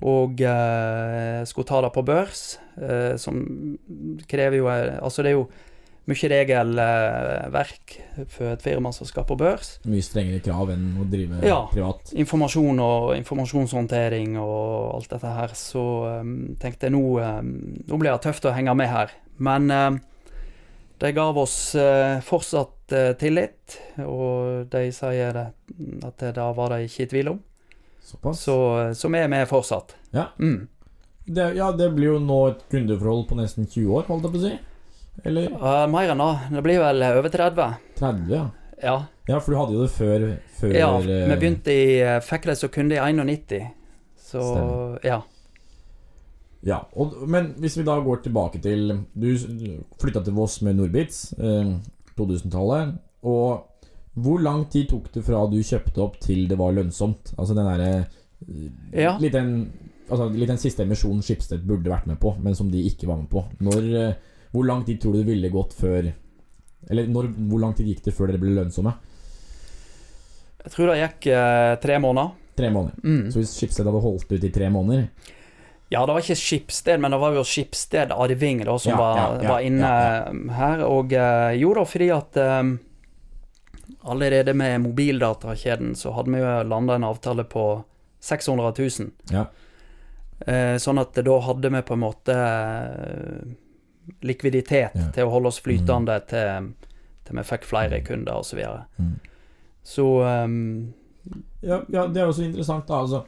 Og 0.05 0.41
eh, 0.41 1.41
skulle 1.49 1.69
ta 1.69 1.81
det 1.85 1.93
på 1.97 2.05
børs, 2.05 2.59
eh, 2.81 3.17
som 3.21 3.41
krever 4.29 4.57
jo 4.61 4.69
Altså, 4.69 5.23
det 5.25 5.33
er 5.33 5.37
jo 5.39 5.49
mye 6.11 6.29
regelverk 6.33 7.95
for 8.33 8.51
et 8.53 8.63
firma 8.65 8.93
som 8.93 9.09
skal 9.09 9.25
på 9.29 9.37
børs. 9.41 9.77
Mye 9.89 10.05
strengere 10.05 10.43
krav 10.45 10.73
enn 10.75 10.91
å 11.01 11.07
drive 11.11 11.41
Ja. 11.47 11.63
privat. 11.73 12.13
informasjon 12.13 12.81
og 12.85 13.17
informasjonshåndtering 13.17 14.37
og 14.39 14.95
alt 14.97 15.11
dette 15.15 15.33
her, 15.39 15.55
så 15.55 15.85
um, 16.21 16.57
tenkte 16.61 16.89
jeg 16.89 16.97
nå, 16.97 17.05
um, 17.21 17.53
nå 17.89 17.99
blir 18.01 18.13
det 18.13 18.23
tøft 18.27 18.45
å 18.51 18.55
henge 18.55 18.75
med 18.77 18.89
her. 18.93 19.15
Men 19.39 19.71
um, 19.71 20.01
de 21.01 21.13
gav 21.17 21.39
oss 21.41 21.75
uh, 21.79 22.21
fortsatt 22.21 22.93
uh, 22.93 23.13
tillit, 23.17 23.79
og 24.05 24.67
de 24.73 24.91
sier 24.93 25.33
det, 25.33 25.47
at 26.05 26.19
det 26.21 26.35
da 26.37 26.51
var 26.53 26.75
det 26.75 26.85
ikke 26.91 27.07
i 27.07 27.11
tvil 27.15 27.33
om. 27.37 27.41
Såpass. 28.05 28.43
Så, 28.45 28.59
uh, 28.77 28.93
så 28.93 29.09
vi 29.09 29.19
er 29.23 29.29
med 29.33 29.49
fortsatt. 29.49 29.95
Ja. 30.13 30.29
Mm. 30.39 30.69
Det, 31.31 31.45
ja, 31.55 31.71
det 31.73 31.93
blir 31.95 32.15
jo 32.17 32.19
nå 32.19 32.41
et 32.51 32.63
kundeforhold 32.73 33.29
på 33.29 33.37
nesten 33.39 33.69
20 33.69 33.93
år, 33.95 34.07
holdt 34.11 34.25
jeg 34.27 34.35
på 34.35 34.41
å 34.41 34.45
si. 34.49 34.53
Eller 35.25 35.51
Uh, 35.53 35.85
mer 35.91 36.13
enn 36.15 36.23
det. 36.23 36.31
Det 36.57 36.63
blir 36.65 36.81
vel 36.81 37.05
over 37.11 37.29
30. 37.33 37.75
30, 37.99 38.31
ja. 38.33 38.45
Ja. 38.81 38.95
Ja, 39.29 39.39
for 39.41 39.53
du 39.53 39.59
hadde 39.61 39.77
jo 39.77 39.83
det 39.85 39.93
før, 39.93 40.23
før 40.57 40.73
ja 40.75 40.87
eh, 40.97 41.27
vi 41.29 41.37
begynte 41.37 41.75
i 41.75 41.91
det 42.01 42.57
som 42.57 42.73
kunde 42.73 42.97
i 42.97 43.03
91. 43.13 43.67
Så 44.17 44.41
Stemmer. 44.41 44.97
ja. 45.05 45.21
Ja, 46.67 46.79
og, 46.93 47.15
men 47.29 47.55
hvis 47.61 47.79
vi 47.79 47.87
da 47.87 47.95
går 48.05 48.19
tilbake 48.25 48.59
til 48.61 48.91
Du 49.17 49.29
flytta 50.01 50.21
til 50.27 50.35
Voss 50.37 50.59
med 50.63 50.77
Norbits, 50.77 51.33
eh, 51.39 51.71
2000-tallet. 52.19 52.97
Og 53.23 53.67
hvor 54.21 54.41
lang 54.43 54.67
tid 54.73 54.89
tok 54.91 55.09
det 55.15 55.23
fra 55.25 55.45
du 55.49 55.61
kjøpte 55.63 56.03
opp 56.03 56.19
til 56.21 56.49
det 56.51 56.59
var 56.61 56.75
lønnsomt? 56.77 57.35
Altså 57.39 57.57
den 57.57 57.69
derre 57.69 57.93
eh, 57.93 59.05
Ja. 59.05 59.15
Litt 59.21 59.37
den 59.37 59.55
altså, 60.11 60.29
litt 60.35 60.51
den 60.51 60.61
siste 60.61 60.85
emisjonen 60.85 61.23
Skipsted 61.25 61.65
burde 61.67 61.93
vært 61.93 62.09
med 62.11 62.19
på, 62.21 62.35
men 62.43 62.57
som 62.59 62.71
de 62.73 62.83
ikke 62.89 63.09
var 63.09 63.21
med 63.23 63.31
på. 63.33 63.45
Når, 63.63 63.89
eh, 64.01 64.15
hvor 64.51 64.67
lang 64.67 64.85
tid 64.87 65.01
tror 65.01 65.15
du 65.15 65.23
det 65.23 65.31
ville 65.31 65.53
gått 65.53 65.77
før 65.79 66.11
Eller 66.91 67.07
når, 67.07 67.29
hvor 67.51 67.61
lang 67.63 67.75
tid 67.77 67.87
gikk 67.91 68.05
det 68.07 68.15
før 68.17 68.31
dere 68.31 68.41
ble 68.43 68.55
lønnsomme? 68.57 68.93
Jeg 70.65 70.73
tror 70.75 70.91
det 70.91 70.97
gikk 71.01 71.29
eh, 71.33 71.75
tre 71.81 71.99
måneder. 72.03 72.33
Tre 72.57 72.71
måneder. 72.73 72.97
Mm. 73.05 73.31
Så 73.33 73.41
hvis 73.41 73.53
Schibsted 73.57 73.89
hadde 73.89 74.03
holdt 74.05 74.33
ut 74.33 74.45
i 74.45 74.53
tre 74.53 74.69
måneder 74.73 75.07
Ja, 75.91 76.03
det 76.05 76.13
var 76.13 76.21
ikke 76.21 76.37
Skipsted, 76.37 77.01
men 77.01 77.15
det 77.15 77.21
var 77.23 77.37
jo 77.37 77.45
Skipsted 77.47 78.13
Arving 78.13 78.65
da, 78.67 78.77
som 78.79 78.93
Ja, 78.93 78.99
var, 78.99 79.21
ja, 79.21 79.29
ja, 79.43 79.53
var 79.55 79.65
inne 79.67 80.53
her. 80.59 80.85
Og 80.89 81.15
eh, 81.17 81.55
jo 81.61 81.73
da, 81.79 81.87
fordi 81.89 82.11
at 82.15 82.41
eh, 82.41 82.75
allerede 84.03 84.55
med 84.55 84.81
mobildatakjeden 84.85 85.95
så 85.99 86.13
hadde 86.17 86.35
vi 86.35 86.43
jo 86.43 86.53
landa 86.69 86.99
en 86.99 87.09
avtale 87.09 87.45
på 87.49 87.65
600 88.21 88.75
000. 88.79 89.11
Ja. 89.33 89.47
Eh, 90.47 90.77
sånn 90.81 91.01
at 91.01 91.17
da 91.21 91.41
hadde 91.45 91.73
vi 91.73 91.83
på 91.85 91.97
en 91.97 92.05
måte 92.05 92.37
eh, 92.37 93.51
likviditet 94.23 94.95
Ja. 94.95 95.11
til 95.15 95.27
å 95.27 95.31
holde 95.35 95.49
oss 95.53 95.61
flytende 95.61 96.21
til, 96.29 96.71
til 97.27 97.37
vi 97.37 97.45
fikk 97.47 97.65
flere 97.69 98.01
kunder 98.05 98.41
osv. 98.41 98.51
Så, 98.51 98.57
videre. 98.57 98.85
Mm. 98.99 99.15
så 99.83 100.07
um, 100.45 100.95
Ja, 101.61 101.83
ja, 101.93 102.07
det 102.07 102.23
er 102.23 102.27
også 102.31 102.45
interessant, 102.47 102.87
da. 102.89 103.01
Altså, 103.03 103.25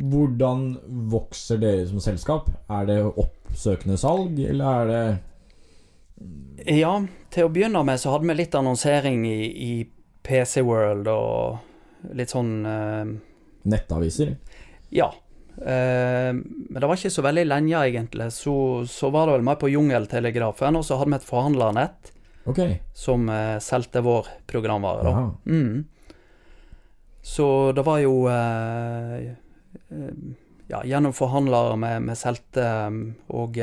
hvordan 0.00 0.78
vokser 1.10 1.60
dere 1.62 1.86
som 1.88 2.00
selskap? 2.00 2.50
Er 2.70 2.86
det 2.88 2.98
oppsøkende 3.04 3.96
salg, 4.00 4.38
eller 4.40 4.64
er 4.64 4.90
det 4.90 6.76
Ja, 6.78 6.94
til 7.30 7.48
å 7.48 7.52
begynne 7.52 7.82
med 7.84 8.00
så 8.00 8.12
hadde 8.14 8.28
vi 8.28 8.36
litt 8.38 8.54
annonsering 8.54 9.24
i, 9.26 9.38
i 9.50 9.72
PC 10.24 10.62
World 10.64 11.08
og 11.10 12.14
litt 12.14 12.30
sånn 12.32 12.52
uh, 12.66 13.04
nettaviser? 13.64 14.36
Ja. 14.94 15.10
Eh, 15.58 16.32
men 16.34 16.80
det 16.80 16.88
var 16.88 16.98
ikke 16.98 17.14
så 17.14 17.24
veldig 17.24 17.46
lenge, 17.46 17.78
egentlig. 17.86 18.30
Så, 18.34 18.56
så 18.90 19.10
var 19.14 19.28
det 19.28 19.38
vel 19.38 19.46
mer 19.46 19.58
på 19.60 19.70
Jungeltelegrafen, 19.70 20.78
og 20.78 20.86
så 20.86 20.98
hadde 20.98 21.14
vi 21.14 21.20
et 21.20 21.28
forhandlernett 21.28 22.12
okay. 22.44 22.78
som 22.94 23.28
eh, 23.28 23.58
solgte 23.62 24.02
vår 24.04 24.30
programvare, 24.50 25.04
da. 25.06 25.26
Mm. 25.46 25.84
Så 27.24 27.72
det 27.72 27.86
var 27.86 28.02
jo 28.04 28.26
eh, 28.28 29.14
eh, 29.24 30.16
Ja, 30.68 30.82
gjennom 30.84 31.12
forhandlere 31.16 31.76
vi 31.80 31.92
vi 32.10 32.16
solgte, 32.16 32.64
eh, 32.64 32.98
og 33.36 33.58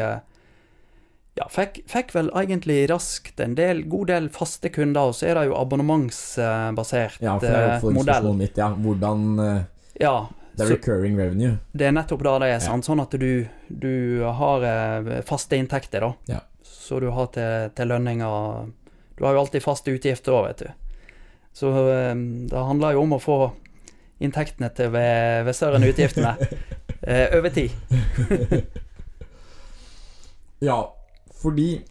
ja, 1.38 1.45
fikk, 1.47 1.82
fikk 1.89 2.12
vel 2.15 2.32
egentlig 2.36 2.84
raskt 2.91 3.39
en 3.39 3.54
del, 3.56 3.86
god 3.89 4.10
del 4.12 4.27
faste 4.34 4.69
kunder, 4.73 5.12
og 5.12 5.15
så 5.15 5.30
er 5.32 5.39
det 5.39 5.47
jo 5.51 5.56
abonnementsbasert 5.60 7.21
Ja, 7.23 7.38
for 7.39 7.91
eh, 7.91 7.95
modell. 7.95 8.34
mitt. 8.38 8.58
Ja, 8.58 8.71
hvordan 8.75 9.65
Ja, 10.01 10.15
Det 10.53 10.65
er 10.65 10.71
recurring 10.75 11.15
revenue. 11.17 11.57
det 11.71 11.87
er 11.87 11.93
nettopp 11.95 12.23
det 12.25 12.33
det 12.43 12.49
er, 12.55 12.59
sant? 12.63 12.85
sånn 12.85 12.99
at 12.99 13.13
du, 13.19 13.47
du 13.67 14.21
har 14.39 14.65
eh, 14.67 15.21
faste 15.27 15.55
inntekter, 15.57 16.03
da. 16.03 16.11
Ja. 16.27 16.39
Så 16.67 16.99
du 16.99 17.07
har 17.15 17.29
til, 17.31 17.69
til 17.75 17.87
lønninger 17.87 18.71
Du 19.17 19.23
har 19.25 19.33
jo 19.35 19.43
alltid 19.45 19.63
faste 19.63 19.93
utgifter 19.93 20.35
òg, 20.35 20.47
vet 20.49 20.63
du. 20.65 20.69
Så 21.53 21.71
eh, 21.91 22.15
det 22.51 22.65
handler 22.67 22.97
jo 22.97 23.05
om 23.05 23.15
å 23.17 23.21
få 23.21 23.37
inntektene 24.21 24.69
til 24.77 24.91
ved, 24.93 25.45
ved 25.47 25.55
større 25.57 25.79
enn 25.79 25.87
utgiftene 25.89 26.35
eh, 27.01 27.27
over 27.37 27.49
tid. 27.49 27.71
Ja, 30.61 30.95
fordi 31.41 31.81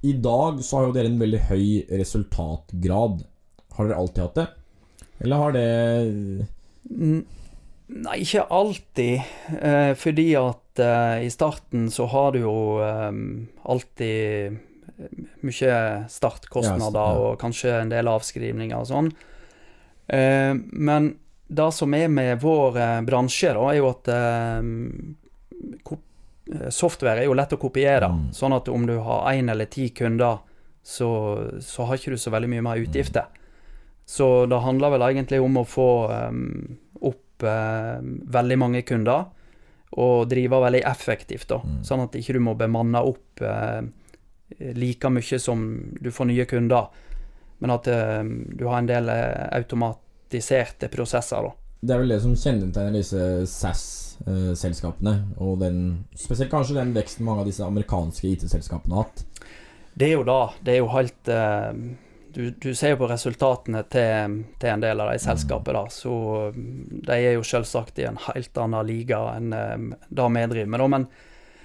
i 0.00 0.12
dag 0.12 0.62
så 0.64 0.78
har 0.78 0.86
jo 0.86 0.94
dere 0.96 1.10
en 1.10 1.18
veldig 1.20 1.40
høy 1.50 1.64
resultatgrad. 2.00 3.18
Har 3.76 3.88
dere 3.90 3.98
alltid 4.00 4.22
hatt 4.24 4.38
det? 4.38 4.46
Eller 5.24 5.42
har 5.42 5.52
det 5.56 5.66
Mm, 6.84 7.22
Nei, 7.92 8.20
ikke 8.24 8.46
alltid. 8.48 9.34
Eh, 9.60 9.92
fordi 10.00 10.30
at 10.40 10.80
eh, 10.80 11.26
i 11.26 11.32
starten 11.32 11.90
så 11.92 12.06
har 12.08 12.32
du 12.32 12.40
jo 12.44 12.54
eh, 12.84 13.10
alltid 13.68 14.62
mye 15.44 15.76
startkostnader 16.08 17.20
og 17.20 17.36
kanskje 17.42 17.74
en 17.80 17.92
del 17.92 18.08
avskrivninger 18.08 18.78
og 18.78 18.88
sånn. 18.88 19.10
Eh, 20.08 20.54
men 20.54 21.12
det 21.46 21.68
som 21.76 21.94
er 21.94 22.08
med 22.08 22.40
vår 22.42 22.80
eh, 22.80 23.00
bransje, 23.06 23.52
da, 23.56 23.68
er 23.70 23.78
jo 23.78 23.90
at 23.90 24.10
eh, 24.14 24.58
eh, 25.92 26.68
software 26.72 27.20
er 27.20 27.28
jo 27.28 27.36
lett 27.36 27.52
å 27.56 27.60
kopiere. 27.60 28.08
Mm. 28.10 28.26
Sånn 28.36 28.56
at 28.56 28.70
om 28.72 28.86
du 28.88 28.96
har 29.04 29.28
én 29.34 29.50
eller 29.52 29.68
ti 29.70 29.90
kunder, 29.96 30.40
så, 30.84 31.10
så 31.64 31.88
har 31.88 32.00
ikke 32.00 32.14
du 32.14 32.20
så 32.20 32.32
veldig 32.32 32.50
mye 32.56 32.64
mer 32.64 32.80
utgifter. 32.80 33.28
Så 34.04 34.44
det 34.48 34.60
handler 34.60 34.92
vel 34.92 35.06
egentlig 35.06 35.40
om 35.40 35.56
å 35.56 35.64
få 35.64 35.88
em, 36.12 36.42
opp 37.34 37.42
eh, 37.42 38.00
veldig 38.32 38.58
mange 38.58 38.82
kunder, 38.82 39.26
og 39.94 40.28
drive 40.28 40.60
veldig 40.60 40.82
effektivt, 40.86 41.48
da. 41.48 41.60
Mm. 41.62 41.82
Sånn 41.86 42.02
at 42.06 42.14
ikke 42.18 42.34
du 42.34 42.40
må 42.42 42.54
bemanne 42.58 43.02
opp 43.02 43.42
eh, 43.42 43.82
like 44.74 45.10
mye 45.10 45.38
som 45.38 45.66
du 46.00 46.10
får 46.10 46.30
nye 46.30 46.46
kunder, 46.46 46.88
men 47.58 47.74
at 47.74 47.86
eh, 47.90 48.22
du 48.24 48.66
har 48.66 48.80
en 48.80 48.90
del 48.90 49.10
eh, 49.12 49.48
automatiserte 49.54 50.90
prosesser, 50.92 51.42
da. 51.46 51.54
Det 51.84 51.92
er 51.92 52.00
vel 52.00 52.14
det 52.14 52.22
som 52.22 52.32
kjennetegner 52.32 52.94
disse 52.96 53.24
SAS-selskapene, 53.50 55.18
og 55.36 55.58
den 55.60 55.82
Spesielt 56.16 56.50
kanskje 56.50 56.78
den 56.78 56.94
veksten 56.96 57.26
mange 57.26 57.44
av 57.44 57.50
disse 57.50 57.66
amerikanske 57.66 58.30
IT-selskapene 58.30 58.96
har 58.96 59.04
hatt. 59.04 59.50
Det 59.94 60.08
er 60.08 60.16
jo 60.16 60.24
da. 60.26 60.38
Det 60.64 60.72
er 60.72 60.80
jo 60.80 60.88
helt 60.90 61.28
eh, 61.30 61.82
du, 62.34 62.50
du 62.50 62.74
ser 62.74 62.94
jo 62.94 63.00
på 63.04 63.08
resultatene 63.10 63.84
til, 63.92 64.40
til 64.60 64.72
en 64.72 64.82
del 64.82 65.00
av 65.00 65.12
de 65.12 65.20
selskapene, 65.22 65.84
da. 65.84 65.92
Så 65.92 66.16
mm, 66.54 67.04
de 67.06 67.16
er 67.16 67.36
jo 67.36 67.46
selvsagt 67.46 68.00
i 68.02 68.08
en 68.08 68.18
helt 68.26 68.60
annen 68.60 68.88
liga 68.88 69.20
enn 69.36 69.54
eh, 69.54 69.88
det 70.08 70.26
vi 70.34 70.44
driver 70.54 70.74
med, 70.74 70.82
da. 70.82 70.90
Men 70.96 71.08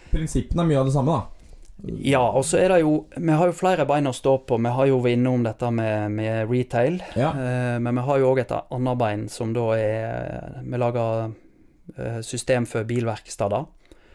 Prinsippene 0.10 0.66
er 0.66 0.70
mye 0.72 0.80
av 0.82 0.90
det 0.90 0.94
samme, 0.96 1.18
da. 1.18 1.90
ja, 2.06 2.22
og 2.22 2.46
så 2.48 2.58
er 2.58 2.74
det 2.74 2.80
jo 2.82 2.94
Vi 3.14 3.36
har 3.42 3.52
jo 3.52 3.54
flere 3.56 3.86
bein 3.90 4.10
å 4.10 4.16
stå 4.16 4.40
på. 4.50 4.58
Vi 4.58 4.76
har 4.78 4.90
jo 4.90 5.02
vært 5.04 5.20
innom 5.20 5.46
dette 5.46 5.70
med, 5.74 6.16
med 6.18 6.50
retail. 6.50 7.02
Ja. 7.20 7.34
Eh, 7.34 7.76
men 7.82 8.00
vi 8.00 8.06
har 8.10 8.22
jo 8.22 8.32
òg 8.34 8.44
et 8.46 8.56
annet 8.60 9.02
bein 9.02 9.28
som 9.34 9.54
da 9.56 9.68
er 9.78 10.64
Vi 10.64 10.82
lager 10.82 11.30
eh, 11.98 12.22
system 12.26 12.70
for 12.70 12.88
bilverksteder. 12.90 13.70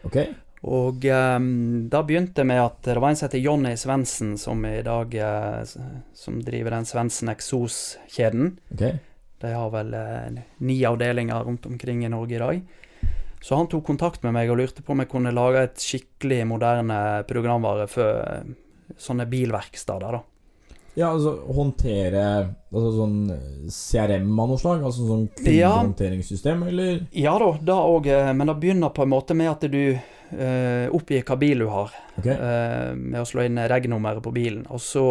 Ok? 0.05 0.19
Og 0.65 1.05
um, 1.05 1.89
da 1.93 2.01
begynte 2.01 2.43
med 2.47 2.57
at 2.63 2.79
det 2.87 2.95
var 2.97 3.11
en 3.11 3.17
som 3.19 3.27
heter 3.27 3.43
Jonny 3.43 3.75
Svendsen, 3.77 4.33
som 4.41 4.63
i 4.65 4.79
dag 4.85 5.13
eh, 5.13 5.75
Som 6.17 6.39
driver 6.41 6.73
den 6.73 6.87
Svendsen 6.89 7.29
Eksos-kjeden. 7.29 8.55
Okay. 8.73 8.97
De 9.43 9.51
har 9.53 9.69
vel 9.69 9.93
eh, 9.93 10.39
ni 10.65 10.79
avdelinger 10.89 11.45
rundt 11.45 11.67
omkring 11.69 12.01
i 12.05 12.09
Norge 12.09 12.35
i 12.35 12.41
dag. 12.41 12.61
Så 13.45 13.55
han 13.59 13.69
tok 13.69 13.85
kontakt 13.85 14.23
med 14.25 14.33
meg 14.33 14.49
og 14.49 14.57
lurte 14.57 14.81
på 14.81 14.95
om 14.95 15.03
jeg 15.03 15.11
kunne 15.11 15.35
lage 15.35 15.67
et 15.67 15.83
skikkelig 15.85 16.39
moderne 16.49 16.97
programvare 17.29 17.85
for 17.91 18.23
eh, 18.23 18.55
sånne 18.97 19.27
bilverksteder, 19.29 20.17
da. 20.17 20.23
Ja, 20.95 21.09
altså 21.11 21.35
håndtere 21.51 22.23
altså 22.71 22.89
sånn 22.95 23.15
CRM 23.67 24.29
av 24.39 24.49
noe 24.49 24.59
slag? 24.61 24.83
Altså 24.87 25.05
sånn 25.09 25.25
Ja. 25.51 25.73
eller? 25.83 27.01
Ja 27.11 27.33
da, 27.37 27.49
det 27.59 27.75
òg, 27.75 28.07
men 28.33 28.47
det 28.47 28.55
begynner 28.63 28.93
på 28.95 29.03
en 29.03 29.11
måte 29.11 29.35
med 29.35 29.51
at 29.51 29.67
du 29.69 29.99
eh, 30.37 30.85
oppgi 30.93 31.21
hva 31.25 31.37
bil 31.39 31.63
du 31.63 31.67
har. 31.71 31.93
okay. 32.17 32.35
uh, 32.35 32.95
med 32.95 33.21
å 33.21 33.27
slå 33.27 33.45
inn 33.45 33.59
reg-nummeret 33.59 34.23
på 34.23 34.33
bilen. 34.35 34.65
Og 34.69 34.81
så 34.81 35.05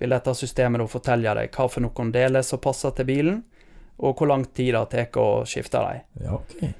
vil 0.00 0.14
dette 0.14 0.34
systemet 0.34 0.82
fortelle 0.90 1.34
deg 1.38 1.50
hva 1.54 1.68
for 1.70 1.84
noen 1.84 2.12
deler 2.14 2.44
som 2.46 2.60
passer 2.62 2.94
til 2.96 3.08
bilen, 3.08 3.42
og 4.02 4.18
hvor 4.18 4.30
lang 4.30 4.46
tid 4.50 4.74
det 4.74 4.86
tar 4.90 5.20
å 5.22 5.44
skifte 5.46 5.82
dem. 5.82 6.06
Ja, 6.24 6.38
okay. 6.40 6.72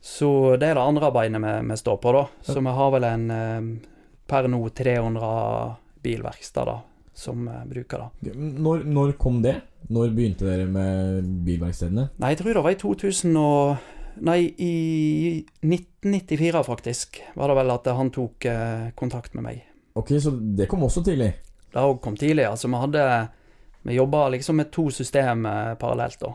Så 0.00 0.56
det 0.56 0.70
er 0.70 0.78
det 0.78 0.84
andre 0.84 1.10
beinet 1.12 1.42
vi, 1.42 1.54
vi 1.70 1.78
står 1.80 1.98
på, 2.00 2.12
da. 2.14 2.26
Så 2.46 2.60
vi 2.60 2.76
har 2.76 2.92
vel 2.94 3.06
en 3.08 3.24
eh, 3.34 3.66
per 4.30 4.46
nå 4.48 4.60
300 4.76 5.32
bilverksteder 6.00 6.70
da, 6.70 6.76
som 7.12 7.50
bruker 7.68 8.06
det. 8.06 8.36
Når, 8.38 8.86
når 8.86 9.16
kom 9.20 9.42
det? 9.44 9.58
Når 9.90 10.12
begynte 10.14 10.46
dere 10.46 10.68
med 10.70 11.26
bilverkstedene? 11.44 12.06
Nei, 12.22 12.32
jeg 12.32 12.40
tror 12.40 12.54
det 12.54 12.64
var 12.64 12.76
i 12.76 12.80
2000 12.80 13.40
og 13.40 13.90
Nei, 14.20 14.40
i 14.58 14.74
1994 15.64 16.62
faktisk, 16.66 17.22
var 17.34 17.48
det 17.48 17.56
vel 17.56 17.72
at 17.72 17.86
han 17.96 18.10
tok 18.12 18.44
eh, 18.44 18.90
kontakt 18.98 19.34
med 19.34 19.46
meg. 19.46 19.62
Ok, 19.96 20.12
så 20.20 20.30
det 20.30 20.68
kom 20.70 20.84
også 20.84 21.02
tidlig? 21.04 21.32
Det 21.72 21.80
òg 21.80 22.00
kom 22.04 22.16
tidlig. 22.20 22.44
Altså, 22.48 22.68
vi 22.68 22.80
hadde 22.82 23.04
Vi 23.82 23.94
jobba 23.96 24.28
liksom 24.28 24.56
med 24.60 24.68
to 24.70 24.90
system 24.90 25.46
eh, 25.46 25.74
parallelt, 25.80 26.20
da. 26.20 26.34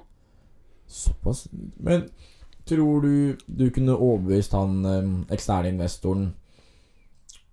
Såpass. 0.88 1.48
Men 1.78 2.08
tror 2.66 3.02
du 3.02 3.38
du 3.46 3.70
kunne 3.70 3.94
overbevist 3.94 4.54
han 4.58 4.86
eh, 4.86 5.34
eksterne 5.34 5.70
investoren 5.70 6.34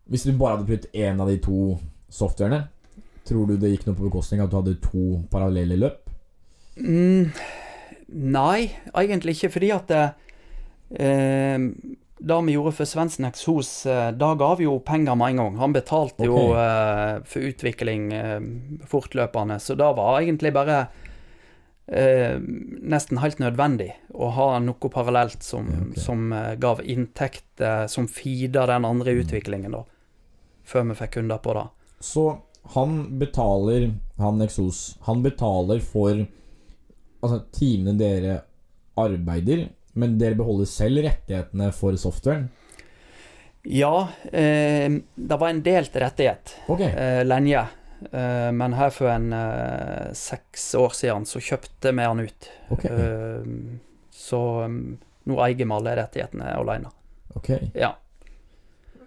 Hvis 0.05 0.23
du 0.23 0.33
bare 0.33 0.57
hadde 0.57 0.67
prøvd 0.67 0.87
én 0.95 1.21
av 1.21 1.29
de 1.29 1.37
to 1.39 1.77
softwarene, 2.09 2.67
tror 3.25 3.47
du 3.47 3.57
det 3.57 3.71
gikk 3.71 3.87
noe 3.87 3.97
på 3.97 4.09
bekostning 4.09 4.41
av 4.41 4.49
at 4.49 4.53
du 4.53 4.57
hadde 4.59 4.81
to 4.83 5.05
parallelle 5.31 5.77
løp? 5.79 6.11
Mm, 6.77 7.31
nei, 8.13 8.71
egentlig 8.95 9.37
ikke, 9.39 9.53
fordi 9.57 9.71
at 9.75 9.93
eh, 9.97 11.69
det 12.23 12.39
vi 12.47 12.55
gjorde 12.55 12.75
for 12.77 12.87
Svendsen 12.87 13.27
Eksos, 13.27 13.71
eh, 13.91 14.11
da 14.15 14.35
ga 14.39 14.53
vi 14.59 14.65
jo 14.69 14.77
penger 14.87 15.17
med 15.19 15.35
en 15.35 15.41
gang. 15.43 15.57
Han 15.63 15.73
betalte 15.75 16.27
jo 16.29 16.53
eh, 16.55 17.23
for 17.27 17.49
utvikling 17.49 18.13
eh, 18.15 18.41
fortløpende, 18.87 19.59
så 19.59 19.75
det 19.79 19.89
var 19.99 20.21
egentlig 20.21 20.53
bare 20.55 20.77
eh, 21.89 22.39
nesten 22.39 23.19
helt 23.25 23.43
nødvendig 23.43 23.91
å 24.15 24.31
ha 24.37 24.47
noe 24.63 24.93
parallelt 24.93 25.43
som, 25.43 25.67
okay. 25.67 26.03
som 26.05 26.33
eh, 26.37 26.55
gav 26.63 26.85
inntekt 26.85 27.61
eh, 27.61 27.87
som 27.91 28.07
feeda 28.09 28.69
den 28.71 28.87
andre 28.89 29.17
Mm. 29.17 29.25
utviklingen, 29.25 29.75
da. 29.75 29.83
Før 30.65 30.87
vi 30.93 30.95
fikk 31.01 31.17
kunder 31.19 31.43
på 31.43 31.57
det. 31.59 31.67
Så 32.01 32.29
han 32.77 33.19
betaler 33.19 33.91
Han 34.23 34.39
Eksos, 34.45 34.97
Han 35.09 35.23
betaler 35.25 35.81
for 35.83 36.27
Altså 37.23 37.45
timene 37.55 37.95
dere 37.99 38.41
arbeider, 38.99 39.69
men 39.95 40.19
dere 40.19 40.37
beholder 40.39 40.69
selv 40.69 41.05
rettighetene 41.07 41.71
for 41.77 41.97
softwaren? 42.01 42.49
Ja, 43.63 44.09
eh, 44.33 44.91
det 45.15 45.39
var 45.39 45.49
en 45.49 45.63
delt 45.63 45.97
rettighet 45.97 46.57
okay. 46.67 46.91
eh, 46.91 47.23
lenge. 47.25 47.63
Eh, 48.11 48.51
men 48.53 48.75
her 48.75 48.91
for 48.91 49.13
en 49.13 49.31
eh, 49.33 50.11
seks 50.19 50.73
år 50.75 50.97
siden 50.99 51.27
så 51.31 51.41
kjøpte 51.41 51.93
vi 51.95 52.09
han 52.09 52.25
ut. 52.27 52.51
Okay. 52.75 52.91
Eh, 52.91 53.47
så 54.11 54.43
um, 54.67 54.81
nå 55.31 55.39
eier 55.45 55.61
vi 55.63 55.69
alle 55.71 55.97
rettighetene 56.01 56.55
alene. 56.59 56.91
Okay. 57.39 57.71
Ja. 57.79 57.95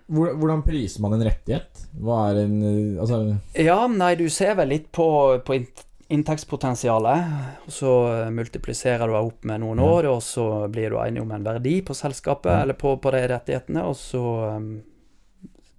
Hvordan 0.08 0.62
priser 0.64 1.02
man 1.02 1.18
en 1.18 1.26
rettighet? 1.26 1.88
Hva 1.98 2.30
er 2.30 2.44
en 2.44 2.58
eh, 2.62 3.02
Altså 3.02 3.20
ja, 3.58 3.78
nei, 3.90 4.14
du 4.16 4.28
ser 4.30 4.54
vel 4.60 4.70
litt 4.72 4.92
på, 4.94 5.08
på 5.46 5.58
inntektspotensialet. 6.08 7.32
Og 7.66 7.74
så 7.74 7.94
eh, 8.14 8.34
multipliserer 8.34 9.08
du 9.08 9.16
deg 9.16 9.30
opp 9.32 9.48
med 9.48 9.64
noen 9.64 9.82
år, 9.84 10.10
og 10.12 10.22
så 10.24 10.68
blir 10.72 10.94
du 10.94 11.00
enig 11.02 11.24
om 11.24 11.32
en 11.36 11.46
verdi 11.46 11.80
på 11.86 11.98
selskapet 11.98 12.52
eller 12.62 12.78
på, 12.78 12.96
på 13.02 13.14
de 13.16 13.24
rettighetene, 13.32 13.86
og 13.86 13.98
så 14.00 14.24
um, 14.58 14.70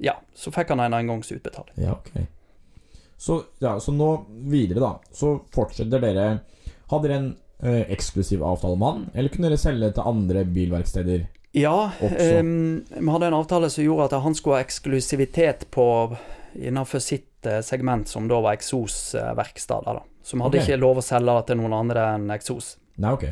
ja, 0.03 0.17
så 0.35 0.53
fikk 0.53 0.75
han 0.75 0.83
en 0.85 0.99
engangsutbetaling. 0.99 1.77
Ja, 1.81 1.97
ok. 1.97 2.27
Så, 3.17 3.41
ja, 3.65 3.79
så 3.81 3.95
nå 3.97 4.11
videre, 4.29 4.83
da. 4.83 5.15
Så 5.15 5.39
fortsetter 5.55 6.03
dere 6.03 6.27
Hadde 6.87 7.09
dere 7.09 7.15
en 7.19 7.31
ø, 7.67 7.81
eksklusiv 7.91 8.45
avtale 8.47 8.77
med 8.79 8.87
han, 8.87 9.07
eller 9.11 9.33
kunne 9.33 9.49
dere 9.49 9.59
selge 9.59 9.89
til 9.97 10.07
andre 10.07 10.45
bilverksteder? 10.47 11.25
Ja, 11.57 11.91
ehm, 11.99 12.85
vi 12.93 13.09
hadde 13.11 13.27
en 13.27 13.35
avtale 13.41 13.71
som 13.73 13.83
gjorde 13.83 14.07
at 14.07 14.23
han 14.23 14.37
skulle 14.39 14.61
ha 14.61 14.63
eksklusivitet 14.63 15.65
på 15.75 15.87
innenfor 16.55 17.03
sitt 17.03 17.49
eh, 17.49 17.59
segment, 17.67 18.07
som 18.07 18.29
da 18.31 18.39
var 18.45 18.55
eksosverkstedet. 18.55 19.97
da. 19.99 20.05
Så 20.27 20.35
vi 20.35 20.43
hadde 20.43 20.59
okay. 20.59 20.73
ikke 20.73 20.83
lov 20.83 20.99
å 20.99 21.05
selge 21.07 21.35
til 21.47 21.61
noen 21.61 21.75
andre 21.77 22.09
enn 22.17 22.31
eksos. 22.35 22.73
Nei, 22.99 23.13
ok. 23.15 23.27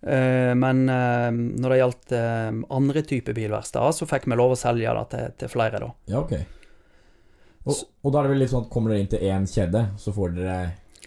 Eh, 0.00 0.54
men 0.56 0.88
eh, 0.88 1.30
når 1.32 1.68
det 1.72 1.78
gjaldt 1.80 2.12
eh, 2.16 2.50
andre 2.76 3.02
typer 3.04 3.36
bilverksteder, 3.36 3.92
så 3.92 4.06
fikk 4.08 4.28
vi 4.30 4.38
lov 4.38 4.54
å 4.54 4.58
selge 4.58 4.94
det 4.96 5.06
til, 5.12 5.34
til 5.42 5.52
flere, 5.52 5.80
da. 5.82 5.90
Ja, 6.12 6.22
ok. 6.22 6.32
Og, 7.68 7.74
og 8.00 8.14
da 8.14 8.20
er 8.20 8.24
det 8.28 8.32
vel 8.32 8.40
litt 8.44 8.52
sånn 8.54 8.64
at 8.64 8.70
kommer 8.72 8.94
dere 8.94 9.02
inn 9.04 9.10
til 9.12 9.26
én 9.28 9.44
kjede, 9.50 9.82
så 10.00 10.14
får 10.16 10.28
dere 10.38 10.60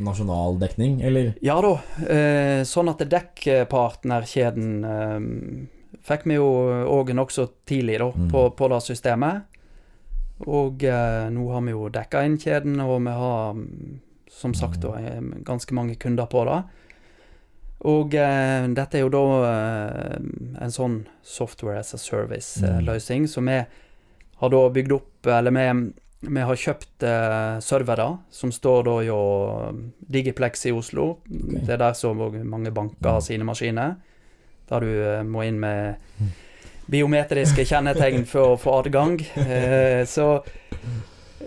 nasjonal 0.04 0.60
dekning, 0.62 1.00
eller? 1.06 1.32
Ja 1.46 1.56
da, 1.62 1.72
sånn 2.66 2.90
at 2.90 3.02
dekkpartnerkjeden 3.10 4.70
fikk 6.02 6.24
vi 6.30 6.38
jo 6.38 6.48
òg 6.90 7.12
nokså 7.14 7.46
tidlig 7.70 8.00
da, 8.02 8.10
Mm. 8.10 8.30
på, 8.32 8.42
på 8.58 8.70
det 8.74 8.80
systemet. 8.86 9.60
Og 10.50 10.82
nå 10.82 11.44
har 11.54 11.62
vi 11.66 11.76
jo 11.76 11.90
dekka 11.94 12.24
inn 12.26 12.40
kjeden, 12.42 12.80
og 12.82 13.02
vi 13.06 13.14
har 13.18 13.54
mm, 13.58 13.94
som 14.34 14.54
sagt 14.58 14.82
da, 14.82 14.96
eh, 15.00 15.22
ganske 15.46 15.74
mange 15.78 15.96
kunder 16.02 16.26
på 16.32 16.44
det. 16.50 16.62
Og 17.86 18.14
eh, 18.16 18.68
dette 18.72 18.96
er 18.98 19.04
jo 19.04 19.10
da 19.12 19.24
eh, 19.50 20.20
en 20.64 20.72
sånn 20.72 21.02
software 21.22 21.80
as 21.84 21.94
a 21.94 21.98
Mm. 21.98 22.06
service-løsning, 22.08 23.28
så 23.28 23.42
vi 23.44 23.58
har 24.40 24.50
da 24.50 24.62
bygd 24.70 24.92
opp, 24.96 25.28
eller 25.28 25.52
vi, 25.52 25.92
vi 26.34 26.40
har 26.48 26.56
kjøpt 26.56 27.04
eh, 27.04 27.60
servere 27.60 28.08
som 28.32 28.52
står 28.52 28.84
da 28.88 28.96
jo 29.04 29.20
Digiplex 30.00 30.66
i 30.66 30.72
Oslo. 30.72 31.18
Det 31.28 31.70
er 31.76 31.78
der 31.84 31.94
så 31.94 32.14
mange 32.16 32.72
banker 32.72 33.10
har 33.10 33.20
Mm. 33.20 33.28
sine 33.28 33.44
maskiner. 33.44 33.96
Der 34.70 34.80
du 34.80 34.88
eh, 35.04 35.24
må 35.24 35.44
inn 35.44 35.60
med 35.60 35.96
biometriske 36.90 37.66
kjennetegn 37.68 38.26
for 38.26 38.56
å 38.56 38.60
få 38.60 38.80
adgang. 38.84 39.20
Eh, 39.36 40.06
så 40.08 40.42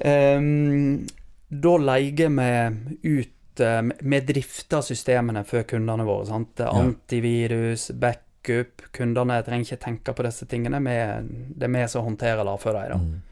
ehm, 0.05 1.07
da 1.49 1.77
leier 1.79 2.33
vi 2.35 3.19
ut 3.21 3.61
eh, 3.61 3.83
Vi 4.01 4.21
drifter 4.21 4.83
systemene 4.85 5.45
for 5.45 5.63
kundene 5.63 6.05
våre. 6.05 6.27
Sant? 6.27 6.61
Antivirus, 6.61 7.91
backup. 7.91 8.83
Kundene 8.93 9.39
trenger 9.47 9.69
ikke 9.69 9.85
tenke 9.85 10.17
på 10.17 10.27
disse 10.27 10.49
tingene. 10.51 10.83
Det 10.83 11.69
er 11.69 11.75
vi 11.79 11.87
som 11.89 12.07
håndterer 12.07 12.45
det 12.47 12.59
for 12.63 12.79
dem. 12.79 13.09
Mm. 13.09 13.25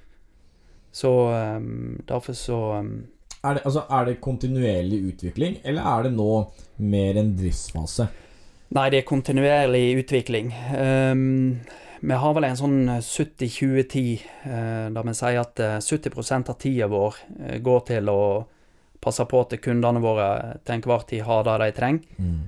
Så 0.95 1.11
ehm, 1.35 2.03
derfor 2.07 2.33
så 2.33 2.73
ehm, 2.79 3.07
Er 3.43 3.55
det, 3.55 3.63
altså, 3.65 3.83
er 3.91 4.05
det 4.05 4.21
kontinuerlig 4.21 4.99
utvikling, 5.05 5.57
eller 5.65 5.83
er 5.83 6.03
det 6.07 6.13
nå 6.15 6.29
mer 6.77 7.19
en 7.21 7.33
driftsfase? 7.37 8.07
Nei, 8.73 8.85
det 8.91 9.03
er 9.03 9.09
kontinuerlig 9.09 9.99
utvikling. 10.01 10.53
Ehm, 10.79 11.59
vi 12.05 12.17
har 12.21 12.35
vel 12.37 12.47
en 12.49 12.59
sånn 12.59 12.81
70-20-10, 13.01 14.25
uh, 14.45 14.89
der 14.95 15.07
vi 15.09 15.15
sier 15.17 15.41
at 15.41 15.61
eh, 15.63 15.77
70 15.81 16.51
av 16.51 16.57
tida 16.61 16.89
vår 16.93 17.21
eh, 17.39 17.61
går 17.65 17.87
til 17.89 18.11
å 18.13 18.25
passe 19.05 19.25
på 19.29 19.41
at 19.45 19.55
kundene 19.65 20.03
våre 20.05 20.27
til 20.65 20.77
enhver 20.77 21.07
tid 21.09 21.25
har 21.25 21.45
det 21.47 21.57
de 21.61 21.71
trenger. 21.77 22.19
Mm. 22.19 22.43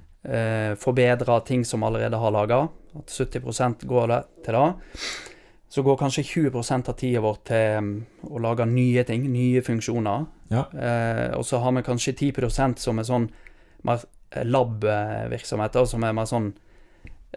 Forbedre 0.80 1.36
ting 1.46 1.60
som 1.68 1.84
allerede 1.86 2.18
har 2.18 2.32
laga. 2.34 2.62
At 2.98 3.12
70% 3.12 3.84
går 3.86 4.08
det 4.10 4.20
til 4.46 4.56
det. 4.56 5.02
Så 5.68 5.82
går 5.82 5.98
kanskje 6.00 6.24
20% 6.24 6.88
av 6.88 6.96
tida 6.96 7.20
vår 7.20 7.36
til 7.44 7.76
mm, 7.84 7.92
å 8.32 8.40
lage 8.40 8.66
nye 8.70 9.04
ting, 9.04 9.26
nye 9.32 9.62
funksjoner. 9.62 10.24
Ja. 10.48 10.64
Eh, 10.72 11.36
og 11.36 11.44
så 11.46 11.60
har 11.62 11.74
vi 11.76 11.84
kanskje 11.86 12.14
10% 12.14 12.80
som 12.80 12.98
er 12.98 13.08
sånn 13.08 13.28
mer 13.86 14.06
lab-virksomheter, 14.46 15.86
som 15.90 16.04
er 16.06 16.14
mer 16.16 16.28
sånn 16.30 16.48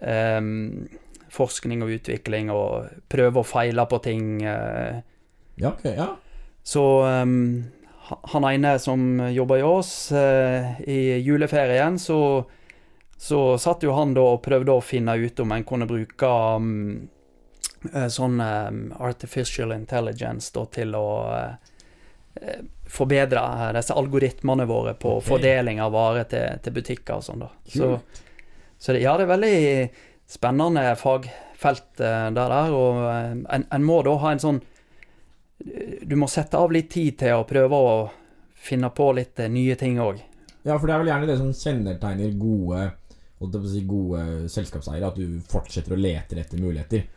ehm, 0.02 0.88
forskning 1.34 1.84
og 1.86 1.94
utvikling 1.98 2.52
og 2.54 2.90
prøve 3.12 3.44
og 3.44 3.48
feile 3.48 3.86
på 3.90 4.00
ting. 4.04 4.42
eh. 4.44 5.02
Ja, 5.60 5.74
ok. 5.74 5.86
Ja. 5.86 6.16
Så 6.64 6.84
um, 7.04 7.64
han 8.34 8.44
ene 8.46 8.80
som 8.80 9.20
jobber 9.32 9.58
i 9.58 9.64
oss, 9.64 10.12
uh, 10.12 10.82
i 10.82 11.18
juleferien, 11.20 12.00
så, 12.00 12.44
så 13.18 13.58
satt 13.58 13.84
jo 13.84 13.96
han 13.98 14.14
da 14.14 14.26
og 14.36 14.44
prøvde 14.46 14.76
å 14.76 14.84
finne 14.84 15.16
ut 15.18 15.40
om 15.40 15.56
en 15.56 15.66
kunne 15.68 15.88
bruke 15.90 16.30
um, 16.56 17.10
sånn 18.10 18.42
um, 18.42 18.80
artificial 19.00 19.72
intelligence 19.72 20.52
da, 20.56 20.66
til 20.68 20.96
å 21.00 21.10
eh, 21.32 22.60
forbedre 22.90 23.72
disse 23.78 23.96
algoritmene 23.96 24.66
våre 24.68 24.94
på 25.00 25.16
okay. 25.18 25.28
fordeling 25.30 25.80
av 25.82 25.94
varer 25.96 26.28
til, 26.28 26.60
til 26.64 26.76
butikker 26.76 27.22
og 27.22 27.24
sånn. 27.24 27.46
da. 27.46 27.50
Så, 27.72 27.94
så 28.78 28.96
det, 28.96 29.04
ja, 29.06 29.16
det 29.16 29.28
er 29.28 29.34
veldig 29.34 29.56
spennende 30.30 30.96
fagfelt 30.96 32.00
eh, 32.00 32.28
der, 32.36 32.54
der 32.54 32.76
og 32.76 33.02
eh, 33.10 33.32
en, 33.58 33.66
en 33.66 33.86
må 33.86 34.02
da 34.06 34.16
ha 34.22 34.34
en 34.36 34.44
sånn 34.44 34.62
Du 35.60 36.16
må 36.16 36.30
sette 36.32 36.56
av 36.56 36.72
litt 36.72 36.92
tid 36.94 37.18
til 37.20 37.42
å 37.42 37.48
prøve 37.50 37.76
å 37.76 37.94
finne 38.56 38.92
på 38.96 39.12
litt 39.18 39.40
eh, 39.40 39.52
nye 39.52 39.76
ting 39.80 40.00
òg. 40.00 40.22
Ja, 40.64 40.78
for 40.78 40.88
det 40.88 40.94
er 40.94 41.02
vel 41.02 41.12
gjerne 41.12 41.30
det 41.30 41.38
som 41.40 41.54
kjennetegner 41.56 42.36
gode 42.40 42.90
si, 43.72 43.82
gode 43.88 44.50
selskapseiere, 44.52 45.10
at 45.10 45.20
du 45.20 45.40
fortsetter 45.50 45.96
å 45.96 46.00
lete 46.00 46.40
etter 46.40 46.60
muligheter. 46.60 47.08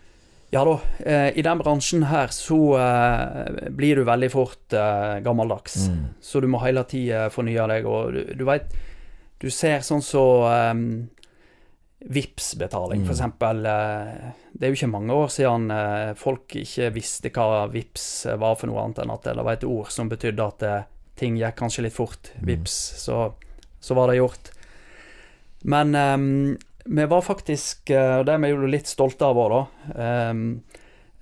Ja 0.52 0.64
da, 0.68 0.74
eh, 0.98 1.30
i 1.38 1.42
den 1.42 1.62
bransjen 1.62 2.04
her 2.10 2.28
så 2.34 2.58
eh, 2.76 3.68
blir 3.72 3.96
du 3.96 4.04
veldig 4.04 4.28
fort 4.30 4.74
eh, 4.76 5.18
gammeldags. 5.24 5.88
Mm. 5.88 6.02
Så 6.20 6.42
du 6.44 6.48
må 6.52 6.60
hele 6.60 6.84
tida 6.88 7.28
fornye 7.32 7.64
deg, 7.70 7.88
og 7.88 8.12
du, 8.12 8.20
du 8.36 8.44
veit 8.48 8.74
Du 9.42 9.48
ser 9.50 9.80
sånn 9.82 10.04
så 10.06 10.22
um, 12.04 12.12
Vips-betaling, 12.12 13.00
Mm. 13.02 13.06
for 13.06 13.12
eksempel. 13.14 13.66
eh, 13.66 14.32
det 14.58 14.66
er 14.66 14.70
jo 14.72 14.78
ikke 14.80 14.90
mange 14.92 15.12
år 15.14 15.28
siden 15.30 15.70
eh, 15.70 16.14
folk 16.14 16.48
ikke 16.56 16.92
visste 16.94 17.30
hva 17.30 17.66
Vips 17.72 18.26
var 18.38 18.56
for 18.56 18.66
noe 18.66 18.82
annet 18.84 18.98
enn 19.04 19.10
at 19.14 19.22
det 19.22 19.36
var 19.44 19.52
et 19.52 19.64
ord 19.64 19.90
som 19.90 20.08
betydde 20.08 20.46
at 20.46 20.62
eh, 20.62 20.82
ting 21.16 21.36
gikk 21.36 21.56
kanskje 21.56 21.82
litt 21.86 21.94
fort. 21.96 22.32
Mm. 22.40 22.46
Vips, 22.46 22.76
så, 22.98 23.32
så 23.80 23.94
var 23.94 24.08
det 24.08 24.18
gjort. 24.18 24.50
Men 25.64 25.94
um, 25.94 26.58
vi 26.84 27.04
var 27.06 27.22
faktisk, 27.22 27.90
eh, 27.90 28.18
og 28.18 28.26
det 28.26 28.34
er 28.34 28.38
vi 28.42 28.48
jo 28.50 28.66
litt 28.66 28.86
stolte 28.90 29.22
av 29.28 29.36
òg, 29.38 29.52
da. 29.52 29.62
ehm, 30.02 30.62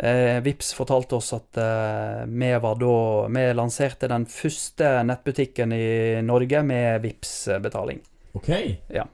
eh, 0.00 0.40
Vips 0.40 0.72
fortalte 0.72 1.18
oss 1.18 1.34
at 1.36 1.58
eh, 1.60 2.22
vi 2.26 2.48
var 2.62 2.78
da 2.80 2.94
Vi 3.28 3.42
lanserte 3.52 4.08
den 4.08 4.24
første 4.24 5.02
nettbutikken 5.04 5.72
i 5.76 6.22
Norge 6.24 6.62
med 6.64 7.02
Vips-betaling. 7.04 8.00
Ok. 8.34 8.48
Ja. 8.88 9.04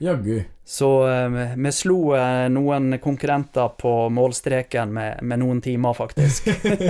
Jaggu. 0.00 0.40
Så 0.64 0.88
uh, 1.04 1.54
vi 1.56 1.72
slo 1.76 2.14
uh, 2.14 2.46
noen 2.52 2.96
konkurrenter 3.02 3.74
på 3.80 3.92
målstreken 4.14 4.92
med, 4.96 5.20
med 5.22 5.42
noen 5.42 5.60
timer, 5.64 5.92
faktisk. 5.98 6.44
det 6.50 6.80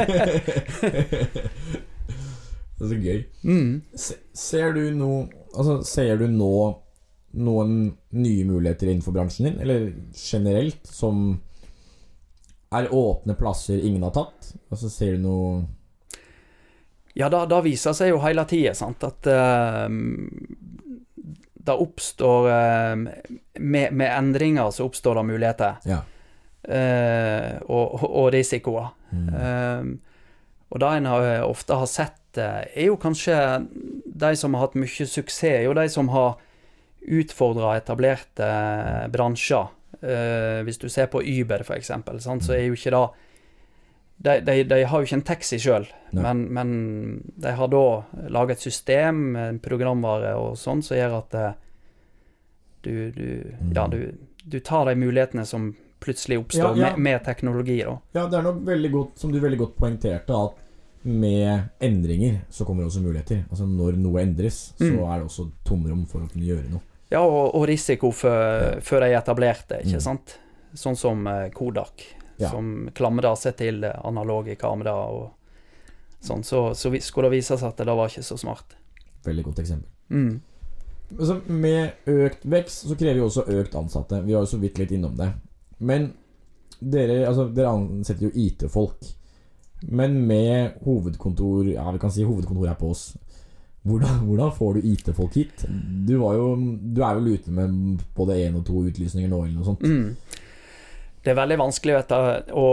er 2.79 2.93
så 2.93 3.01
gøy. 3.01 3.25
Mm. 3.43 3.81
Se, 3.99 4.21
ser 4.37 4.73
du 4.79 4.85
nå 4.95 5.13
Altså, 5.51 5.81
ser 5.83 6.15
du 6.21 6.29
nå 6.31 6.55
noen 7.43 7.73
nye 8.15 8.45
muligheter 8.47 8.87
innenfor 8.91 9.15
bransjen 9.15 9.49
din, 9.49 9.59
eller 9.65 9.89
generelt, 10.15 10.87
som 10.87 11.41
er 12.71 12.95
åpne 12.95 13.35
plasser 13.35 13.83
ingen 13.83 14.03
har 14.07 14.15
tatt? 14.15 14.53
Altså, 14.71 14.91
ser 14.91 15.17
du 15.17 15.25
noe 15.27 15.65
Ja, 17.19 17.29
da, 17.33 17.45
da 17.51 17.59
viser 17.65 17.95
seg 17.99 18.13
jo 18.13 18.21
hele 18.23 18.45
tida, 18.47 18.75
sant, 18.79 19.03
at 19.03 19.27
eh, 19.27 19.89
det 21.61 21.75
oppstår 21.77 22.47
eh, 22.51 22.95
med, 23.61 23.93
med 23.93 24.09
endringer 24.17 24.71
så 24.73 24.87
oppstår 24.89 25.19
det 25.21 25.25
muligheter. 25.29 25.77
Ja. 25.85 25.99
eh, 26.65 27.59
og, 27.69 27.99
og- 28.05 28.31
risikoer. 28.35 28.91
Mm. 29.13 29.29
Eh, 29.35 29.91
og 30.71 30.79
det 30.81 30.91
en 31.01 31.09
har, 31.11 31.29
ofte 31.43 31.75
har 31.75 31.87
sett, 31.91 32.39
eh, 32.39 32.63
er 32.77 32.87
jo 32.91 32.97
kanskje 32.97 33.37
de 34.07 34.31
som 34.39 34.55
har 34.55 34.67
hatt 34.69 34.79
mye 34.79 35.07
suksess, 35.09 35.65
jo 35.65 35.75
de 35.75 35.89
som 35.91 36.09
har 36.15 36.37
utfordra 37.11 37.77
etablerte 37.81 38.47
eh, 38.47 39.09
bransjer. 39.13 39.69
Eh, 40.01 40.61
hvis 40.65 40.79
du 40.81 40.89
ser 40.89 41.09
på 41.13 41.23
Uber, 41.25 41.65
eksempel, 41.77 42.21
så 42.41 42.55
er 42.57 42.69
jo 42.69 42.77
ikke 42.79 42.93
det 42.95 43.05
de, 44.21 44.35
de, 44.45 44.55
de 44.69 44.79
har 44.85 45.01
jo 45.01 45.07
ikke 45.09 45.17
en 45.17 45.23
taxi 45.25 45.57
sjøl, 45.63 45.87
men, 46.13 46.43
men 46.53 46.73
de 47.41 47.53
har 47.57 47.69
da 47.73 47.83
laget 48.29 48.59
et 48.59 48.67
system, 48.69 49.23
en 49.41 49.59
programvare 49.65 50.35
og 50.37 50.59
sånn, 50.61 50.83
som 50.85 50.99
gjør 50.99 51.15
at 51.23 51.37
du, 52.83 53.11
du, 53.17 53.55
mm. 53.61 53.73
ja, 53.77 53.87
du, 53.89 54.15
du 54.45 54.59
tar 54.61 54.87
de 54.91 54.95
mulighetene 55.01 55.45
som 55.49 55.71
plutselig 56.01 56.39
oppstår 56.41 56.77
Ja, 56.79 56.87
ja. 56.87 56.91
Med, 56.97 56.99
med 57.05 57.25
teknologi. 57.25 57.79
da. 57.85 57.99
Ja, 58.17 58.27
det 58.33 58.39
er 58.39 58.45
noe 58.47 58.61
veldig 58.65 58.91
godt, 58.93 59.19
som 59.21 59.33
du 59.33 59.41
veldig 59.41 59.59
godt 59.61 59.75
poengterte, 59.81 60.37
at 60.37 60.67
med 61.09 61.69
endringer 61.81 62.43
så 62.53 62.65
kommer 62.69 62.85
det 62.85 62.91
også 62.91 63.03
muligheter. 63.05 63.43
Altså 63.51 63.67
Når 63.69 63.97
noe 64.01 64.21
endres, 64.23 64.63
så 64.77 64.85
Mm. 64.91 65.01
er 65.09 65.19
det 65.19 65.27
også 65.29 65.47
tomrom 65.65 66.07
for 66.09 66.21
å 66.25 66.29
kunne 66.29 66.45
gjøre 66.45 66.69
noe. 66.73 66.81
Ja, 67.11 67.21
og, 67.25 67.55
og 67.57 67.67
risiko 67.69 68.11
for, 68.13 68.31
Ja. 68.31 68.81
før 68.81 69.01
de 69.01 69.15
etablerte, 69.17 69.81
ikke 69.85 69.97
Mm. 70.01 70.07
sant. 70.09 70.39
Sånn 70.75 70.97
som 70.97 71.27
eh, 71.27 71.49
Kodak. 71.51 72.05
Ja. 72.41 72.51
som 72.51 72.89
klamra 72.97 73.35
seg 73.37 73.59
til 73.59 73.85
analoge 73.85 74.57
kamera 74.61 74.95
og 75.13 75.29
sånn. 76.25 76.45
Så, 76.45 76.71
så 76.75 76.93
skulle 77.01 77.29
det 77.29 77.39
vise 77.39 77.57
seg 77.57 77.69
at 77.69 77.81
det 77.81 77.89
da 77.89 77.97
var 77.99 78.13
ikke 78.13 78.27
så 78.27 78.39
smart. 78.41 78.77
Veldig 79.27 79.45
godt 79.51 79.63
eksempel. 79.65 79.91
Mm. 80.11 80.41
Altså, 81.19 81.41
med 81.51 82.11
økt 82.11 82.45
vekst 82.47 82.87
så 82.87 82.97
krever 82.97 83.19
vi 83.19 83.27
også 83.27 83.47
økt 83.61 83.77
ansatte. 83.79 84.23
Vi 84.27 84.35
har 84.37 84.45
jo 84.45 84.53
så 84.53 84.61
vidt 84.63 84.79
litt 84.81 84.93
innom 84.95 85.17
det. 85.19 85.31
Men 85.79 86.13
dere, 86.81 87.25
altså, 87.29 87.49
dere 87.55 87.73
ansetter 87.75 88.29
jo 88.29 88.35
IT-folk. 88.35 89.11
Men 89.89 90.19
med 90.29 90.81
hovedkontor 90.85 91.71
Ja, 91.73 91.87
vi 91.91 91.99
kan 91.99 92.13
si 92.13 92.25
hovedkontor 92.25 92.69
er 92.69 92.79
på 92.79 92.91
oss. 92.93 93.11
Hvordan, 93.83 94.19
hvordan 94.29 94.53
får 94.53 94.75
du 94.75 94.89
IT-folk 94.93 95.35
hit? 95.35 95.65
Du, 96.07 96.19
var 96.21 96.37
jo, 96.37 96.51
du 96.57 97.01
er 97.03 97.17
vel 97.17 97.33
ute 97.33 97.53
med 97.55 98.03
både 98.17 98.37
én 98.45 98.59
og 98.59 98.67
to 98.69 98.83
utlysninger 98.85 99.31
nå, 99.31 99.45
eller 99.47 99.57
noe 99.57 99.69
sånt? 99.71 99.87
Mm. 99.89 100.40
Det 101.31 101.37
er 101.37 101.45
veldig 101.45 101.57
vanskelig 101.61 101.93
vet 101.95 102.11
du, 102.11 102.55
å 102.59 102.69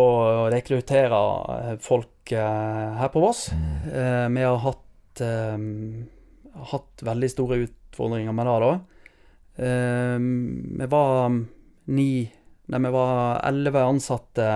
rekruttere 0.49 1.17
eh, 1.53 1.73
folk 1.77 2.31
eh, 2.33 2.95
her 2.97 3.11
på 3.13 3.21
Voss. 3.21 3.43
Mm. 3.53 3.65
Eh, 3.85 4.23
vi 4.33 4.45
har 4.47 4.55
hatt, 4.63 5.21
hatt 6.71 7.03
veldig 7.05 7.29
store 7.29 7.59
utfordringer 7.67 8.33
med 8.33 8.49
det, 8.49 8.55
da. 8.63 8.71
Vi 9.57 10.87
var 10.89 11.37
ni 11.93 12.09
Nei, 12.67 12.79
vi 12.83 12.89
var 12.91 13.39
elleve 13.47 13.83
ansatte. 13.87 14.47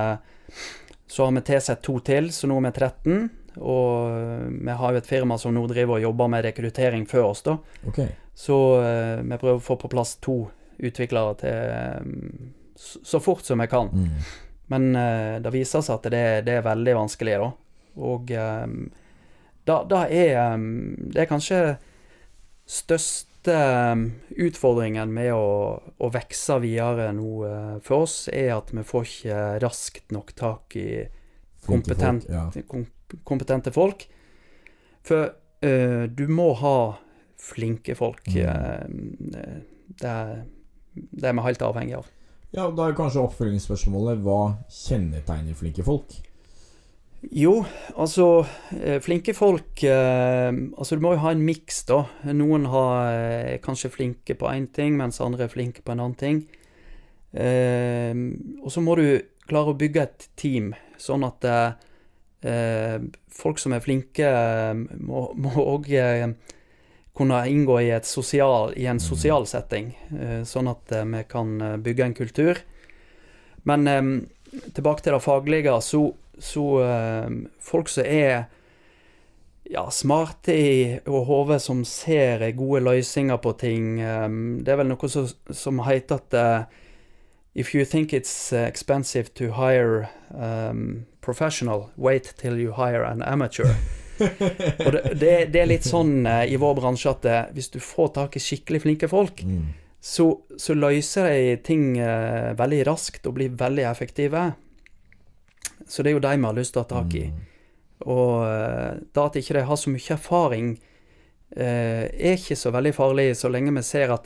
Så 1.08 1.24
har 1.24 1.36
vi 1.38 1.44
tilsatt 1.48 1.80
to 1.86 1.96
til, 2.04 2.28
så 2.34 2.50
nå 2.50 2.58
er 2.60 2.66
vi 2.66 2.72
13. 2.74 3.30
Og 3.62 4.58
vi 4.66 4.80
har 4.82 4.92
jo 4.92 5.00
et 5.00 5.08
firma 5.08 5.38
som 5.40 5.54
nå 5.56 5.64
driver 5.70 6.00
og 6.00 6.08
jobber 6.10 6.34
med 6.34 6.44
rekruttering 6.50 7.06
før 7.08 7.30
oss, 7.30 7.46
da. 7.46 7.56
Okay. 7.88 8.10
Så 8.36 8.58
vi 8.82 9.38
prøver 9.38 9.62
å 9.62 9.64
få 9.64 9.78
på 9.80 9.94
plass 9.94 10.18
to 10.26 10.42
utviklere 10.82 11.38
til 11.46 11.72
eh, 11.78 12.52
så, 12.82 13.20
fort 13.22 13.46
som 13.46 13.62
jeg 13.62 13.70
kan. 13.72 13.92
Mm. 13.94 14.32
Men 14.72 14.88
uh, 14.96 15.36
det 15.44 15.54
viser 15.54 15.84
seg 15.86 16.00
at 16.00 16.10
det, 16.14 16.26
det 16.48 16.58
er 16.60 16.66
veldig 16.66 16.96
vanskelig, 16.98 17.38
da. 17.44 17.52
Og 18.02 18.32
um, 18.32 18.76
da, 19.68 19.82
da 19.84 20.06
er 20.08 20.54
um, 20.56 20.96
Det 21.12 21.26
er 21.26 21.28
kanskje 21.30 21.58
største 22.72 23.56
um, 23.92 24.06
utfordringen 24.40 25.12
med 25.12 25.34
å, 25.36 25.76
å 26.00 26.10
vokse 26.14 26.56
videre 26.64 27.10
nå 27.18 27.34
uh, 27.44 27.76
for 27.84 28.06
oss, 28.06 28.16
er 28.32 28.54
at 28.56 28.72
vi 28.72 28.86
får 28.88 29.10
ikke 29.10 29.42
raskt 29.66 30.16
nok 30.16 30.32
tak 30.40 30.78
i 30.80 30.88
Kompetent. 31.66 32.26
folk, 32.26 32.56
Ja. 32.56 32.64
kom 32.72 32.88
kompetente 33.28 33.74
folk. 33.76 34.06
For 35.04 35.34
uh, 35.66 36.04
du 36.08 36.24
må 36.32 36.54
ha 36.62 36.78
flinke 37.42 37.96
folk. 37.98 38.24
Mm. 38.30 39.28
det, 40.00 40.16
det 40.94 41.28
er 41.28 41.36
vi 41.36 41.44
helt 41.44 41.64
avhengig 41.66 41.98
av. 41.98 42.10
ja, 42.52 42.68
da 42.68 42.88
er 42.90 42.98
kanskje 42.98 43.24
oppfølgingsspørsmålet 43.24 44.22
Hva 44.26 44.42
kjennetegner 44.68 45.56
flinke 45.56 45.86
folk? 45.88 46.18
Jo, 47.30 47.62
altså 47.96 48.42
eh, 48.82 48.98
Flinke 49.04 49.34
folk 49.38 49.84
eh, 49.86 50.50
Altså 50.50 50.98
Du 50.98 51.04
må 51.06 51.14
jo 51.14 51.22
ha 51.22 51.36
en 51.36 51.44
miks, 51.46 51.84
da. 51.90 52.02
Noen 52.34 52.66
har, 52.72 53.12
eh, 53.14 53.52
er 53.54 53.62
kanskje 53.64 53.94
flinke 53.94 54.36
på 54.36 54.50
én 54.50 54.68
ting, 54.74 54.98
mens 54.98 55.22
andre 55.22 55.46
er 55.46 55.54
flinke 55.54 55.86
på 55.86 55.94
en 55.94 56.02
annen 56.02 56.18
ting. 56.18 56.42
Og 57.32 58.72
så 58.74 58.82
må 58.84 58.98
du 59.00 59.06
klare 59.48 59.72
å 59.72 59.78
bygge 59.80 60.02
et 60.04 60.26
team, 60.36 60.74
sånn 61.00 61.24
at 61.24 61.46
folk 63.32 63.62
som 63.62 63.72
er 63.72 63.84
flinke, 63.86 64.28
må 65.00 65.54
òg 65.64 65.88
kunne 67.18 67.50
inngå 67.50 67.82
i, 67.82 68.00
sosial, 68.04 68.74
i 68.78 68.86
en 68.86 69.00
sosial 69.00 69.48
setting, 69.48 69.92
eh, 70.20 70.44
sånn 70.48 70.70
at 70.72 70.92
eh, 70.96 71.06
vi 71.06 71.24
kan 71.30 71.58
eh, 71.62 71.78
bygge 71.78 72.06
en 72.06 72.16
kultur. 72.16 72.62
Men 73.64 73.86
tilbake 74.74 75.04
til 75.04 75.14
det 75.14 75.22
faglige, 75.22 75.76
så, 75.86 76.00
så 76.42 76.64
folk 77.62 77.92
som 77.94 78.08
er 78.10 78.48
ja, 79.70 79.84
smarte 79.94 80.56
i 80.58 80.72
hodet, 81.06 81.60
som 81.62 81.84
ser 81.86 82.42
gode 82.58 82.82
løsninger 82.88 83.38
på 83.38 83.54
ting. 83.62 84.02
det 84.66 84.74
er 84.74 84.82
vel 84.82 84.90
noe 84.90 85.12
som, 85.14 85.30
som 85.54 85.84
heter 85.86 86.18
at 86.18 86.74
If 87.54 87.76
you 87.76 87.86
think 87.86 88.14
it's 88.14 88.52
expensive 88.52 89.34
to 89.36 89.52
hire 89.52 90.10
um, 90.34 91.06
professional, 91.22 91.92
wait 91.98 92.34
till 92.38 92.58
you 92.58 92.72
hire 92.72 93.04
an 93.04 93.22
amateur. 93.22 93.76
Og 94.86 94.90
det, 94.96 95.02
det, 95.22 95.32
det 95.54 95.62
er 95.62 95.70
litt 95.70 95.86
sånn 95.88 96.26
eh, 96.30 96.46
i 96.54 96.58
vår 96.62 96.76
bransje 96.80 97.10
at 97.12 97.26
eh, 97.30 97.44
hvis 97.56 97.72
du 97.74 97.80
får 97.84 98.12
tak 98.18 98.36
i 98.38 98.44
skikkelig 98.44 98.82
flinke 98.86 99.10
folk, 99.12 99.44
Mm. 99.46 99.66
så, 100.02 100.26
så 100.58 100.74
løser 100.74 101.28
de 101.30 101.56
ting 101.66 101.84
uh, 102.02 102.54
veldig 102.58 102.80
raskt 102.88 103.28
og 103.30 103.36
blir 103.38 103.52
veldig 103.58 103.84
effektive. 103.90 104.48
Så 105.88 106.02
det 106.04 106.12
er 106.12 106.16
jo 106.18 106.24
de 106.24 106.32
vi 106.38 106.48
har 106.48 106.56
lyst 106.58 106.74
til 106.74 106.82
å 106.82 106.86
ha 106.86 106.90
tak 106.96 107.14
i. 107.20 107.26
Mm. 107.30 107.42
Og 108.10 108.32
uh, 108.46 108.96
da 109.14 109.26
at 109.30 109.38
ikke 109.42 109.58
de 109.60 109.66
har 109.68 109.78
så 109.78 109.92
mye 109.94 110.16
erfaring, 110.16 110.72
uh, 111.54 112.06
er 112.10 112.34
ikke 112.38 112.58
så 112.58 112.72
veldig 112.74 112.94
farlig, 112.98 113.28
så 113.38 113.52
lenge 113.54 113.74
vi 113.78 113.84
ser 113.86 114.14
at 114.16 114.26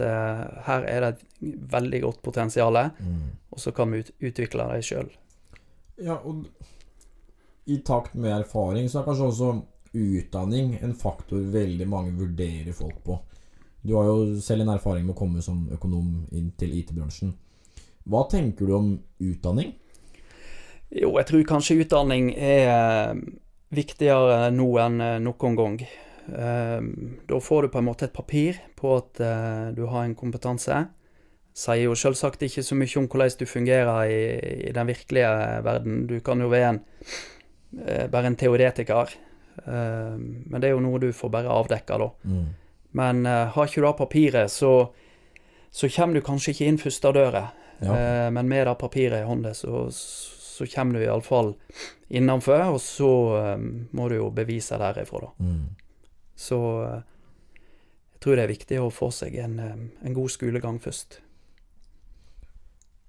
her 0.70 0.88
er 0.88 1.08
det 1.08 1.12
et 1.16 1.60
veldig 1.76 2.02
godt 2.08 2.22
potensial, 2.24 2.80
Mm. 3.00 3.26
og 3.52 3.60
så 3.60 3.72
kan 3.76 3.91
vi 3.91 4.00
ut, 4.06 4.12
utvikle 4.32 4.70
det 4.72 4.84
sjøl. 4.88 5.10
Ja, 6.04 6.18
og 6.28 6.46
i 7.72 7.78
takt 7.88 8.14
med 8.16 8.32
erfaring 8.36 8.88
så 8.91 9.00
er 9.02 9.06
kanskje 9.08 9.28
også 9.32 9.52
utdanning 9.96 10.76
en 10.84 10.93
faktor 10.98 11.41
veldig 11.54 11.88
mange 11.89 12.14
vurderer 12.20 12.76
folk 12.76 13.00
på. 13.06 13.18
Du 13.86 13.93
har 13.96 14.08
jo 14.10 14.39
selv 14.41 14.66
en 14.66 14.74
erfaring 14.74 15.06
med 15.06 15.14
å 15.14 15.20
komme 15.20 15.41
som 15.46 15.68
økonom 15.74 16.26
inn 16.34 16.50
til 16.58 16.74
IT-bransjen. 16.80 17.36
Hva 18.06 18.24
tenker 18.30 18.66
du 18.66 18.74
om 18.78 18.88
utdanning? 19.22 19.76
Jo, 20.93 21.12
jeg 21.20 21.28
tror 21.30 21.46
kanskje 21.50 21.80
utdanning 21.84 22.32
er 22.34 22.70
eh, 22.72 23.22
viktigere 23.76 24.52
nå 24.54 24.68
enn 24.82 25.02
eh, 25.02 25.18
noen 25.22 25.58
gang. 25.58 25.78
Eh, 25.86 26.86
Da 27.30 27.39
får 27.41 27.66
du 27.66 27.74
på 27.74 27.82
en 27.82 27.88
måte 27.89 28.08
et 28.08 28.16
papir 28.16 28.62
på 28.78 28.96
at 28.98 29.22
du 29.76 29.84
har 29.89 30.06
en 30.06 30.18
kompetanse. 30.18 30.86
Sier 31.56 31.86
jo 31.86 31.96
selvsagt 31.98 32.41
ikke 32.46 32.64
så 32.66 32.76
mye 32.78 33.00
om 33.00 33.08
hvordan 33.08 33.38
du 33.39 33.46
fungerer 33.48 34.10
i, 34.10 34.22
i 34.70 34.74
den 34.76 34.89
virkelige 34.89 35.30
verden. 35.66 36.04
Du 36.10 36.20
kan 36.26 36.41
jo 36.41 36.50
være 36.52 36.74
en, 36.74 36.82
bare 38.12 38.28
en 38.32 38.36
teoretiker. 38.36 39.14
Eh, 39.64 40.16
Men 40.18 40.62
det 40.62 40.70
er 40.70 40.76
jo 40.76 40.84
noe 40.84 40.99
du 40.99 41.12
får 41.14 41.32
bare 41.34 41.51
avdekka, 41.51 41.97
da. 42.01 42.10
Mm. 42.24 42.45
Men 42.95 43.26
eh, 43.26 43.47
har 43.56 43.68
ikke 43.68 43.82
du 43.82 43.88
det 43.88 43.97
papiret, 43.99 44.51
så, 44.51 44.72
så 45.72 45.89
kommer 45.95 46.16
du 46.16 46.26
kanskje 46.26 46.53
ikke 46.53 46.68
inn 46.70 46.82
første 46.82 47.12
døra. 47.16 47.47
Ja. 47.82 47.95
Eh, 47.95 48.30
men 48.32 48.47
med 48.47 48.68
det 48.68 48.78
papiret 48.80 49.24
i 49.24 49.28
hånda, 49.28 49.53
så, 49.58 49.88
så 49.91 50.68
kommer 50.76 50.99
du 50.99 51.06
iallfall 51.06 51.56
innenfor, 52.08 52.62
og 52.76 52.80
så 52.84 53.12
eh, 53.41 53.68
må 53.91 54.08
du 54.10 54.16
jo 54.20 54.30
bevise 54.36 54.80
derifra, 54.80 55.26
da. 55.28 55.34
Mm. 55.43 55.66
Så 56.36 56.62
eh, 56.86 57.03
jeg 58.16 58.24
tror 58.24 58.39
det 58.39 58.45
er 58.45 58.56
viktig 58.56 58.80
å 58.82 58.89
få 58.93 59.12
seg 59.14 59.36
en, 59.43 59.60
eh, 59.60 59.78
en 60.08 60.16
god 60.16 60.32
skolegang 60.32 60.80
først. 60.84 61.20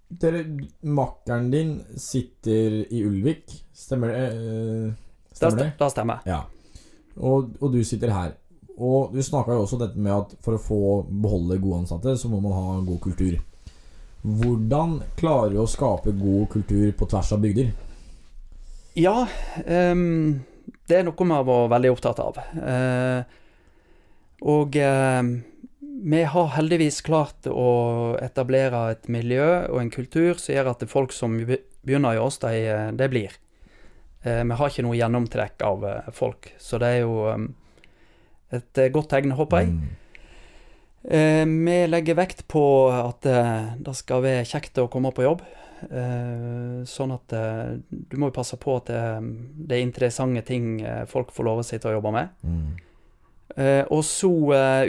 Dere, 0.07 0.45
makkeren 0.87 1.49
din 1.51 1.73
sitter 1.99 2.85
i 2.95 3.01
Ulvik, 3.07 3.51
stemmer 3.75 4.13
det? 4.15 4.27
Eh, 5.37 5.39
Stemmer 5.39 5.63
det? 5.65 5.73
det 5.79 5.91
stemmer. 5.93 6.21
Ja. 6.25 6.43
Og, 7.17 7.53
og 7.61 7.73
du 7.73 7.83
sitter 7.85 8.13
her. 8.13 8.35
Og 8.77 9.13
du 9.15 9.23
snakka 9.25 9.57
jo 9.57 9.65
også 9.65 9.79
dette 9.81 10.01
med 10.01 10.13
at 10.13 10.35
for 10.45 10.57
å 10.57 10.61
få 10.61 10.81
beholde 11.09 11.61
gode 11.61 11.85
ansatte, 11.85 12.17
så 12.17 12.29
må 12.29 12.41
man 12.45 12.57
ha 12.57 12.81
god 12.85 13.01
kultur. 13.05 13.39
Hvordan 14.27 14.99
klarer 15.17 15.55
du 15.55 15.61
å 15.63 15.71
skape 15.71 16.13
god 16.17 16.49
kultur 16.53 16.91
på 16.99 17.09
tvers 17.09 17.33
av 17.37 17.43
bygder? 17.45 17.71
Ja, 18.97 19.27
um, 19.65 20.41
det 20.89 20.99
er 20.99 21.07
noe 21.07 21.17
vi 21.17 21.37
har 21.37 21.47
vært 21.47 21.73
veldig 21.77 21.93
opptatt 21.93 22.23
av. 22.25 22.41
Uh, 22.57 23.23
og 24.45 24.77
uh, 24.77 25.23
vi 25.81 26.23
har 26.35 26.53
heldigvis 26.57 27.01
klart 27.07 27.49
å 27.49 27.71
etablere 28.21 28.83
et 28.93 29.09
miljø 29.13 29.47
og 29.71 29.81
en 29.81 29.93
kultur 29.93 30.41
som 30.41 30.57
gjør 30.57 30.73
at 30.75 30.85
folk 30.91 31.15
som 31.17 31.39
begynner 31.39 32.17
i 32.17 32.21
oss, 32.21 32.41
de, 32.43 32.93
de 32.99 33.09
blir. 33.13 33.37
Eh, 34.27 34.43
vi 34.45 34.59
har 34.59 34.73
ikke 34.73 34.85
noe 34.87 34.99
gjennomtrekk 34.99 35.63
av 35.67 35.87
eh, 35.87 36.09
folk, 36.15 36.51
så 36.59 36.81
det 36.83 36.89
er 36.97 37.05
jo 37.05 37.27
ehm, 37.31 37.47
et 38.57 38.81
eh, 38.83 38.91
godt 38.95 39.13
tegn, 39.15 39.37
håper 39.39 39.63
jeg. 39.63 39.77
Mm. 39.77 39.95
Vi 41.07 41.75
legger 41.87 42.17
vekt 42.19 42.41
på 42.51 42.61
at 42.91 43.23
det 43.23 43.93
skal 43.95 44.25
være 44.25 44.47
kjekt 44.51 44.81
å 44.83 44.89
komme 44.91 45.13
på 45.15 45.23
jobb. 45.23 45.45
Sånn 46.91 47.13
at 47.15 47.35
du 47.87 48.17
må 48.19 48.33
jo 48.33 48.35
passe 48.35 48.59
på 48.59 48.75
at 48.81 48.91
det 48.91 49.77
er 49.77 49.85
interessante 49.85 50.43
ting 50.49 50.81
folk 51.07 51.31
får 51.37 51.47
lov 51.47 51.61
å 51.63 51.67
sitte 51.69 51.93
og 51.93 52.01
jobbe 52.01 52.13
med. 52.17 52.33
Mm. 52.43 53.87
Og 53.95 54.03
så 54.09 54.33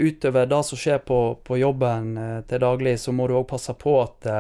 utover 0.02 0.50
det 0.50 0.64
som 0.66 0.82
skjer 0.82 1.04
på, 1.06 1.20
på 1.46 1.60
jobben 1.62 2.10
til 2.50 2.66
daglig, 2.66 2.96
så 2.98 3.14
må 3.14 3.30
du 3.30 3.36
òg 3.38 3.46
passe 3.54 3.78
på 3.78 4.00
at 4.02 4.32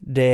det 0.00 0.32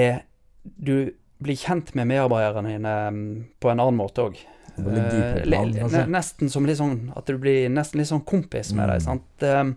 Du 0.63 1.11
blir 1.43 1.57
kjent 1.59 1.95
med 1.99 2.07
medarbeiderne 2.11 2.73
dine 2.77 2.95
mm, 3.13 3.45
på 3.61 3.71
en 3.73 3.81
annen 3.83 3.99
måte 3.99 4.25
òg. 4.29 4.39
Eh, 4.79 5.45
ne- 5.93 6.07
nesten 6.09 6.49
som 6.51 6.65
litt 6.67 6.79
sånn 6.79 7.11
at 7.17 7.27
du 7.29 7.37
blir 7.39 7.69
nesten 7.69 7.99
litt 8.01 8.09
sånn 8.09 8.25
kompis 8.25 8.73
med 8.73 8.89
Mm. 8.89 8.93
dem. 8.93 9.01
sant? 9.01 9.43
Eh, 9.43 9.73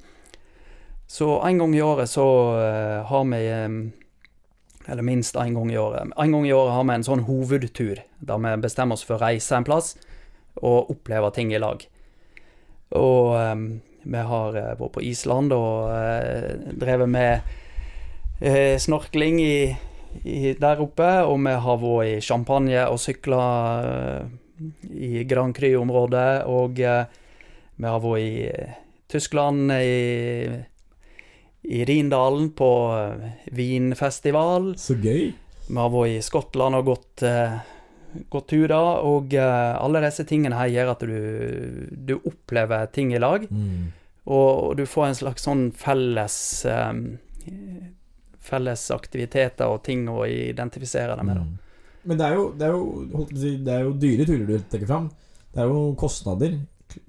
så 1.07 1.41
en 1.45 1.57
gang 1.59 1.75
i 1.75 1.81
året 1.81 2.07
så 2.09 2.25
eh, 2.61 3.03
har 3.05 3.25
vi 3.25 3.41
eh, 3.47 3.91
Eller 4.87 5.01
minst 5.03 5.35
en 5.35 5.53
gang 5.55 5.71
i 5.71 5.77
året. 5.77 6.11
En 6.15 6.31
gang 6.31 6.45
i 6.45 6.53
året 6.53 6.73
har 6.73 6.83
vi 6.83 6.93
en 6.93 7.03
sånn 7.03 7.23
hovedtur, 7.25 7.97
der 8.21 8.37
vi 8.37 8.61
bestemmer 8.61 8.93
oss 8.93 9.03
for 9.03 9.15
å 9.17 9.21
reise 9.23 9.55
en 9.57 9.63
plass 9.65 9.95
og 10.61 10.91
oppleve 10.91 11.31
ting 11.33 11.51
i 11.51 11.57
lag. 11.57 11.81
Og 12.93 13.33
um, 13.35 13.81
vi 14.05 14.17
har 14.17 14.51
vært 14.53 14.91
på 14.93 15.01
Island 15.01 15.51
og 15.51 15.89
drevet 16.77 17.09
med 17.09 17.41
snorkling 18.79 19.39
i, 19.41 19.75
der 20.23 20.83
oppe. 20.83 21.09
Og 21.25 21.39
vi 21.43 21.57
har 21.65 21.81
vært 21.81 22.11
i 22.11 22.21
Champagne 22.23 22.85
og 22.87 23.01
sykla 23.01 23.41
i 24.93 25.25
Grand 25.27 25.55
Cry-området. 25.57 26.45
Og 26.47 26.79
vi 26.79 27.89
har 27.89 28.05
vært 28.05 28.23
i 28.23 28.47
Tyskland, 29.11 29.71
i 29.75 30.63
i 31.67 31.85
Rindalen 31.85 32.51
på 32.51 32.69
vinfestival. 33.51 34.73
Så 34.77 34.97
gøy. 35.01 35.31
Vi 35.67 35.77
har 35.77 35.91
vært 35.93 36.13
i 36.13 36.21
Skottland 36.25 36.77
og 36.77 36.89
gått, 36.91 37.23
eh, 37.25 37.57
gått 38.29 38.49
turer, 38.53 39.01
og 39.05 39.33
eh, 39.33 39.73
alle 39.81 40.03
disse 40.05 40.25
tingene 40.29 40.59
her 40.59 40.69
gjør 40.73 40.91
at 40.93 41.05
du, 41.09 41.89
du 41.89 42.17
opplever 42.21 42.91
ting 42.93 43.13
i 43.13 43.21
lag. 43.21 43.47
Mm. 43.49 43.93
Og, 44.25 44.49
og 44.69 44.77
du 44.77 44.85
får 44.89 45.09
en 45.09 45.19
slags 45.21 45.45
sånn 45.45 45.67
felles 45.77 46.37
eh, 46.69 46.93
Felles 48.45 48.83
aktiviteter 48.93 49.67
og 49.73 49.81
ting 49.87 50.05
å 50.11 50.21
identifisere 50.29 51.15
deg 51.17 51.25
med. 51.25 51.41
Mm. 51.41 51.55
Men 52.05 52.19
det 52.19 52.25
er 52.27 52.35
jo, 52.37 52.45
det 52.53 52.67
er 52.67 52.75
jo, 52.75 53.25
det 53.65 53.73
er 53.73 53.83
jo 53.87 53.93
dyre 53.97 54.27
turer 54.29 54.45
du 54.51 54.55
trekker 54.69 54.89
fram. 54.91 55.07
Det 55.55 55.63
er 55.63 55.71
jo 55.71 55.83
kostnader. 55.97 56.59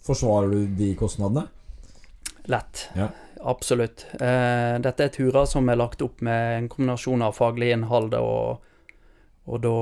Forsvarer 0.07 0.55
du 0.55 0.66
de 0.78 0.95
kostnadene? 0.97 1.43
Lett. 2.49 2.87
Ja. 2.97 3.11
Absolutt. 3.47 4.07
Eh, 4.16 4.76
dette 4.82 5.05
er 5.05 5.12
turer 5.12 5.45
som 5.51 5.68
er 5.68 5.76
lagt 5.78 6.01
opp 6.03 6.22
med 6.24 6.57
en 6.62 6.68
kombinasjon 6.72 7.22
av 7.26 7.34
faglig 7.37 7.74
innhold 7.76 8.14
og, 8.18 8.64
og 9.47 9.61
da 9.66 9.74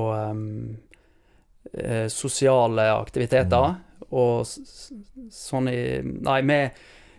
eh, 1.72 2.06
sosiale 2.12 2.88
aktiviteter. 2.98 3.74
Og 4.10 4.42
s- 4.46 4.58
s- 4.64 4.92
sånn 5.34 5.68
i 5.70 5.78
Nei, 6.04 6.40
vi, 6.46 6.58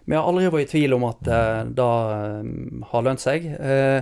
vi 0.05 0.15
har 0.15 0.27
aldri 0.29 0.51
vært 0.53 0.67
i 0.67 0.71
tvil 0.75 0.93
om 0.97 1.07
at 1.09 1.27
eh, 1.27 1.63
det 1.75 1.87
har 2.91 3.07
lønt 3.07 3.23
seg. 3.23 3.47
Eh, 3.55 4.01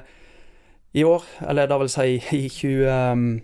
I 0.94 1.04
år, 1.04 1.24
eller 1.50 1.68
da 1.70 1.80
vil 1.82 1.90
si 1.90 2.20
i 2.38 2.46
2020, 2.54 3.42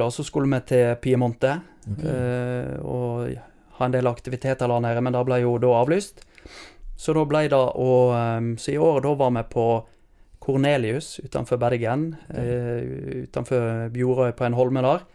da, 0.00 0.08
så 0.10 0.24
skulle 0.24 0.48
vi 0.48 0.60
til 0.72 0.96
Piemonte. 1.02 1.58
okay. 1.84 2.10
Eh, 2.10 2.74
og 2.80 3.34
ha 3.76 3.86
en 3.86 3.92
del 3.92 4.08
aktiviteter 4.08 4.68
der 4.68 4.80
nede, 4.80 5.00
men 5.04 5.12
det 5.16 5.24
ble 5.28 5.40
jo 5.42 5.58
da 5.60 5.74
avlyst. 5.80 6.24
Så 7.00 7.14
da 7.16 7.24
ble 7.24 7.46
det 7.48 7.56
å 7.56 7.92
um, 8.12 8.52
Så 8.60 8.74
i 8.74 8.80
år 8.80 9.00
da 9.04 9.14
var 9.16 9.30
vi 9.32 9.44
på 9.52 9.66
Cornelius 10.40 11.18
utenfor 11.24 11.60
Bergen. 11.60 12.14
Uh, 12.28 13.24
utenfor 13.24 13.88
Bjorøy 13.92 14.34
på 14.36 14.44
en 14.44 14.56
holme 14.56 14.84
der. 14.84 15.06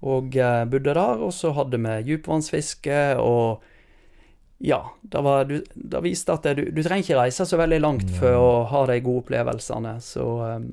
Og 0.00 0.36
eh, 0.36 0.64
bodde 0.64 0.94
der, 0.96 1.20
og 1.20 1.32
så 1.36 1.50
hadde 1.52 1.76
vi 1.76 1.96
dypvannsfiske 2.06 3.00
og 3.20 3.60
Ja, 4.60 4.80
det, 5.00 5.20
var, 5.24 5.46
du, 5.48 5.62
det 5.74 6.00
viste 6.04 6.34
at 6.36 6.44
du, 6.56 6.66
du 6.68 6.82
trenger 6.84 7.06
ikke 7.06 7.20
reise 7.22 7.46
så 7.48 7.56
veldig 7.56 7.78
langt 7.80 8.10
for 8.18 8.36
å 8.36 8.48
ha 8.68 8.82
de 8.90 8.98
gode 9.00 9.24
opplevelsene. 9.24 9.94
Så 10.04 10.26
um, 10.44 10.66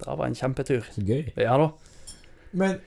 det 0.00 0.16
var 0.16 0.26
en 0.26 0.38
kjempetur. 0.38 0.86
Så 0.94 1.04
gøy. 1.04 1.26
Ja 1.36 1.58
da. 1.60 1.68
Men 2.56 2.78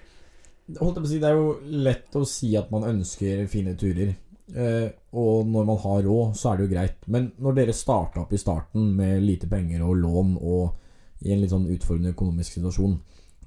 holdt 0.79 0.97
jeg 0.97 1.03
på 1.03 1.05
å 1.05 1.11
si, 1.11 1.19
det 1.21 1.29
er 1.29 1.37
jo 1.37 1.51
lett 1.85 2.17
å 2.17 2.23
si 2.27 2.49
at 2.57 2.71
man 2.73 2.87
ønsker 2.89 3.45
fine 3.51 3.75
turer. 3.77 4.15
Eh, 4.47 4.89
og 5.19 5.47
når 5.47 5.67
man 5.67 5.79
har 5.83 6.03
råd, 6.07 6.35
så 6.39 6.51
er 6.51 6.57
det 6.57 6.67
jo 6.67 6.73
greit. 6.73 6.99
Men 7.11 7.31
når 7.43 7.57
dere 7.59 7.75
starta 7.75 8.23
opp 8.23 8.33
i 8.33 8.41
starten 8.41 8.91
med 8.97 9.23
lite 9.23 9.49
penger 9.51 9.83
og 9.85 9.97
lån 10.01 10.35
og 10.39 11.25
i 11.25 11.33
en 11.33 11.41
litt 11.41 11.53
sånn 11.53 11.69
utfordrende 11.73 12.13
økonomisk 12.15 12.57
situasjon, 12.57 12.97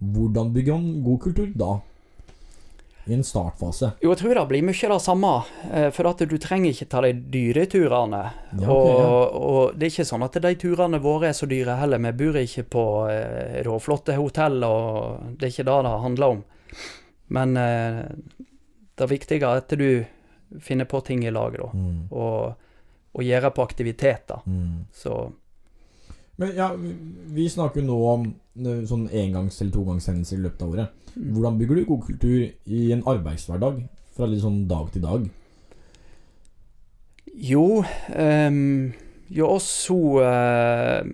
hvordan 0.00 0.52
bygger 0.54 0.78
man 0.78 1.02
god 1.04 1.20
kultur 1.26 1.50
da? 1.58 1.74
I 3.10 3.16
en 3.16 3.24
startfase. 3.26 3.88
Jo, 4.04 4.12
jeg 4.12 4.20
tror 4.20 4.38
det 4.38 4.44
blir 4.52 4.62
mye 4.68 4.90
det 4.92 4.98
samme. 5.02 5.32
eh, 5.72 5.88
For 5.90 6.06
at 6.10 6.22
du 6.30 6.36
trenger 6.38 6.70
ikke 6.70 6.86
ta 6.92 7.00
de 7.02 7.12
dyre 7.34 7.66
turene. 7.66 8.22
Ja, 8.52 8.68
okay, 8.70 8.70
og, 8.70 9.00
ja. 9.00 9.40
og 9.50 9.74
det 9.74 9.88
er 9.88 9.94
ikke 9.94 10.08
sånn 10.12 10.26
at 10.26 10.38
de 10.44 10.54
turene 10.60 11.02
våre 11.02 11.32
er 11.32 11.36
så 11.36 11.48
dyre 11.50 11.74
heller. 11.80 11.98
Vi 12.06 12.12
bor 12.22 12.38
ikke 12.38 12.66
på 12.70 12.84
eh, 13.10 13.58
råflotte 13.66 14.14
hotell, 14.14 14.62
og 14.62 15.34
det 15.40 15.48
er 15.48 15.54
ikke 15.56 15.68
det 15.72 15.76
det 15.88 15.96
handler 16.06 16.36
om. 16.36 16.44
Men 17.34 17.56
eh, 17.56 18.00
det 19.00 19.10
viktige 19.10 19.42
er 19.46 19.64
at 19.64 19.74
du 19.78 20.04
finner 20.62 20.84
på 20.90 21.00
ting 21.06 21.24
i 21.26 21.30
lag, 21.34 21.54
da. 21.58 21.70
Mm. 21.74 22.08
Og, 22.10 22.54
og 23.12 23.26
gjør 23.26 23.50
på 23.54 23.66
aktiviteter. 23.66 24.42
Mm. 24.46 24.86
Så 24.94 25.32
Men 26.40 26.54
ja, 26.56 26.70
vi, 27.36 27.48
snakker 27.52 27.82
jo 27.82 27.86
nå 27.90 27.98
om 28.08 28.26
eh, 28.64 28.82
sånn 28.88 29.06
engangs- 29.12 29.60
eller 29.60 29.74
togangshendelser 29.74 30.38
i 30.38 30.44
løpet 30.46 30.64
av 30.64 30.74
året. 30.74 31.00
mm. 31.14 31.32
Hvordan 31.36 31.58
bygger 31.60 31.80
du 31.80 31.84
god 31.90 32.06
kultur 32.06 32.40
i 32.48 32.92
en 32.94 33.04
arbeidshverdag? 33.04 33.82
Fra 34.16 34.28
litt 34.28 34.42
sånn 34.42 34.64
dag 34.68 34.88
til 34.94 35.04
dag? 35.04 35.28
Jo, 37.40 37.84
um, 38.16 38.90
jo 39.30 39.46
også 39.46 39.98
uh, 40.20 41.04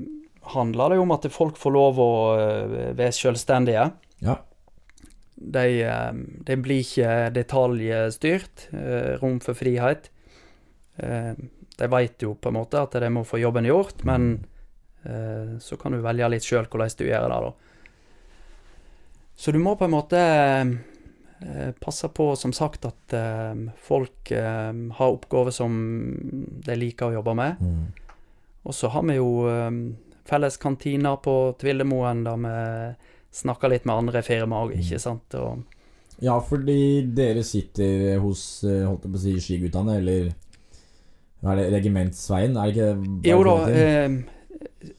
handler 0.54 0.90
det 0.90 0.98
jo 0.98 1.04
om 1.04 1.14
at 1.14 1.28
folk 1.34 1.58
får 1.60 1.74
lov 1.74 2.00
å 2.00 2.10
eh, 2.38 2.74
være 2.96 3.14
selvstendige. 3.14 3.86
Ja. 4.24 4.38
De, 5.36 5.64
eh, 5.84 6.18
de 6.46 6.56
blir 6.62 6.82
ikke 6.84 7.30
detaljstyrt. 7.34 8.68
eh, 8.72 9.16
rom 9.20 9.40
for 9.42 9.58
frihet. 9.58 10.10
Eh, 10.96 11.32
de 11.76 11.88
vet 11.92 12.22
jo 12.22 12.34
på 12.34 12.48
en 12.52 12.60
måte 12.60 12.80
at 12.80 12.94
de 12.96 13.10
må 13.12 13.24
få 13.26 13.40
jobben 13.42 13.66
gjort, 13.68 14.04
men 14.08 14.30
eh, 14.38 14.55
så 15.62 15.76
kan 15.80 15.94
du 15.94 16.02
velge 16.04 16.28
litt 16.32 16.46
sjøl 16.46 16.66
hvordan 16.66 16.94
du 16.98 17.04
gjør 17.06 17.28
det, 17.30 17.40
da. 17.46 17.52
Så 19.36 19.52
du 19.52 19.58
må 19.60 19.76
på 19.76 19.84
en 19.84 19.92
måte 19.92 20.20
eh, 20.20 21.72
passe 21.80 22.08
på, 22.08 22.30
som 22.36 22.54
sagt, 22.56 22.86
at 22.88 23.16
eh, 23.16 23.66
folk 23.84 24.32
eh, 24.32 24.72
har 24.72 25.12
oppgaver 25.12 25.52
som 25.52 25.76
de 26.64 26.76
liker 26.78 27.10
å 27.10 27.18
jobbe 27.18 27.36
med. 27.36 27.60
Mm. 27.60 27.84
Og 28.66 28.74
så 28.74 28.90
har 28.90 29.04
vi 29.06 29.18
jo 29.18 29.28
eh, 29.50 29.70
felles 30.26 30.56
kantiner 30.62 31.20
på 31.22 31.36
Tvildemoen, 31.60 32.24
der 32.26 32.40
vi 32.42 32.56
snakker 33.36 33.70
litt 33.70 33.84
med 33.84 34.06
andre 34.06 34.24
firmaer, 34.24 34.72
ikke 34.80 35.00
sant. 35.02 35.36
Og, 35.36 35.64
Ja, 36.24 36.38
fordi 36.40 37.04
dere 37.12 37.44
sitter 37.44 38.16
hos 38.24 38.64
eh, 38.64 38.86
holdt 38.86 39.04
jeg 39.04 39.12
på 39.12 39.20
å 39.20 39.24
si, 39.26 39.36
skiguttene, 39.44 39.98
eller 40.00 40.32
hva 41.44 41.52
er 41.52 41.60
det, 41.60 41.66
Regimentsveien? 41.76 42.56
Er 42.56 42.70
det 42.70 42.72
ikke 42.72 42.86
det? 42.96 43.34
jo 43.34 43.42
da, 43.44 43.56
eh, 43.68 44.16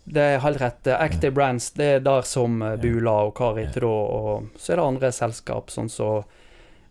det 0.03 0.23
er 0.23 0.41
helt 0.43 0.61
rett. 0.61 0.87
Active 0.93 1.31
Brands, 1.35 1.71
det 1.77 1.85
er 1.97 2.03
der 2.05 2.21
som 2.27 2.61
eh, 2.61 2.75
Bula 2.81 3.15
og 3.27 3.35
Karit 3.37 3.75
da, 3.75 3.87
og 3.87 4.59
så 4.59 4.73
er 4.73 4.81
det 4.81 4.87
andre 4.87 5.11
selskap, 5.15 5.71
sånn 5.73 5.89
som 5.91 6.23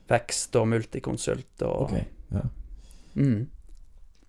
Vekst 0.06 0.54
og 0.58 0.68
Multiconsult 0.70 1.62
og 1.66 1.88
okay, 1.88 2.04
ja. 2.30 2.42
mm. 3.18 3.46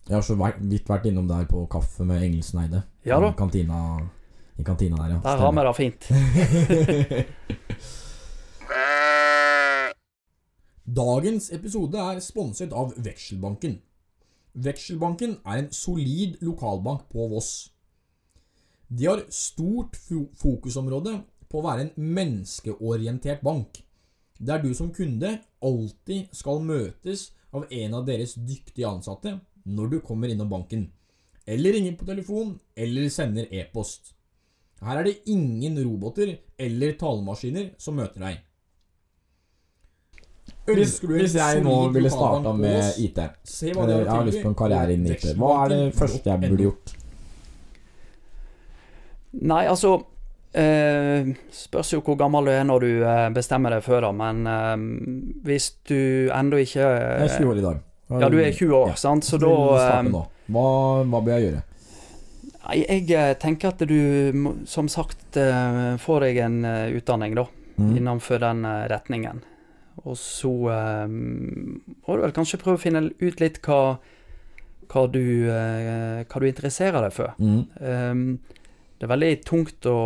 Jeg 0.08 0.16
har 0.16 0.24
så 0.24 0.36
vidt 0.40 0.88
vært 0.90 1.06
innom 1.10 1.28
der 1.28 1.44
på 1.50 1.66
kaffe 1.70 2.06
med 2.08 2.24
Engelsneide. 2.24 2.82
Ja 3.06 3.20
da. 3.20 3.34
Kantina, 3.38 4.00
I 4.58 4.64
kantina 4.64 4.96
der, 5.02 5.10
ja. 5.18 5.20
Der 5.26 5.38
har 5.44 5.52
vi 5.52 5.62
det 5.68 5.76
fint. 5.76 6.02
Dagens 10.88 11.52
episode 11.52 12.00
er 12.00 12.20
sponset 12.24 12.72
av 12.72 12.94
Vekselbanken. 13.04 13.82
Vekselbanken 14.56 15.36
er 15.44 15.58
en 15.60 15.72
solid 15.76 16.38
lokalbank 16.42 17.02
på 17.12 17.28
Voss. 17.28 17.74
De 18.88 19.06
har 19.06 19.24
stort 19.34 19.98
fokusområde 20.40 21.18
på 21.52 21.60
å 21.60 21.66
være 21.66 21.88
en 21.88 22.14
menneskeorientert 22.16 23.44
bank, 23.44 23.82
der 24.40 24.62
du 24.64 24.72
som 24.78 24.94
kunde 24.96 25.38
alltid 25.64 26.32
skal 26.36 26.62
møtes 26.64 27.32
av 27.56 27.66
en 27.72 27.98
av 27.98 28.06
deres 28.08 28.36
dyktige 28.38 28.88
ansatte 28.88 29.38
når 29.68 29.92
du 29.92 29.98
kommer 30.06 30.32
innom 30.32 30.50
banken, 30.52 30.88
eller 31.48 31.76
ringer 31.76 31.98
på 32.00 32.08
telefon 32.08 32.56
eller 32.76 33.10
sender 33.12 33.48
e-post. 33.52 34.14
Her 34.84 35.02
er 35.02 35.08
det 35.08 35.16
ingen 35.34 35.80
roboter 35.82 36.36
eller 36.60 36.94
talemaskiner 37.00 37.74
som 37.82 37.98
møter 37.98 38.24
deg. 38.24 38.44
Hvis, 40.68 40.98
hvis 41.00 41.36
jeg 41.36 41.64
nå 41.64 41.76
ville 41.96 42.12
starta 42.12 42.52
med 42.56 42.98
IT 43.00 43.20
Jeg 43.64 43.76
har 43.76 44.26
lyst 44.28 44.44
på 44.44 44.52
en 44.52 44.58
karriere 44.60 44.96
innen 44.96 45.16
IT. 45.16 45.30
Hva 45.40 45.52
er 45.64 45.74
det 45.74 45.82
første 45.96 46.28
jeg 46.28 46.44
burde 46.44 46.68
gjort? 46.68 46.96
Nei, 49.34 49.66
altså 49.68 49.92
eh, 50.56 51.28
Spørs 51.54 51.92
jo 51.94 52.00
hvor 52.02 52.16
gammel 52.18 52.46
du 52.48 52.52
er 52.54 52.64
når 52.66 52.80
du 52.86 52.90
eh, 53.04 53.30
bestemmer 53.36 53.70
deg 53.76 53.84
før, 53.86 54.08
da, 54.08 54.12
men 54.16 54.48
eh, 54.48 54.78
hvis 55.48 55.72
du 55.90 56.30
ennå 56.34 56.62
ikke 56.64 56.80
Jeg 56.82 57.28
er 57.28 57.38
20 57.38 57.52
år 57.52 57.58
i 57.62 57.66
dag. 57.68 57.82
Er, 58.10 58.22
Ja, 58.24 58.30
du 58.32 58.38
er 58.40 58.52
20 58.56 58.72
år, 58.78 58.88
Ja. 58.94 58.96
sant, 58.96 59.26
så 59.28 59.38
da? 59.42 59.48
Hva, 60.48 60.68
hva 61.04 61.20
bør 61.26 61.34
jeg 61.36 61.50
gjøre? 61.50 61.64
Nei, 62.68 62.78
jeg 63.08 63.38
tenker 63.40 63.68
at 63.74 63.84
du 63.88 64.56
som 64.68 64.88
sagt 64.92 65.36
får 66.04 66.24
deg 66.26 66.38
en 66.46 66.58
utdanning, 66.98 67.36
da, 67.36 67.46
Mm. 67.78 67.92
innenfor 68.00 68.40
den 68.42 68.64
retningen. 68.90 69.44
Og 70.04 70.16
så 70.18 70.50
må 70.50 72.16
du 72.16 72.22
vel 72.24 72.34
kanskje 72.34 72.58
prøve 72.58 72.80
å 72.80 72.82
finne 72.82 73.04
ut 73.22 73.40
litt 73.44 73.60
hva, 73.62 73.98
hva, 74.90 75.04
du, 75.12 75.22
hva 75.46 76.42
du 76.42 76.48
interesserer 76.48 77.06
deg 77.06 77.14
for. 77.14 77.36
Mm. 77.38 77.60
Um, 77.80 78.40
det 78.98 79.06
er 79.06 79.12
veldig 79.14 79.32
tungt 79.46 79.86
å 79.90 79.98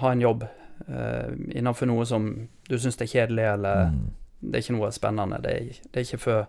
ha 0.00 0.10
en 0.12 0.20
jobb 0.24 0.42
uh, 0.44 1.30
innenfor 1.54 1.86
noe 1.86 2.04
som 2.08 2.26
du 2.68 2.74
syns 2.78 2.98
er 3.00 3.06
kjedelig, 3.10 3.44
eller 3.54 3.86
Mm. 3.92 4.00
det 4.40 4.58
er 4.58 4.64
ikke 4.64 4.76
noe 4.78 4.90
spennende. 4.92 5.38
Det 5.44 5.52
er, 5.54 5.78
det 5.92 6.00
er 6.00 6.04
ikke 6.08 6.18
for, 6.24 6.46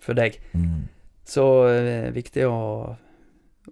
for 0.00 0.14
deg. 0.18 0.38
Mm. 0.56 0.88
Så 1.30 1.44
det 1.68 1.92
er 2.08 2.14
viktig 2.16 2.46
å, 2.48 2.56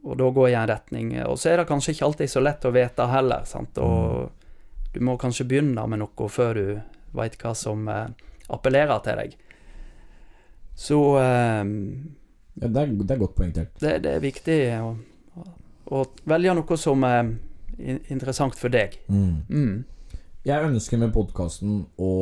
og 0.05 0.19
da 0.21 0.29
gå 0.31 0.49
i 0.51 0.55
en 0.55 0.69
retning. 0.69 1.15
Og 1.27 1.39
så 1.41 1.51
er 1.51 1.57
det 1.63 1.69
kanskje 1.71 1.95
ikke 1.97 2.05
alltid 2.11 2.31
så 2.31 2.43
lett 2.45 2.65
å 2.69 2.75
vite 2.77 3.07
heller, 3.11 3.45
sant. 3.49 3.79
Og 3.83 4.31
du 4.95 5.01
må 5.05 5.17
kanskje 5.19 5.47
begynne 5.49 5.87
med 5.91 5.99
noe 6.05 6.29
før 6.31 6.55
du 6.55 6.81
veit 7.19 7.35
hva 7.43 7.55
som 7.57 7.89
uh, 7.89 8.07
appellerer 8.53 9.01
til 9.05 9.17
deg. 9.23 9.35
Så 10.79 10.99
eh, 11.19 11.65
Ja, 12.59 12.69
det, 12.69 12.81
er, 12.83 12.93
det 13.03 13.11
er 13.15 13.19
godt 13.19 13.35
poengtert. 13.39 13.73
det, 13.83 13.97
det 14.05 14.13
er 14.17 14.23
viktig 14.23 14.59
å, 14.83 14.93
å 15.89 16.05
velge 16.29 16.55
noe 16.57 16.79
som 16.81 17.05
er 17.09 17.31
interessant 18.11 18.57
for 18.59 18.73
deg. 18.73 18.99
Mm. 19.09 19.45
Mm. 19.49 20.19
Jeg 20.49 20.69
ønsker 20.71 21.01
med 21.01 21.13
podkasten 21.15 21.83
å 22.01 22.13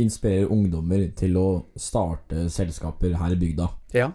inspirere 0.00 0.50
ungdommer 0.50 1.06
til 1.16 1.36
å 1.38 1.48
starte 1.78 2.48
selskaper 2.50 3.14
her 3.20 3.34
i 3.34 3.38
bygda. 3.38 3.68
Ja. 3.94 4.10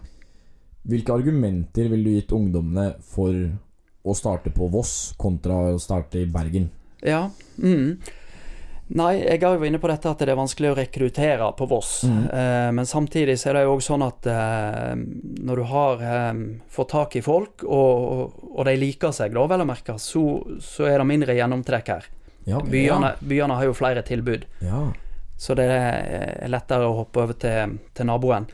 Hvilke 0.88 1.14
argumenter 1.16 1.90
ville 1.92 2.04
du 2.04 2.16
gitt 2.16 2.32
ungdommene 2.36 2.94
for 3.04 3.34
å 4.00 4.16
starte 4.16 4.52
på 4.52 4.68
Voss 4.72 5.12
kontra 5.20 5.58
å 5.74 5.80
starte 5.80 6.22
i 6.22 6.28
Bergen? 6.28 6.70
Ja. 7.04 7.28
Mm. 7.60 8.00
Nei, 8.90 9.20
jeg 9.22 9.38
er 9.46 9.54
jo 9.54 9.66
inne 9.68 9.78
på 9.78 9.86
dette 9.86 10.10
at 10.10 10.18
det 10.18 10.32
er 10.32 10.38
vanskelig 10.40 10.72
å 10.72 10.76
rekruttere 10.78 11.46
på 11.54 11.66
Voss. 11.70 11.90
Mm. 12.10 12.22
Eh, 12.26 12.70
men 12.74 12.88
samtidig 12.90 13.36
så 13.38 13.52
er 13.52 13.60
det 13.60 13.62
jo 13.68 13.76
også 13.76 13.92
sånn 13.92 14.02
at 14.02 14.26
eh, 14.32 14.94
når 15.46 15.60
du 15.60 15.66
har 15.70 16.02
eh, 16.02 16.40
fått 16.74 16.90
tak 16.90 17.14
i 17.20 17.22
folk, 17.22 17.62
og, 17.62 18.34
og 18.50 18.64
de 18.66 18.74
liker 18.80 19.14
seg, 19.14 19.36
da 19.36 19.44
vel 19.52 19.62
å 19.62 19.68
merke, 19.68 19.94
så, 20.02 20.24
så 20.58 20.88
er 20.90 20.98
det 20.98 21.06
mindre 21.06 21.38
gjennomtrekk 21.38 21.92
her. 21.94 22.08
Ja, 22.50 22.58
Byene, 22.66 23.12
byene 23.20 23.60
har 23.60 23.68
jo 23.68 23.76
flere 23.78 24.02
tilbud, 24.02 24.48
Ja. 24.64 24.88
så 25.38 25.54
det 25.54 25.68
er 25.70 26.50
lettere 26.50 26.88
å 26.88 26.96
hoppe 27.04 27.22
over 27.28 27.38
til, 27.38 27.76
til 27.94 28.10
naboen. 28.10 28.48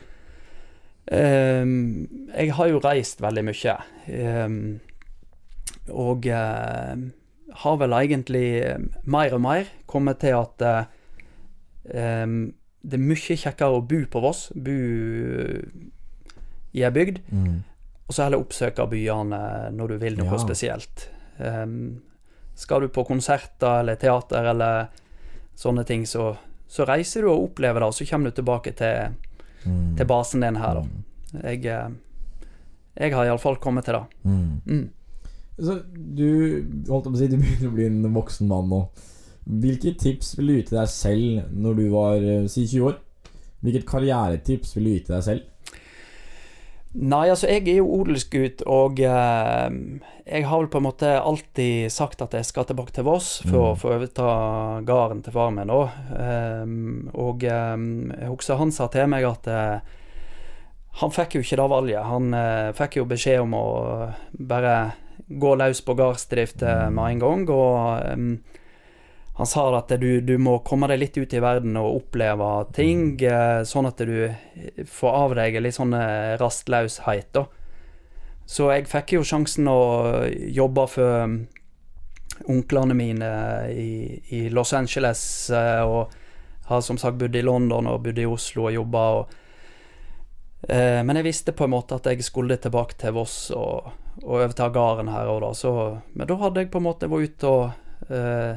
Eh, 1.07 1.65
jeg 2.35 2.53
har 2.59 2.69
jo 2.75 2.83
reist 2.83 3.23
veldig 3.25 3.45
mye, 3.47 3.77
eh, 4.11 4.57
og 5.97 6.29
eh, 6.29 7.07
har 7.53 7.77
vel 7.77 7.91
egentlig 7.93 8.61
eh, 8.63 8.77
mer 9.05 9.33
og 9.33 9.41
mer 9.41 9.65
kommet 9.87 10.19
til 10.19 10.35
at 10.35 10.61
eh, 10.61 10.85
det 11.87 12.93
er 12.99 13.03
mye 13.03 13.37
kjekkere 13.39 13.77
å 13.77 13.83
bo 13.87 14.01
på 14.11 14.21
Voss, 14.23 14.49
bo 14.55 14.71
i 16.77 16.83
ei 16.83 16.91
bygd, 16.91 17.19
Mm. 17.31 17.63
og 18.07 18.13
så 18.15 18.23
heller 18.23 18.39
oppsøke 18.43 18.87
byene 18.89 19.71
når 19.73 19.87
du 19.87 19.97
vil 19.97 20.17
noe 20.17 20.31
Ja. 20.31 20.37
spesielt. 20.37 21.09
Um, 21.39 22.01
skal 22.55 22.81
du 22.81 22.87
på 22.89 23.05
konserter 23.05 23.79
eller 23.79 23.95
teater 23.95 24.43
eller 24.49 24.87
sånne 25.55 25.85
ting, 25.85 26.05
så, 26.05 26.37
så 26.67 26.85
reiser 26.85 27.21
du 27.21 27.27
og 27.29 27.43
opplever 27.51 27.79
det, 27.79 27.87
og 27.87 27.93
så 27.93 28.05
kommer 28.09 28.29
du 28.31 28.41
tilbake 28.41 28.75
til, 28.75 29.13
Mm. 29.65 29.95
til 29.97 30.05
basen 30.05 30.41
din 30.41 30.55
her, 30.55 30.73
da. 30.75 30.81
Mm. 30.81 31.03
Jeg, 31.43 31.65
eh, 31.65 31.89
jeg 32.97 33.13
har 33.13 33.25
iallfall 33.25 33.57
kommet 33.57 33.85
til 33.85 33.93
det. 33.93 34.03
Mm. 34.23 34.89
Så 35.57 35.79
du 35.89 36.63
holdt 36.89 37.07
å 37.09 37.15
si 37.17 37.27
du 37.31 37.37
begynner 37.41 37.69
å 37.71 37.75
bli 37.75 37.85
en 37.89 38.13
voksen 38.13 38.47
mann 38.49 38.69
nå. 38.69 38.83
Hvilke 39.47 39.95
tips 39.97 40.35
vil 40.37 40.47
du 40.51 40.55
gi 40.59 40.63
til 40.69 40.77
deg 40.81 40.89
selv 40.91 41.53
når 41.55 41.77
du 41.79 41.85
var 41.93 42.17
eh, 42.21 42.47
si 42.51 42.65
20 42.67 42.89
år? 42.91 42.97
Hvilket 43.65 43.87
karrieretips 43.89 44.75
vil 44.77 44.83
du 44.85 44.91
gi 44.91 44.99
til 45.07 45.15
deg 45.15 45.23
selv? 45.25 45.53
Nei, 46.97 47.27
altså 47.29 47.49
jeg 47.51 47.61
er 47.67 47.75
jo 47.77 47.89
odelsgutt, 47.99 48.63
og 48.73 48.99
eh, 49.05 49.65
jeg 50.25 50.45
har 50.49 50.61
vel 50.63 50.69
på 50.73 50.79
en 50.79 50.85
måte 50.87 51.09
alltid 51.19 51.91
sagt 51.93 52.23
at 52.25 52.33
jeg 52.33 52.47
skal 52.47 52.65
tilbake 52.65 52.93
til 52.95 53.05
Voss 53.05 53.35
for 53.45 53.57
å 53.59 53.73
Mm. 53.75 53.77
få 53.81 53.91
overta 53.93 54.29
gården 54.87 55.21
til 55.23 55.33
far 55.35 55.51
min. 55.53 55.69
Ehm, 55.69 57.09
og 57.13 57.43
ehm, 57.43 58.11
jeg 58.17 58.29
husker 58.31 58.57
han 58.57 58.71
sa 58.71 58.87
til 58.93 59.05
meg 59.07 59.27
at 59.29 59.47
eh, 59.47 59.79
han 61.01 61.11
fikk 61.13 61.35
jo 61.37 61.43
ikke 61.45 61.59
det 61.61 61.69
valget. 61.69 62.03
Han 62.09 62.33
eh, 62.33 62.71
fikk 62.73 62.97
jo 62.97 63.05
beskjed 63.05 63.41
om 63.45 63.53
å 63.53 63.65
bare 64.39 64.77
gå 65.27 65.55
løs 65.59 65.81
på 65.81 65.95
gardsdrift 65.97 66.63
eh, 66.63 66.87
med 66.93 67.17
en 67.17 67.19
gang. 67.25 67.49
og 67.49 68.13
um, 68.13 68.31
han 69.37 69.45
sa 69.45 69.67
at 69.77 69.91
du, 70.01 70.21
du 70.21 70.33
må 70.41 70.55
komme 70.65 70.87
deg 70.89 70.97
litt 70.97 71.17
ut 71.17 71.33
i 71.33 71.41
verden 71.43 71.77
og 71.77 71.99
oppleve 71.99 72.47
ting, 72.73 73.11
eh, 73.21 73.61
sånn 73.69 73.85
at 73.85 74.01
du 74.01 74.31
får 74.89 75.17
av 75.19 75.35
deg 75.37 75.59
litt 75.61 75.77
sånn 75.77 75.93
eh, 75.93 76.33
rastløshet, 76.41 77.29
da. 77.37 77.45
Så 78.47 78.71
jeg 78.71 78.87
fikk 78.87 79.17
jo 79.17 79.25
sjansen 79.27 79.67
å 79.69 79.81
jobbe 80.25 80.87
for 80.89 81.35
onklene 82.47 82.95
mine 82.97 83.29
i, 83.69 83.91
i 84.33 84.41
Los 84.49 84.73
Angeles, 84.73 85.21
eh, 85.53 85.83
og 85.85 86.15
har 86.67 86.81
som 86.81 86.97
sagt 86.97 87.19
bodd 87.21 87.35
i 87.35 87.45
London 87.45 87.87
og 87.87 88.01
bodd 88.07 88.17
i 88.19 88.25
Oslo 88.27 88.67
og 88.67 88.73
jobba 88.75 89.03
og 89.19 89.35
eh, 90.67 90.99
Men 91.05 91.19
jeg 91.19 91.27
visste 91.29 91.53
på 91.55 91.63
en 91.63 91.75
måte 91.77 91.95
at 91.95 92.09
jeg 92.09 92.25
skulle 92.25 92.57
tilbake 92.59 92.97
til 92.99 93.15
Voss 93.15 93.37
og, 93.55 93.93
og 94.23 94.31
overta 94.39 94.69
gården 94.73 95.09
her 95.13 95.27
og 95.31 95.41
da, 95.43 95.51
så 95.53 95.71
Men 96.15 96.27
da 96.27 96.35
hadde 96.41 96.63
jeg 96.63 96.71
på 96.73 96.79
en 96.81 96.87
måte 96.87 97.09
vært 97.11 97.29
ute 97.37 97.47
og 97.51 98.09
eh, 98.09 98.55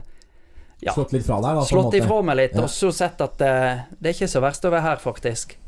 Ja. 0.81 0.95
Slått 0.97 1.13
litt 1.13 1.27
fra 1.27 1.37
deg, 1.45 1.59
da? 1.59 1.65
slått 1.69 1.95
ifra 1.99 2.23
meg 2.25 2.37
litt, 2.39 2.55
Ja. 2.57 2.63
og 2.65 2.71
så 2.73 2.89
sett 2.97 3.21
at 3.21 3.35
det, 3.39 3.51
det 4.01 4.09
er 4.09 4.15
ikke 4.17 4.31
så 4.33 4.41
verst 4.41 4.65
å 4.65 4.71
være 4.73 4.87
her, 4.87 4.97
faktisk. 5.03 5.59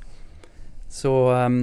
Så 0.88 1.10
um, 1.32 1.58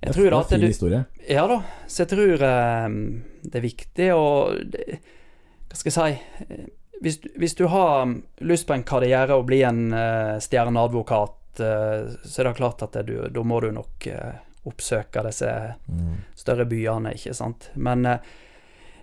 jeg 0.00 0.14
tror 0.14 0.24
det 0.24 0.30
da 0.30 0.36
er 0.38 0.44
at 0.44 0.52
fin 0.54 0.60
du 0.62 0.66
historie. 0.70 1.00
Ja 1.28 1.46
da, 1.50 1.56
så 1.90 2.04
jeg 2.04 2.10
tror 2.12 2.44
um, 2.86 3.00
det 3.42 3.58
er 3.58 3.64
viktig 3.66 4.06
å 4.14 4.22
Hva 4.54 5.78
skal 5.78 5.90
jeg 5.90 5.96
si 5.98 6.46
eh, 6.54 6.68
hvis, 7.02 7.18
du- 7.22 7.30
hvis 7.40 7.54
du 7.58 7.64
har 7.72 8.02
um, 8.06 8.14
lyst 8.44 8.66
på 8.68 8.74
en 8.78 8.82
karriere 8.86 9.34
og 9.38 9.46
bli 9.50 9.62
en 9.66 9.86
uh, 9.92 10.38
stjerneadvokat, 10.42 11.36
uh, 11.64 12.14
så 12.22 12.42
er 12.42 12.48
det 12.50 12.56
klart 12.58 12.82
at 12.86 12.92
det, 12.98 13.06
du, 13.10 13.14
da 13.32 13.42
må 13.42 13.58
du 13.64 13.70
nok 13.74 14.06
uh, 14.12 14.34
oppsøke 14.68 15.22
disse 15.24 15.50
Mm. 15.88 16.20
større 16.36 16.66
byene, 16.66 17.14
ikke 17.14 17.34
sant. 17.34 17.70
Men 17.74 18.06
eh, 18.06 18.18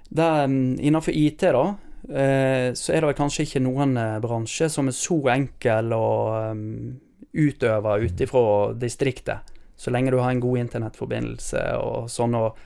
det, 0.10 0.28
mm, 0.50 0.80
innenfor 0.80 1.14
IT, 1.16 1.42
da, 1.52 1.76
eh, 2.10 2.74
så 2.74 2.94
er 2.94 3.02
det 3.02 3.10
vel 3.10 3.18
kanskje 3.18 3.46
ikke 3.46 3.64
noen 3.64 3.98
eh, 3.98 4.20
bransje 4.20 4.70
som 4.70 4.88
er 4.88 4.96
så 4.96 5.18
enkel 5.34 5.94
å 5.94 6.52
um, 6.52 7.00
utøve 7.34 7.98
ut 8.06 8.22
ifra 8.22 8.74
distriktet. 8.74 9.40
Så 9.78 9.92
lenge 9.92 10.12
du 10.12 10.20
har 10.20 10.32
en 10.32 10.42
god 10.42 10.58
internettforbindelse 10.58 11.64
og 11.82 12.10
sånn. 12.10 12.36
og 12.36 12.58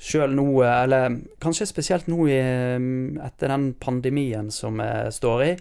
Sjøl 0.00 0.32
nå, 0.32 0.62
eller 0.64 1.18
kanskje 1.38 1.66
spesielt 1.68 2.06
nå 2.08 2.24
i, 2.26 2.40
mm, 2.80 3.20
etter 3.20 3.48
den 3.52 3.74
pandemien 3.74 4.50
som 4.50 4.80
vi 4.80 5.10
står 5.12 5.44
i, 5.44 5.56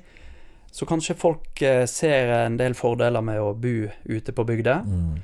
så 0.71 0.85
kanskje 0.85 1.17
folk 1.17 1.59
ser 1.89 2.31
en 2.45 2.55
del 2.55 2.73
fordeler 2.73 3.21
med 3.21 3.41
å 3.41 3.51
bo 3.57 3.89
ute 4.05 4.31
på 4.31 4.45
bygda. 4.45 4.77
Mm. 4.85 5.17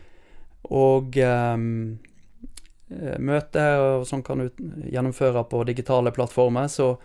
Og 0.74 1.18
ehm, 1.22 1.98
eh, 2.90 3.18
møter 3.20 3.82
og 3.82 4.06
sånn 4.10 4.24
kan 4.26 4.42
du 4.42 4.64
gjennomføre 4.92 5.44
på 5.50 5.64
digitale 5.68 6.12
plattformer, 6.16 6.68
så 6.72 6.96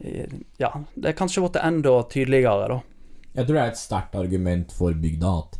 eh, 0.00 0.30
ja, 0.60 0.70
det 0.94 1.12
er 1.12 1.18
kanskje 1.18 1.42
blitt 1.44 1.58
enda 1.62 1.96
tydeligere, 2.12 2.68
da. 2.76 2.80
Jeg 3.34 3.46
tror 3.46 3.56
det 3.56 3.62
er 3.62 3.72
et 3.72 3.78
sterkt 3.78 4.14
argument 4.18 4.72
for 4.74 4.94
bygda 4.98 5.32
at 5.38 5.58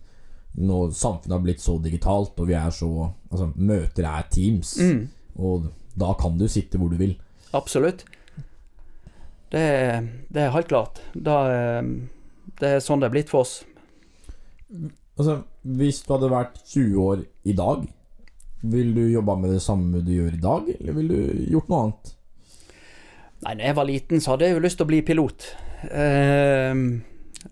nå 0.58 0.78
samfunnet 0.90 1.36
har 1.36 1.42
blitt 1.44 1.62
så 1.62 1.76
digitalt, 1.82 2.34
og 2.42 2.48
vi 2.50 2.56
er 2.58 2.70
så 2.74 2.90
Altså, 3.30 3.52
møter 3.54 4.02
er 4.10 4.24
Teams, 4.26 4.72
Mm, 4.82 5.04
og 5.38 5.68
da 5.94 6.08
kan 6.18 6.34
du 6.36 6.48
sitte 6.50 6.78
hvor 6.78 6.90
du 6.90 6.96
vil. 6.98 7.12
absolutt. 7.54 8.02
Det, 9.50 9.62
det 10.28 10.42
er 10.42 10.50
helt 10.50 10.66
klart. 10.68 10.98
Da, 11.14 11.36
eh, 11.50 11.82
det 12.58 12.68
er 12.74 12.82
sånn 12.82 12.98
det 13.00 13.06
er 13.06 13.14
blitt 13.14 13.30
for 13.30 13.44
oss. 13.46 13.64
Altså, 15.18 15.44
hvis 15.62 16.02
du 16.06 16.14
hadde 16.14 16.30
vært 16.32 16.60
20 16.64 17.02
år 17.04 17.24
i 17.44 17.56
dag, 17.56 17.84
vil 18.60 18.94
du 18.96 19.02
jobba 19.08 19.36
med 19.40 19.54
det 19.56 19.62
samme 19.64 20.02
du 20.04 20.12
gjør 20.12 20.36
i 20.36 20.42
dag, 20.42 20.72
eller 20.78 20.96
vil 20.98 21.12
du 21.12 21.44
gjort 21.54 21.70
noe 21.70 21.82
annet? 21.84 22.14
Nei, 23.40 23.54
da 23.56 23.68
jeg 23.70 23.76
var 23.78 23.88
liten, 23.88 24.20
så 24.20 24.34
hadde 24.34 24.48
jeg 24.48 24.56
jo 24.58 24.64
lyst 24.64 24.80
til 24.80 24.84
å 24.84 24.90
bli 24.90 25.00
pilot. 25.04 25.46
Uh, 25.88 26.76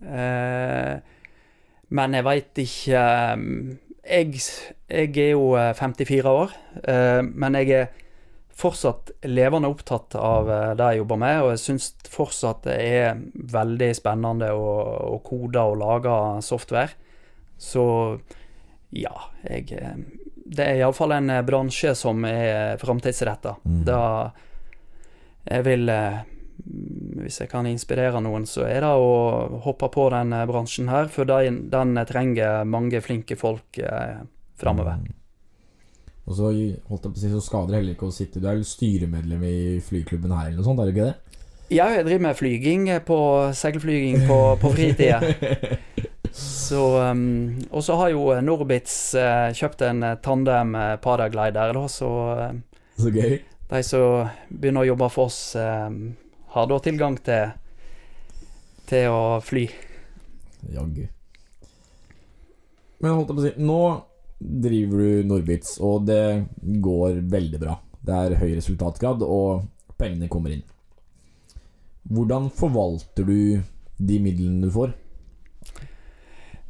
uh, 0.05 0.95
men 1.89 2.17
jeg 2.19 2.27
veit 2.27 2.61
ikke 2.61 3.05
uh, 3.05 3.79
jeg, 4.09 4.41
jeg 4.89 5.17
er 5.17 5.33
jo 5.35 5.55
eh, 5.59 5.75
54 5.77 6.31
år, 6.31 6.53
eh, 6.89 7.21
men 7.23 7.57
jeg 7.61 7.73
er 7.77 7.89
fortsatt 8.59 9.13
levende 9.29 9.71
opptatt 9.71 10.17
av 10.19 10.49
eh, 10.51 10.71
det 10.79 10.93
jeg 10.93 11.03
jobber 11.03 11.21
med, 11.23 11.43
og 11.43 11.53
jeg 11.53 11.63
syns 11.65 11.91
fortsatt 12.11 12.65
det 12.67 12.79
er 12.79 13.21
veldig 13.53 13.91
spennende 13.97 14.51
å, 14.55 14.73
å 15.15 15.21
kode 15.25 15.63
og 15.63 15.79
lage 15.83 16.17
software. 16.47 16.97
Så 17.59 17.85
ja, 18.95 19.13
jeg 19.43 19.73
eh, 19.77 19.99
Det 20.49 20.65
er 20.65 20.79
iallfall 20.81 21.13
en 21.19 21.31
eh, 21.35 21.45
bransje 21.45 21.93
som 21.99 22.25
er 22.25 22.79
framtidsretta. 22.81 23.59
Mm. 23.65 23.83
Da 23.89 24.01
jeg 25.49 25.65
vil 25.65 25.89
eh, 25.93 26.25
Hvis 27.25 27.41
jeg 27.43 27.51
kan 27.51 27.67
inspirere 27.69 28.21
noen, 28.25 28.47
så 28.49 28.67
er 28.69 28.83
det 28.85 28.95
å 28.95 29.61
hoppe 29.65 29.91
på 29.93 30.09
den 30.15 30.35
eh, 30.37 30.47
bransjen 30.49 30.91
her, 30.93 31.11
for 31.13 31.29
den, 31.29 31.67
den 31.73 31.95
trenger 32.09 32.65
mange 32.69 33.03
flinke 33.05 33.37
folk 33.39 33.79
eh, 33.79 34.19
framover. 34.59 34.99
Mm. 35.03 35.15
Og 36.29 36.37
så, 36.37 36.51
holdt 36.91 37.07
jeg 37.07 37.13
på 37.15 37.17
å 37.17 37.23
si, 37.23 37.31
så 37.33 37.41
skader 37.41 37.73
det 37.73 37.79
heller 37.79 37.95
ikke 37.97 38.11
å 38.11 38.13
sitte 38.13 38.41
Du 38.43 38.51
er 38.51 38.59
vel 38.59 38.67
styremedlem 38.69 39.45
i 39.49 39.59
flyklubben 39.81 40.35
her, 40.37 40.51
eller 40.51 40.61
noe 40.61 40.67
sånt? 40.67 40.83
Er 40.83 40.91
du 40.91 40.97
ikke 40.97 41.09
det? 41.09 41.39
Ja, 41.69 41.87
jeg 41.93 42.05
driver 42.07 42.25
med 42.27 42.37
flyging 42.37 42.89
eh, 42.93 43.03
på 43.05 43.19
seilflyging 43.57 44.25
på, 44.29 44.39
på 44.61 44.73
fritida. 44.77 45.21
Så 46.69 46.81
um, 47.01 47.23
Og 47.71 47.85
så 47.85 47.97
har 47.97 48.11
jo 48.13 48.27
Norbitz 48.45 48.97
uh, 49.17 49.49
kjøpt 49.57 49.87
en 49.87 50.05
uh, 50.05 50.17
tandem 50.25 50.75
paraglider, 51.05 51.73
da, 51.73 51.85
så 51.89 52.11
Så 52.99 53.13
gøy. 53.15 53.39
de 53.71 53.81
som 53.87 54.29
begynner 54.51 54.85
å 54.85 54.91
jobbe 54.91 55.09
for 55.13 55.29
oss, 55.29 55.41
har 55.55 56.69
da 56.69 56.79
tilgang 56.83 57.17
til 57.25 57.53
til 58.89 59.13
å 59.13 59.39
fly. 59.45 59.67
Jaggu. 60.73 61.05
Men 62.99 63.15
holdt 63.15 63.29
jeg 63.29 63.37
på 63.37 63.43
å 63.43 63.47
si 63.47 63.67
Nå 63.69 63.81
driver 64.39 65.03
du 65.03 65.29
Norbitz, 65.29 65.77
og 65.85 66.07
det 66.09 66.47
går 66.83 67.21
veldig 67.31 67.61
bra. 67.61 67.77
Det 68.01 68.15
er 68.15 68.39
høy 68.41 68.53
resultatgrad, 68.57 69.23
og 69.27 69.67
pengene 69.99 70.31
kommer 70.31 70.55
inn. 70.55 70.65
Hvordan 72.09 72.49
forvalter 72.55 73.27
du 73.27 73.61
de 73.99 74.19
midlene 74.23 74.65
du 74.65 74.73
får? 74.73 74.95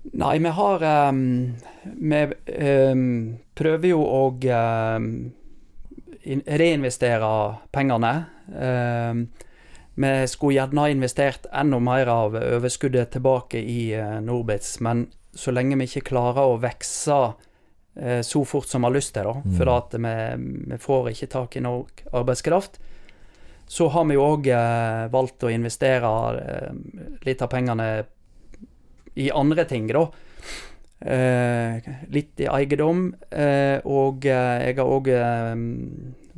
Nei, 0.03 0.39
vi 0.39 0.49
har 0.49 0.83
um, 1.11 1.55
Vi 1.83 2.23
um, 2.57 3.03
prøver 3.55 3.91
jo 3.91 4.01
å 4.05 4.23
um, 4.31 5.11
reinvestere 6.23 7.31
pengene. 7.75 8.13
Vi 9.99 10.11
skulle 10.31 10.55
gjerne 10.55 10.85
ha 10.85 10.91
investert 10.93 11.49
enda 11.51 11.81
mer 11.83 12.07
av 12.13 12.37
overskuddet 12.39 13.11
tilbake 13.17 13.59
i 13.59 13.91
uh, 13.99 14.19
Norbitz, 14.23 14.77
men 14.85 15.09
så 15.35 15.51
lenge 15.55 15.79
vi 15.81 15.89
ikke 15.89 16.11
klarer 16.13 16.53
å 16.53 16.61
vokse 16.63 17.17
uh, 17.19 18.21
så 18.23 18.45
fort 18.47 18.69
som 18.71 18.85
vi 18.85 18.91
har 18.91 18.95
lyst 18.95 19.15
til, 19.17 19.27
da, 19.27 19.41
Mm. 19.43 19.57
for 19.59 19.73
at 19.75 19.97
vi, 19.99 20.15
vi 20.71 20.79
får 20.79 21.11
ikke 21.11 21.33
tak 21.33 21.57
i 21.57 21.65
nok 21.65 22.05
arbeidskraft, 22.13 22.79
så 23.69 23.89
har 23.93 24.07
vi 24.09 24.15
jo 24.15 24.23
òg 24.25 24.47
uh, 24.55 25.09
valgt 25.13 25.45
å 25.45 25.51
investere 25.53 26.13
litt 27.27 27.43
av 27.43 27.51
pengene 27.53 27.89
i 29.19 29.29
andre 29.35 29.65
ting, 29.69 29.91
da. 29.91 30.07
Eh, 30.99 31.91
litt 32.11 32.41
i 32.43 32.49
eiendom. 32.51 33.13
Eh, 33.31 33.79
og 33.87 34.27
eh, 34.27 34.65
jeg 34.69 34.79
har 34.81 34.97
òg 34.97 35.11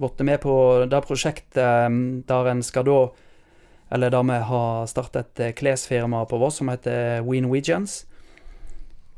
vært 0.00 0.22
med 0.24 0.40
på 0.42 0.54
det 0.90 1.02
prosjektet 1.06 1.60
eh, 1.60 1.88
der 2.28 2.52
en 2.52 2.62
skal 2.64 2.88
da 2.88 3.00
Eller 3.90 4.10
der 4.10 4.22
vi 4.22 4.38
har 4.46 4.86
startet 4.86 5.32
et 5.34 5.40
eh, 5.48 5.54
klesfirma 5.58 6.22
på 6.30 6.38
Voss 6.38 6.60
som 6.60 6.68
heter 6.70 7.24
We 7.26 7.40
Norwegians. 7.42 8.04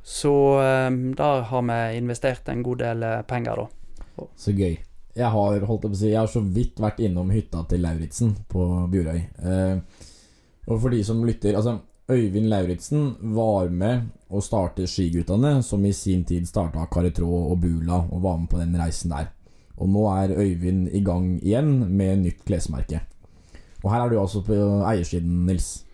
Så 0.02 0.32
eh, 0.62 0.90
der 1.18 1.42
har 1.50 1.62
vi 1.68 1.98
investert 1.98 2.48
en 2.48 2.62
god 2.62 2.78
del 2.78 3.02
eh, 3.02 3.20
penger, 3.22 3.60
da. 3.66 4.26
Så 4.36 4.54
gøy. 4.56 4.78
Jeg 5.12 5.28
har 5.28 5.92
si 5.92 6.08
Jeg 6.08 6.18
har 6.18 6.26
så 6.26 6.40
vidt 6.40 6.80
vært 6.80 7.00
innom 7.04 7.30
hytta 7.30 7.66
til 7.68 7.82
Lauritzen 7.84 8.32
på 8.48 8.88
Bjorøy. 8.88 9.20
Eh, 9.44 9.76
og 10.66 10.80
for 10.80 10.88
de 10.90 11.02
som 11.04 11.24
lytter 11.24 11.54
Altså, 11.58 11.80
Øyvind 12.10 12.48
Lauritzen 12.50 13.12
var 13.34 13.68
med 13.70 14.08
å 14.32 14.40
starte 14.42 14.88
Skiguttene, 14.90 15.60
som 15.62 15.84
i 15.86 15.92
sin 15.94 16.24
tid 16.26 16.48
starta 16.48 16.88
Karetrå 16.90 17.28
og 17.52 17.60
Bula, 17.62 18.02
og 18.10 18.24
var 18.24 18.40
med 18.40 18.50
på 18.50 18.58
den 18.58 18.74
reisen 18.80 19.14
der. 19.14 19.30
Og 19.78 19.88
nå 19.92 20.02
er 20.10 20.34
Øyvind 20.34 20.90
i 20.92 21.02
gang 21.04 21.36
igjen 21.38 21.78
med 21.94 22.24
nytt 22.24 22.42
klesmerke. 22.48 23.04
Og 23.82 23.90
her 23.92 24.04
er 24.04 24.10
du 24.10 24.20
altså 24.20 24.42
på 24.46 24.58
eiersiden, 24.88 25.44
Nils. 25.46 25.84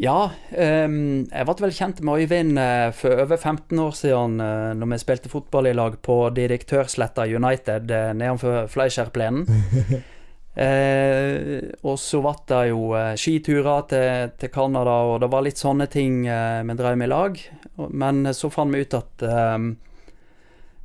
Ja, 0.00 0.30
um, 0.56 1.26
jeg 1.28 1.44
ble 1.44 1.54
vel 1.60 1.74
kjent 1.76 1.98
med 2.00 2.22
Øyvind 2.22 2.56
eh, 2.58 2.86
for 2.96 3.20
over 3.20 3.36
15 3.36 3.82
år 3.84 3.90
siden, 3.98 4.38
uh, 4.40 4.72
når 4.72 4.94
vi 4.94 4.98
spilte 5.02 5.32
fotball 5.32 5.68
i 5.68 5.74
lag 5.76 5.98
på 6.00 6.16
Direktørsletta 6.36 7.26
United 7.28 7.92
uh, 7.92 8.14
nedenfor 8.16 8.64
Fleischerplenen. 8.72 9.44
Eh, 10.54 11.60
og 11.86 11.94
så 12.02 12.20
ble 12.24 12.34
det 12.50 12.62
jo 12.72 12.90
eh, 12.98 13.12
skiturer 13.20 13.86
til, 13.90 14.32
til 14.40 14.52
Canada, 14.52 14.96
og 15.12 15.20
det 15.22 15.30
var 15.30 15.46
litt 15.46 15.60
sånne 15.60 15.86
ting 15.92 16.24
eh, 16.26 16.60
vi 16.66 16.76
drev 16.78 16.98
med 16.98 17.08
i 17.08 17.12
lag. 17.14 17.40
Men 17.90 18.34
så 18.34 18.50
fant 18.52 18.74
vi 18.74 18.82
ut 18.82 18.98
at 18.98 19.24
ehm, 19.24 19.72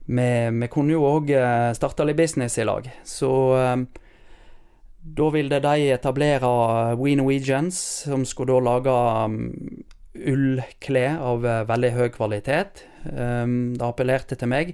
vi, 0.06 0.30
vi 0.62 0.70
kunne 0.72 0.94
jo 0.94 1.06
òg 1.10 1.32
uh, 1.34 1.72
starte 1.76 2.06
litt 2.06 2.20
business 2.20 2.60
i 2.62 2.66
lag. 2.68 2.86
Så 3.04 3.30
ehm, 3.58 3.88
da 5.06 5.30
ville 5.34 5.60
de 5.62 5.90
etablere 5.94 6.50
We 6.98 7.16
Norwegians, 7.18 7.78
som 8.06 8.26
skulle 8.26 8.56
da 8.56 8.64
lage 8.66 8.94
um, 9.26 9.36
ullklær 10.16 11.20
av 11.22 11.46
eh, 11.46 11.64
veldig 11.70 11.92
høy 11.94 12.08
kvalitet. 12.16 12.86
Um, 13.06 13.76
det 13.78 13.86
appellerte 13.86 14.38
til 14.40 14.50
meg. 14.50 14.74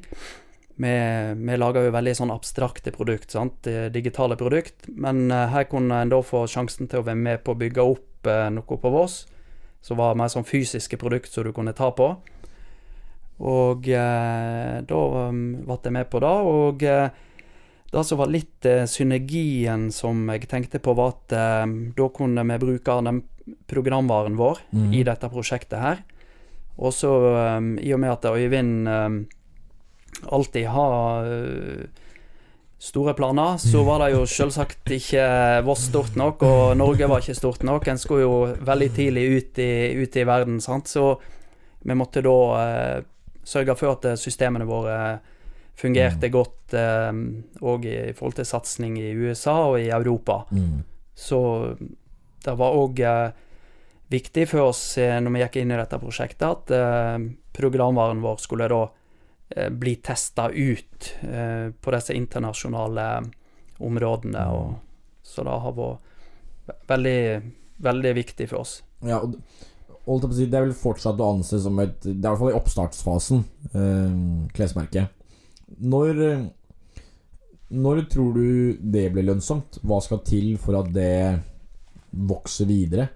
Vi, 0.82 0.93
vi 1.38 1.57
lager 1.59 1.86
jo 1.86 1.93
veldig 1.93 2.13
sånn 2.17 2.34
abstrakte 2.34 2.93
produkt, 2.95 3.34
sant? 3.34 3.67
digitale 3.93 4.38
produkt. 4.39 4.88
Men 4.89 5.27
eh, 5.29 5.49
her 5.53 5.67
kunne 5.69 6.01
en 6.01 6.13
da 6.13 6.21
få 6.25 6.47
sjansen 6.49 6.89
til 6.89 7.01
å 7.01 7.07
være 7.07 7.21
med 7.21 7.43
på 7.45 7.53
å 7.53 7.59
bygge 7.59 7.86
opp 7.86 8.29
eh, 8.32 8.47
noe 8.53 8.82
på 8.82 8.93
Voss. 8.93 9.23
Som 9.82 10.01
var 10.01 10.17
mer 10.17 10.29
sånn 10.29 10.45
fysiske 10.45 10.97
produkt 11.01 11.32
som 11.34 11.45
du 11.45 11.53
kunne 11.53 11.75
ta 11.77 11.91
på. 11.93 12.11
Og 13.41 13.88
eh, 13.89 14.77
da 14.86 15.01
um, 15.29 15.43
ble 15.65 15.77
jeg 15.82 15.95
med 15.95 16.09
på 16.11 16.21
det. 16.21 16.34
Og 16.53 16.86
eh, 16.86 17.09
det 17.91 18.03
som 18.07 18.21
var 18.21 18.32
litt 18.32 18.67
eh, 18.69 18.86
synergien 18.89 19.89
som 19.93 20.29
jeg 20.34 20.49
tenkte 20.49 20.82
på, 20.84 20.95
var 20.97 21.15
at 21.15 21.36
eh, 21.38 21.75
da 21.97 22.09
kunne 22.13 22.45
vi 22.47 22.59
bruke 22.61 22.97
den 23.07 23.23
programvaren 23.69 24.38
vår 24.39 24.61
mm. 24.71 24.89
i 24.95 25.03
dette 25.07 25.29
prosjektet 25.34 25.82
her. 25.82 26.03
Og 26.82 26.93
så, 26.95 27.11
eh, 27.36 27.59
i 27.86 27.93
og 27.93 28.01
med 28.03 28.13
at 28.13 28.29
Øyvind 28.29 28.89
eh, 28.89 29.09
alltid 30.30 30.68
har 30.68 31.28
eh, 31.28 31.86
store 32.82 33.14
planer, 33.14 33.57
så 33.62 33.84
var 33.88 34.03
det 34.03 34.12
jo 34.16 34.26
selvsagt 34.39 34.93
ikke 34.95 35.26
Voss 35.68 35.88
stort 35.89 36.18
nok, 36.20 36.45
og 36.47 36.78
Norge 36.80 37.09
var 37.09 37.24
ikke 37.24 37.38
stort 37.38 37.66
nok. 37.68 37.88
En 37.88 38.01
skulle 38.01 38.26
jo 38.26 38.36
veldig 38.72 38.91
tidlig 38.97 39.26
ut 39.30 39.62
i, 39.62 39.72
ut 40.01 40.18
i 40.18 40.28
verden, 40.28 40.62
sant. 40.64 40.91
Så 40.91 41.16
vi 41.82 41.97
måtte 41.97 42.24
da 42.26 42.38
eh, 42.62 42.97
sørge 43.43 43.78
for 43.80 43.97
at 43.97 44.14
systemene 44.22 44.70
våre 44.70 44.97
fungerte 45.82 46.30
godt 46.30 46.76
òg 46.78 47.86
i 47.89 48.12
forhold 48.14 48.36
til 48.38 48.45
satsing 48.45 48.99
i 49.01 49.16
USA 49.18 49.55
og 49.72 49.80
i 49.82 49.88
Europa. 49.89 50.43
Mm. 50.53 50.84
Så 51.18 51.39
det 52.45 52.53
var 52.57 52.78
òg 52.78 53.01
eh, 53.05 53.34
viktig 54.12 54.47
for 54.49 54.72
oss 54.72 54.97
eh, 54.97 55.18
når 55.22 55.36
vi 55.36 55.43
gikk 55.43 55.59
inn 55.62 55.74
i 55.74 55.80
dette 55.80 55.99
prosjektet, 56.01 56.47
at 56.47 56.74
eh, 56.76 57.28
programvaren 57.55 58.24
vår 58.24 58.41
skulle 58.41 58.70
da 58.72 58.82
eh, 58.88 58.97
bli 59.69 59.95
testa 60.03 60.49
ut 60.49 61.11
eh, 61.21 61.71
på 61.71 61.93
disse 61.95 62.15
internasjonale 62.15 63.07
områdene. 63.81 64.45
Og, 64.55 64.75
så 65.23 65.43
det 65.47 65.57
har 65.65 65.75
vært 65.77 66.87
veldig, 66.89 67.19
veldig 67.83 68.13
viktig 68.17 68.47
for 68.51 68.63
oss. 68.63 68.79
Ja, 69.05 69.21
og 69.21 70.25
Det 70.25 70.47
er 70.49 70.65
vel 70.65 70.73
fortsatt 70.75 71.19
å 71.21 71.29
anse 71.35 71.59
som 71.61 71.77
et 71.79 71.99
Det 72.01 72.13
er 72.13 72.17
i 72.17 72.25
hvert 72.25 72.39
fall 72.39 72.53
i 72.53 72.57
oppstartsfasen, 72.57 73.43
eh, 73.73 74.15
klesmerket. 74.55 75.09
Når 75.79 76.23
eh, 76.25 76.49
Når 77.71 78.05
tror 78.11 78.33
du 78.35 78.77
det 78.81 79.11
blir 79.13 79.23
lønnsomt? 79.23 79.79
Hva 79.83 80.01
skal 80.03 80.23
til 80.27 80.57
for 80.57 80.81
at 80.81 80.91
det 80.91 81.39
vokser 82.11 82.67
videre? 82.67 83.09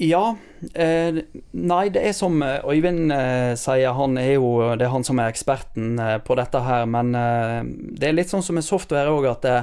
Ja. 0.00 0.36
Eh, 0.74 1.18
nei, 1.52 1.82
det 1.92 2.02
er 2.08 2.14
som 2.16 2.40
eh, 2.44 2.62
Øyvind 2.64 3.12
eh, 3.12 3.52
sier, 3.60 3.92
han 3.96 4.16
er 4.20 4.34
jo 4.38 4.48
Det 4.78 4.86
er 4.86 4.92
han 4.94 5.04
som 5.04 5.20
er 5.20 5.28
eksperten 5.32 5.98
eh, 6.00 6.16
på 6.24 6.36
dette 6.40 6.62
her, 6.64 6.86
men 6.88 7.12
eh, 7.16 7.60
det 8.00 8.08
er 8.08 8.16
litt 8.16 8.32
sånn 8.32 8.44
som 8.44 8.56
med 8.56 8.64
software 8.64 9.12
òg, 9.12 9.28
at 9.28 9.44
det, 9.44 9.58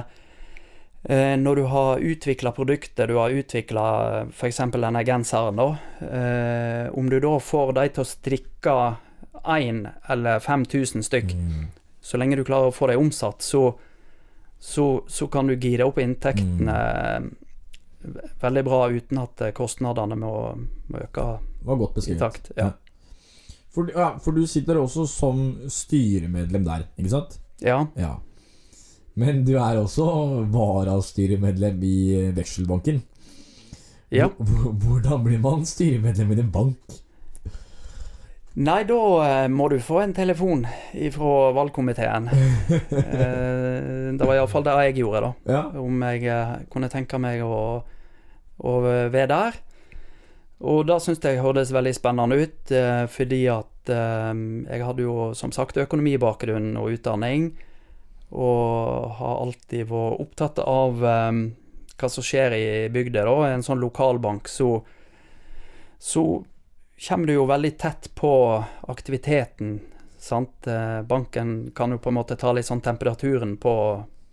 eh, 1.10 1.34
når 1.42 1.58
du 1.58 1.64
har 1.72 2.04
utvikla 2.12 2.52
produktet, 2.54 3.10
du 3.10 3.16
har 3.18 3.34
utvikla 3.34 3.88
f.eks. 4.28 4.62
denne 4.76 5.02
genseren, 5.06 5.58
da 5.58 5.68
eh, 6.06 6.86
Om 6.94 7.10
du 7.10 7.18
da 7.24 7.34
får 7.42 7.74
de 7.80 7.88
til 7.96 8.04
å 8.06 8.10
strikke 8.12 8.78
én 9.58 9.84
eller 10.10 10.38
5000 10.44 11.02
stykk, 11.06 11.34
så 12.02 12.18
lenge 12.18 12.38
du 12.38 12.46
klarer 12.46 12.70
å 12.70 12.74
få 12.74 12.92
dem 12.92 13.02
omsatt, 13.08 13.42
så, 13.42 13.72
så, 14.58 14.88
så 15.08 15.26
kan 15.30 15.50
du 15.50 15.54
gire 15.58 15.86
opp 15.86 15.98
inntektene 16.02 16.78
veldig 18.42 18.64
bra 18.66 18.82
uten 18.92 19.20
at 19.22 19.42
eh, 19.46 19.54
kostnadene 19.56 20.18
må, 20.18 20.32
må 20.88 21.02
øke 21.02 21.26
var 21.66 21.80
godt 21.80 22.06
i 22.06 22.16
takt. 22.18 22.52
Ja. 22.56 22.72
For, 23.74 23.90
ja, 23.92 24.12
for 24.22 24.34
du 24.36 24.46
sitter 24.48 24.78
også 24.80 25.04
som 25.10 25.42
styremedlem 25.70 26.64
der, 26.66 26.88
ikke 26.98 27.14
sant? 27.16 27.38
ja. 27.62 27.84
Ja. 27.98 28.16
Men 29.18 29.40
du 29.42 29.56
er 29.58 29.80
også 29.80 30.04
varastyremedlem 30.52 31.80
i 31.82 31.96
eh, 32.14 32.36
Vekselbanken. 32.36 33.02
ja. 34.14 34.28
Hvordan 34.38 35.24
blir 35.24 35.40
man 35.42 35.66
styremedlem 35.66 36.32
i 36.32 36.40
en 36.44 36.52
bank? 36.54 36.98
Nei, 38.58 38.80
da 38.88 39.02
eh, 39.22 39.48
må 39.54 39.68
du 39.70 39.76
få 39.78 40.00
en 40.02 40.12
telefon 40.14 40.64
fra 41.14 41.34
valgkomiteen. 41.54 42.24
eh, 42.32 44.08
det 44.18 44.26
var 44.26 44.34
iallfall 44.34 44.66
det 44.66 44.74
jeg 44.88 44.96
gjorde, 45.04 45.28
da. 45.28 45.52
Ja. 45.52 45.60
Om 45.78 46.02
jeg 46.08 46.24
eh, 46.26 46.56
kunne 46.72 46.90
tenke 46.90 47.20
meg 47.22 47.44
å, 47.46 47.60
å 48.58 48.72
være 48.82 49.28
der. 49.30 49.60
Og 50.58 50.88
det 50.88 50.98
syns 51.04 51.22
jeg 51.22 51.38
hørtes 51.38 51.70
veldig 51.70 51.94
spennende 51.94 52.40
ut, 52.42 52.72
fordi 53.14 53.44
at 53.52 53.92
jeg 53.92 54.82
hadde 54.82 55.04
jo 55.04 55.28
som 55.38 55.52
sagt 55.54 55.78
økonomibakgrunn 55.78 56.72
og 56.80 56.96
utdanning, 56.96 57.52
og 58.34 59.14
har 59.20 59.44
alltid 59.44 59.86
vært 59.86 60.24
opptatt 60.24 60.58
av 60.64 60.98
hva 60.98 62.10
som 62.10 62.26
skjer 62.26 62.58
i 62.58 62.66
bygda. 62.90 63.22
da. 63.22 63.52
En 63.52 63.62
sånn 63.62 63.78
lokalbank 63.78 64.50
så, 64.50 64.80
så 66.02 66.26
kommer 66.98 67.26
du 67.26 67.32
jo 67.32 67.46
veldig 67.46 67.78
tett 67.78 68.10
på 68.14 68.64
aktiviteten. 68.80 69.80
sant? 70.18 70.66
Eh, 70.66 71.02
Banken 71.02 71.70
kan 71.74 71.92
jo 71.94 71.98
på 71.98 72.10
en 72.10 72.18
måte 72.18 72.36
ta 72.36 72.52
litt 72.52 72.66
sånn 72.66 72.82
temperaturen 72.82 73.56
på, 73.56 73.74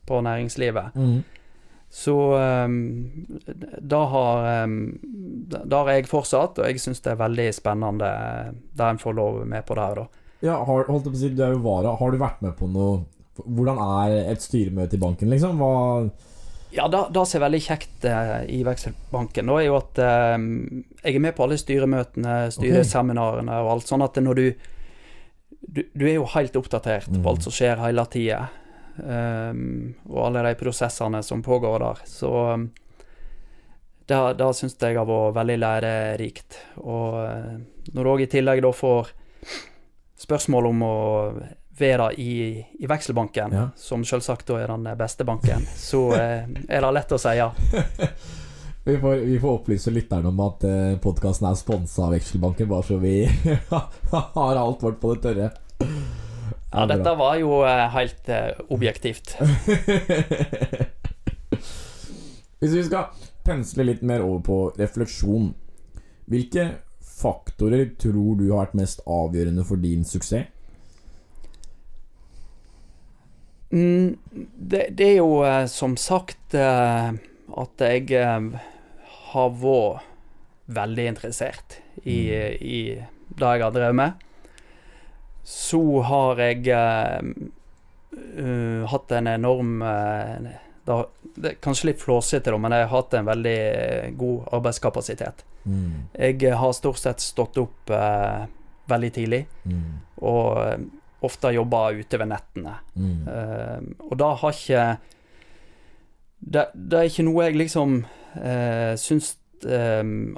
på 0.06 0.22
næringslivet. 0.22 0.96
Mm. 0.96 1.24
Så 1.96 2.16
um, 2.66 3.16
da 3.80 4.00
har 4.12 4.64
um, 4.64 4.98
Da 5.40 5.84
har 5.86 5.92
jeg 5.94 6.10
fortsatt, 6.10 6.58
og 6.60 6.68
jeg 6.68 6.82
syns 6.82 7.00
det 7.06 7.14
er 7.14 7.22
veldig 7.22 7.46
spennende 7.56 8.10
det 8.76 8.88
en 8.90 9.00
får 9.00 9.16
lov 9.16 9.38
med 9.48 9.64
på 9.64 9.78
det 9.78 9.86
her, 9.86 10.02
da. 10.02 10.24
Ja, 10.44 10.58
har, 10.68 10.90
holdt 10.90 11.08
på 11.08 11.14
å 11.14 11.20
si, 11.22 11.30
du 11.32 11.44
er 11.46 11.54
jo 11.54 11.62
vara. 11.64 11.94
Har 11.96 12.12
du 12.12 12.20
vært 12.20 12.42
med 12.44 12.58
på 12.58 12.68
noe 12.70 13.06
Hvordan 13.36 13.80
er 13.84 14.30
et 14.32 14.44
styremøte 14.44 14.96
i 14.96 15.00
banken, 15.00 15.28
liksom? 15.28 15.60
Hva 15.60 16.08
Ja, 16.76 16.88
det, 16.92 17.02
det 17.16 17.24
som 17.28 17.40
er 17.40 17.46
veldig 17.46 17.62
kjekt 17.64 18.06
eh, 18.10 18.46
i 18.52 18.62
Vekselbanken, 18.68 19.48
da, 19.48 19.58
er 19.62 19.68
jo 19.70 19.78
at 19.80 20.00
eh, 20.04 20.38
jeg 21.06 21.16
er 21.16 21.24
med 21.24 21.36
på 21.38 21.46
alle 21.46 21.58
styremøtene, 21.62 22.38
styreseminarene 22.52 23.60
og 23.64 23.72
alt, 23.78 23.88
sånn 23.92 24.04
at 24.06 24.20
når 24.22 24.42
du 24.42 24.48
Du, 25.66 25.82
du 25.98 26.04
er 26.06 26.20
jo 26.20 26.26
helt 26.36 26.54
oppdatert 26.60 27.08
Mm. 27.10 27.24
på 27.24 27.30
alt 27.32 27.42
som 27.44 27.52
skjer 27.56 27.80
hele 27.82 28.04
tida, 28.06 28.44
og 29.02 30.20
alle 30.28 30.44
de 30.46 30.52
prosessene 30.60 31.24
som 31.26 31.42
pågår 31.44 31.80
der. 31.82 32.02
Så 32.06 32.30
um, 32.54 32.68
det, 34.08 34.20
det 34.38 34.50
syns 34.56 34.78
jeg 34.80 34.96
har 34.96 35.08
vært 35.10 35.34
veldig 35.40 35.58
lærerikt. 35.64 36.60
Og 36.86 37.18
eh, 37.26 37.58
når 37.96 38.04
du 38.04 38.12
òg 38.14 38.22
i 38.22 38.30
tillegg 38.30 38.62
da 38.62 38.72
får 38.72 39.10
spørsmål 40.22 40.70
om 40.70 40.84
å 40.86 40.96
være 41.80 42.10
i, 42.22 42.66
i 42.80 42.88
Vekselbanken, 42.88 43.52
Ja. 43.54 43.66
som 43.76 44.04
selvsagt 44.08 44.48
da 44.48 44.60
er 44.64 44.68
den 44.72 44.88
beste 44.98 45.24
banken, 45.28 45.66
så 45.76 46.06
eh, 46.16 46.46
er 46.70 46.82
det 46.86 46.92
lett 46.96 47.12
å 47.12 47.20
si 47.20 47.36
ja. 47.38 47.50
Vi 48.86 49.00
får, 49.02 49.16
vi 49.26 49.40
får 49.42 49.50
opplyse 49.58 49.90
lytterne 49.90 50.30
om 50.30 50.40
at 50.46 50.64
eh, 50.70 50.92
podkasten 51.02 51.48
er 51.50 51.56
sponsa 51.58 52.04
av 52.06 52.12
Vekselbanken, 52.14 52.68
bare 52.70 52.86
så 52.86 53.00
vi 53.02 53.26
har 53.72 54.60
alt 54.62 54.84
vårt 54.86 55.00
på 55.02 55.16
det 55.16 55.22
tørre. 55.24 55.48
Det 55.80 55.88
ja, 56.76 56.84
dette 56.92 57.16
var 57.18 57.36
jo 57.42 57.64
eh, 57.66 57.86
helt 57.96 58.30
eh, 58.30 58.52
objektivt. 58.70 59.34
Hvis 62.60 62.74
vi 62.78 62.84
skal 62.86 63.10
pensle 63.46 63.84
litt 63.90 64.02
mer 64.06 64.22
over 64.26 64.42
på 64.46 64.58
refleksjon, 64.78 65.50
hvilke 66.30 66.68
faktorer 67.16 67.90
tror 68.02 68.38
du 68.38 68.48
har 68.52 68.68
vært 68.68 68.78
mest 68.84 69.02
avgjørende 69.10 69.66
for 69.66 69.82
din 69.82 70.06
suksess? 70.06 70.46
Mm, 73.65 73.65
det, 73.76 74.84
det 74.96 75.08
er 75.12 75.18
jo 75.20 75.44
eh, 75.46 75.66
som 75.72 75.96
sagt 76.00 76.54
eh, 76.56 77.10
at 77.64 77.84
jeg 77.84 78.12
eh, 78.16 78.48
har 79.32 79.50
vært 79.62 80.12
veldig 80.76 81.06
interessert 81.12 81.80
i, 82.04 82.20
i 82.58 82.80
det 83.36 83.52
jeg 83.52 83.62
har 83.66 83.74
drevet 83.76 83.98
med. 84.00 84.24
Så 85.46 85.82
har 86.08 86.40
jeg 86.42 86.66
eh, 86.74 87.20
hatt 88.90 89.12
en 89.14 89.28
enorm 89.30 89.82
eh, 89.86 90.48
det, 90.86 90.98
det 91.36 91.52
er 91.52 91.60
kanskje 91.62 91.92
litt 91.92 92.02
flåsete, 92.02 92.54
men 92.62 92.74
jeg 92.74 92.88
har 92.88 92.94
hatt 92.94 93.14
en 93.18 93.28
veldig 93.28 93.60
god 94.22 94.50
arbeidskapasitet. 94.58 95.44
Mm. 95.66 96.06
Jeg 96.14 96.54
har 96.62 96.76
stort 96.78 97.02
sett 97.02 97.24
stått 97.26 97.58
opp 97.58 97.90
uh, 97.90 98.46
veldig 98.92 99.10
tidlig, 99.16 99.46
Mm. 99.66 99.96
og 100.22 100.86
ofte 101.24 101.52
ute 101.56 102.20
ved 102.20 102.28
nettene. 102.28 102.76
Mm. 102.96 103.28
Uh, 103.28 104.10
og 104.10 104.18
da 104.20 104.34
har 104.42 104.56
ikke 104.56 104.86
det, 106.46 106.66
det 106.74 107.00
er 107.00 107.10
ikke 107.10 107.26
noe 107.26 107.48
jeg 107.48 107.58
liksom 107.58 108.02
uh, 108.04 108.94
syns 109.00 109.36
um, 109.66 110.36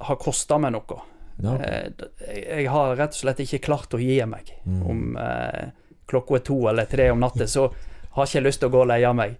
har 0.00 0.20
kosta 0.20 0.58
meg 0.58 0.72
noe. 0.76 1.00
No. 1.40 1.56
Eh, 1.56 1.88
jeg 2.36 2.68
har 2.68 2.96
rett 2.96 3.14
og 3.14 3.22
slett 3.22 3.40
ikke 3.44 3.62
klart 3.64 3.94
å 3.96 4.00
gi 4.00 4.18
meg. 4.28 4.52
Mm. 4.64 4.80
Om 4.92 5.16
eh, 5.20 5.72
klokka 6.10 6.36
er 6.38 6.44
to 6.46 6.58
eller 6.70 6.88
tre 6.90 7.10
om 7.12 7.20
natta, 7.22 7.48
så 7.48 7.68
har 8.14 8.26
jeg 8.26 8.40
ikke 8.40 8.46
lyst 8.48 8.62
til 8.62 8.70
å 8.70 8.74
gå 8.74 8.84
og 8.84 8.90
leie 8.90 9.12
meg. 9.16 9.36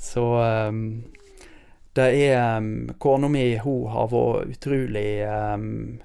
Så 0.00 0.24
um, 0.40 0.84
det 1.98 2.06
er 2.24 2.56
um, 2.56 2.88
Kona 2.98 3.28
mi, 3.28 3.44
hun 3.60 3.90
har 3.92 4.08
vært 4.08 4.54
utrolig 4.54 5.10
um, 5.28 5.98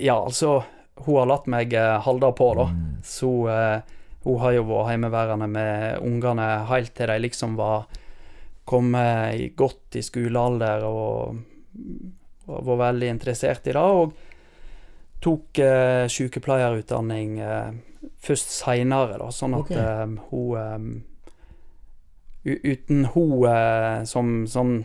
Ja, 0.00 0.16
altså 0.16 0.62
Hun 1.00 1.16
har 1.18 1.26
latt 1.26 1.46
meg 1.50 1.72
holde 2.04 2.32
på, 2.36 2.48
da. 2.58 2.66
Mm. 2.68 2.96
Så 3.02 3.30
eh, 3.50 3.80
hun 4.22 4.38
har 4.38 4.52
jo 4.54 4.66
vært 4.68 4.92
hjemmeværende 4.92 5.48
med 5.50 6.02
ungene 6.06 6.48
helt 6.68 6.92
til 6.94 7.10
de 7.10 7.18
liksom 7.24 7.56
var 7.58 7.88
kommet 8.68 9.56
godt 9.58 9.96
i 9.98 10.02
skolealder 10.06 10.84
og, 10.86 11.40
og 12.46 12.60
var 12.68 12.78
veldig 12.84 13.08
interessert 13.10 13.66
i 13.66 13.74
det. 13.74 13.82
Og 13.82 14.12
tok 15.22 15.58
eh, 15.62 16.04
sykepleierutdanning 16.10 17.40
eh, 17.42 17.72
først 18.22 18.54
seinere, 18.54 19.18
da, 19.18 19.30
sånn 19.34 19.56
at 19.58 19.72
okay. 19.72 19.82
eh, 19.82 20.20
hun 20.30 20.60
eh, 20.60 21.08
Uten 22.42 23.04
hun 23.14 23.44
eh, 23.46 24.00
som 24.02 24.32
sånn 24.50 24.80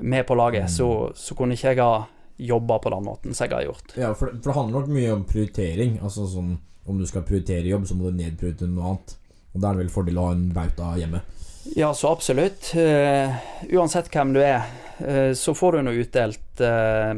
med 0.00 0.24
på 0.24 0.34
laget, 0.34 0.62
Mm. 0.64 0.72
så, 0.72 0.86
så 1.14 1.34
kunne 1.36 1.52
ikke 1.52 1.74
jeg 1.74 1.82
ha 1.84 2.06
jobba 2.36 2.78
på 2.82 2.90
den 2.90 3.04
måten 3.06 3.34
som 3.34 3.46
jeg 3.46 3.54
har 3.54 3.66
gjort. 3.68 3.92
Ja, 3.96 4.12
for, 4.14 4.32
for 4.34 4.48
det 4.50 4.54
handler 4.56 4.80
nok 4.80 4.88
mye 4.94 5.12
om 5.14 5.24
prioritering. 5.28 5.98
Altså 6.02 6.26
sånn 6.30 6.56
Om 6.84 6.98
du 7.00 7.06
skal 7.08 7.22
prioritere 7.24 7.64
jobb, 7.70 7.86
så 7.88 7.94
må 7.96 8.10
du 8.10 8.18
nedprioritere 8.18 8.68
noe 8.68 8.90
annet. 8.90 9.14
Og 9.54 9.60
da 9.62 9.70
er 9.70 9.76
det 9.78 9.84
vel 9.86 9.92
fordel 9.94 10.18
å 10.20 10.24
ha 10.26 10.32
en 10.34 10.48
bauta 10.52 10.90
hjemme. 11.00 11.22
Ja, 11.78 11.94
så 11.96 12.10
absolutt. 12.12 12.74
Uh, 12.76 13.32
uansett 13.72 14.10
hvem 14.12 14.34
du 14.34 14.40
er, 14.44 14.66
uh, 15.00 15.30
så 15.32 15.54
får 15.56 15.78
du 15.78 15.86
nå 15.86 15.94
utdelt 16.02 16.60
uh, 16.60 17.14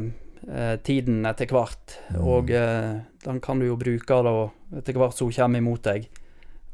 tiden 0.87 1.25
etter 1.27 1.51
hvert. 1.51 1.97
Ja. 2.13 2.21
Og 2.23 2.51
eh, 2.55 2.93
den 3.25 3.41
kan 3.43 3.59
du 3.59 3.65
jo 3.67 3.75
bruke 3.75 4.21
da 4.23 4.31
etter 4.79 4.95
hvert 4.95 5.17
som 5.17 5.27
hun 5.27 5.35
kommer 5.35 5.59
imot 5.59 5.83
deg. 5.89 6.07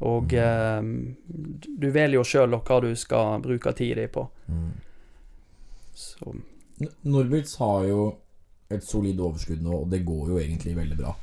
Og 0.06 0.30
Mm. 0.30 1.16
du 1.80 1.86
velger 1.90 2.18
jo 2.20 2.22
sjøl 2.28 2.54
hva 2.60 2.78
du 2.82 2.92
skal 2.94 3.40
bruke 3.42 3.72
tida 3.74 4.02
di 4.02 4.06
på. 4.06 4.28
Mm. 4.46 4.70
Så 5.94 6.34
Norbitz 7.02 7.56
har 7.58 7.84
jo 7.88 8.00
et 8.76 8.84
solid 8.86 9.20
overskudd 9.20 9.62
nå, 9.62 9.82
og 9.84 9.90
det 9.90 10.04
går 10.06 10.34
jo 10.34 10.40
egentlig 10.42 10.76
veldig 10.76 10.98
bra. 10.98 11.14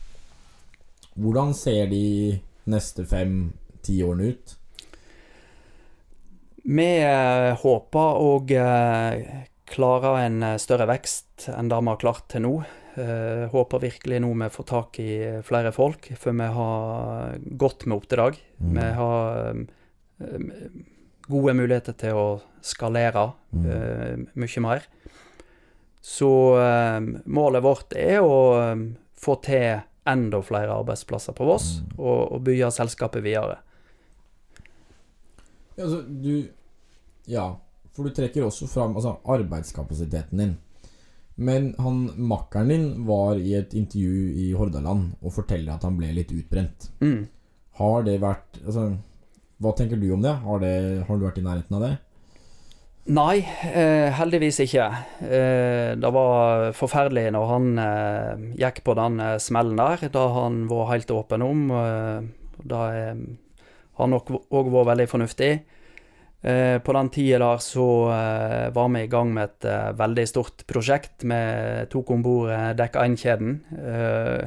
Hvordan 1.20 1.54
ser 1.58 1.88
de 1.92 2.40
neste 2.72 3.06
fem-ti 3.10 4.02
årene 4.06 4.32
ut? 4.32 4.58
vi 6.64 6.88
eh, 7.02 7.52
håper 7.58 8.22
å 8.22 8.34
eh, 8.54 9.32
klare 9.72 10.12
en 10.26 10.44
eh, 10.46 10.60
større 10.62 10.88
vekst 10.90 11.48
enn 11.52 11.72
det 11.72 11.80
vi 11.82 11.92
har 11.94 12.02
klart 12.02 12.28
til 12.32 12.46
nå. 12.46 12.54
Eh, 13.02 13.46
håper 13.52 13.86
virkelig 13.88 14.20
nå 14.22 14.34
vi 14.44 14.50
får 14.54 14.68
tak 14.70 15.00
i 15.02 15.12
flere 15.48 15.72
folk, 15.76 16.12
for 16.20 16.38
vi 16.38 16.50
har 16.58 17.38
godt 17.58 17.88
med 17.88 17.98
oppdrag. 17.98 18.40
Mm. 18.60 18.74
Vi 18.78 18.90
har 19.00 19.64
gode 21.32 21.56
muligheter 21.58 21.98
til 21.98 22.18
å 22.18 22.28
skalere 22.62 23.32
Mm. 23.52 24.28
mye 24.40 24.62
mer. 24.64 24.86
Så 26.02 26.30
eh, 26.58 27.00
målet 27.30 27.64
vårt 27.64 27.94
er 27.94 28.20
å 28.26 28.38
eh, 28.60 28.86
få 29.22 29.36
til 29.46 29.82
enda 30.10 30.40
flere 30.42 30.74
arbeidsplasser 30.82 31.36
på 31.38 31.46
Voss, 31.46 31.76
Mm. 31.82 31.92
og, 32.00 32.22
og 32.34 32.42
bygge 32.48 32.72
selskapet 32.74 33.22
videre. 33.24 33.60
Ja, 35.76 35.84
Altså, 35.86 36.02
du 36.08 36.48
Ja, 37.30 37.46
for 37.94 38.04
du 38.08 38.10
trekker 38.16 38.48
også 38.48 38.68
fram 38.68 38.96
altså, 38.98 39.18
arbeidskapasiteten 39.30 40.38
din. 40.42 40.58
Men 41.36 41.72
han 41.80 42.02
makkeren 42.18 42.68
din 42.70 43.06
var 43.08 43.38
i 43.40 43.54
et 43.58 43.74
intervju 43.78 44.34
i 44.42 44.52
Hordaland 44.58 45.14
og 45.22 45.34
forteller 45.34 45.74
at 45.76 45.86
han 45.88 45.96
ble 45.98 46.10
litt 46.18 46.32
utbrent. 46.36 46.90
Mm. 47.02 47.28
Har 47.80 48.04
det 48.04 48.18
vært 48.22 48.60
Altså, 48.66 48.88
hva 49.62 49.72
tenker 49.78 49.98
du 50.02 50.10
om 50.14 50.22
det? 50.26 50.34
Har, 50.44 50.60
det, 50.60 50.74
har 51.08 51.18
du 51.18 51.26
vært 51.28 51.38
i 51.40 51.46
nærheten 51.46 51.78
av 51.78 51.86
det? 51.86 51.94
Nei, 53.10 53.42
eh, 53.66 54.14
heldigvis 54.14 54.60
ikke. 54.62 54.86
Eh, 55.26 55.92
det 55.98 56.10
var 56.14 56.68
forferdelig 56.78 57.32
når 57.34 57.46
han 57.50 57.70
eh, 57.82 58.44
gikk 58.62 58.84
på 58.86 58.94
den 59.00 59.18
smellen 59.42 59.80
der. 59.80 60.06
Da 60.14 60.28
han 60.36 60.68
var 60.70 60.92
helt 60.92 61.10
åpen 61.10 61.42
om. 61.42 61.64
Da 62.62 62.82
har 63.98 64.08
nok 64.12 64.30
òg 64.54 64.70
vært 64.70 64.92
veldig 64.94 65.08
fornuftig. 65.10 65.54
På 66.42 66.94
den 66.98 67.10
tida 67.14 67.38
der 67.38 67.60
så 67.62 67.86
var 68.74 68.88
vi 68.90 69.04
i 69.04 69.10
gang 69.10 69.30
med 69.34 69.50
et 69.50 69.98
veldig 69.98 70.26
stort 70.30 70.64
prosjekt. 70.70 71.22
Vi 71.22 71.42
tok 71.90 72.10
om 72.14 72.24
bord 72.26 72.50
Dekk 72.78 72.98
1-kjeden. 73.02 73.60
Eh, 73.78 74.46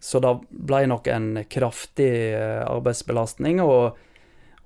så 0.00 0.20
det 0.24 0.34
ble 0.48 0.84
nok 0.88 1.08
en 1.12 1.30
kraftig 1.50 2.12
arbeidsbelastning. 2.36 3.60
og 3.64 3.96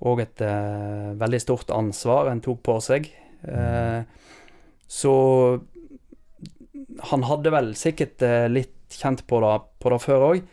og 0.03 0.19
et 0.23 0.41
eh, 0.43 1.13
veldig 1.19 1.39
stort 1.41 1.71
ansvar 1.73 2.31
en 2.31 2.41
tok 2.43 2.59
på 2.65 2.77
seg. 2.83 3.07
Eh, 3.47 4.01
så 4.91 5.13
han 7.11 7.23
hadde 7.29 7.53
vel 7.53 7.71
sikkert 7.79 8.23
eh, 8.25 8.49
litt 8.51 8.93
kjent 8.93 9.23
på 9.29 9.39
det, 9.43 9.53
på 9.81 9.93
det 9.93 10.01
før 10.03 10.27
òg. 10.33 10.43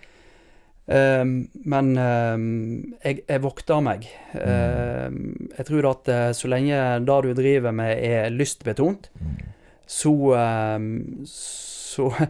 men 0.90 1.90
eh, 2.02 2.38
jeg, 3.04 3.20
jeg 3.28 3.42
vokter 3.44 3.82
meg. 3.84 4.06
Eh, 4.34 5.08
jeg 5.58 5.66
tror 5.68 5.90
at 5.92 6.08
eh, 6.10 6.30
så 6.34 6.50
lenge 6.50 6.80
det 7.06 7.18
du 7.26 7.30
driver 7.38 7.74
med 7.74 7.92
er 7.98 8.30
lystbetont, 8.34 9.10
så, 9.86 10.14
eh, 10.38 10.78
så 11.26 12.12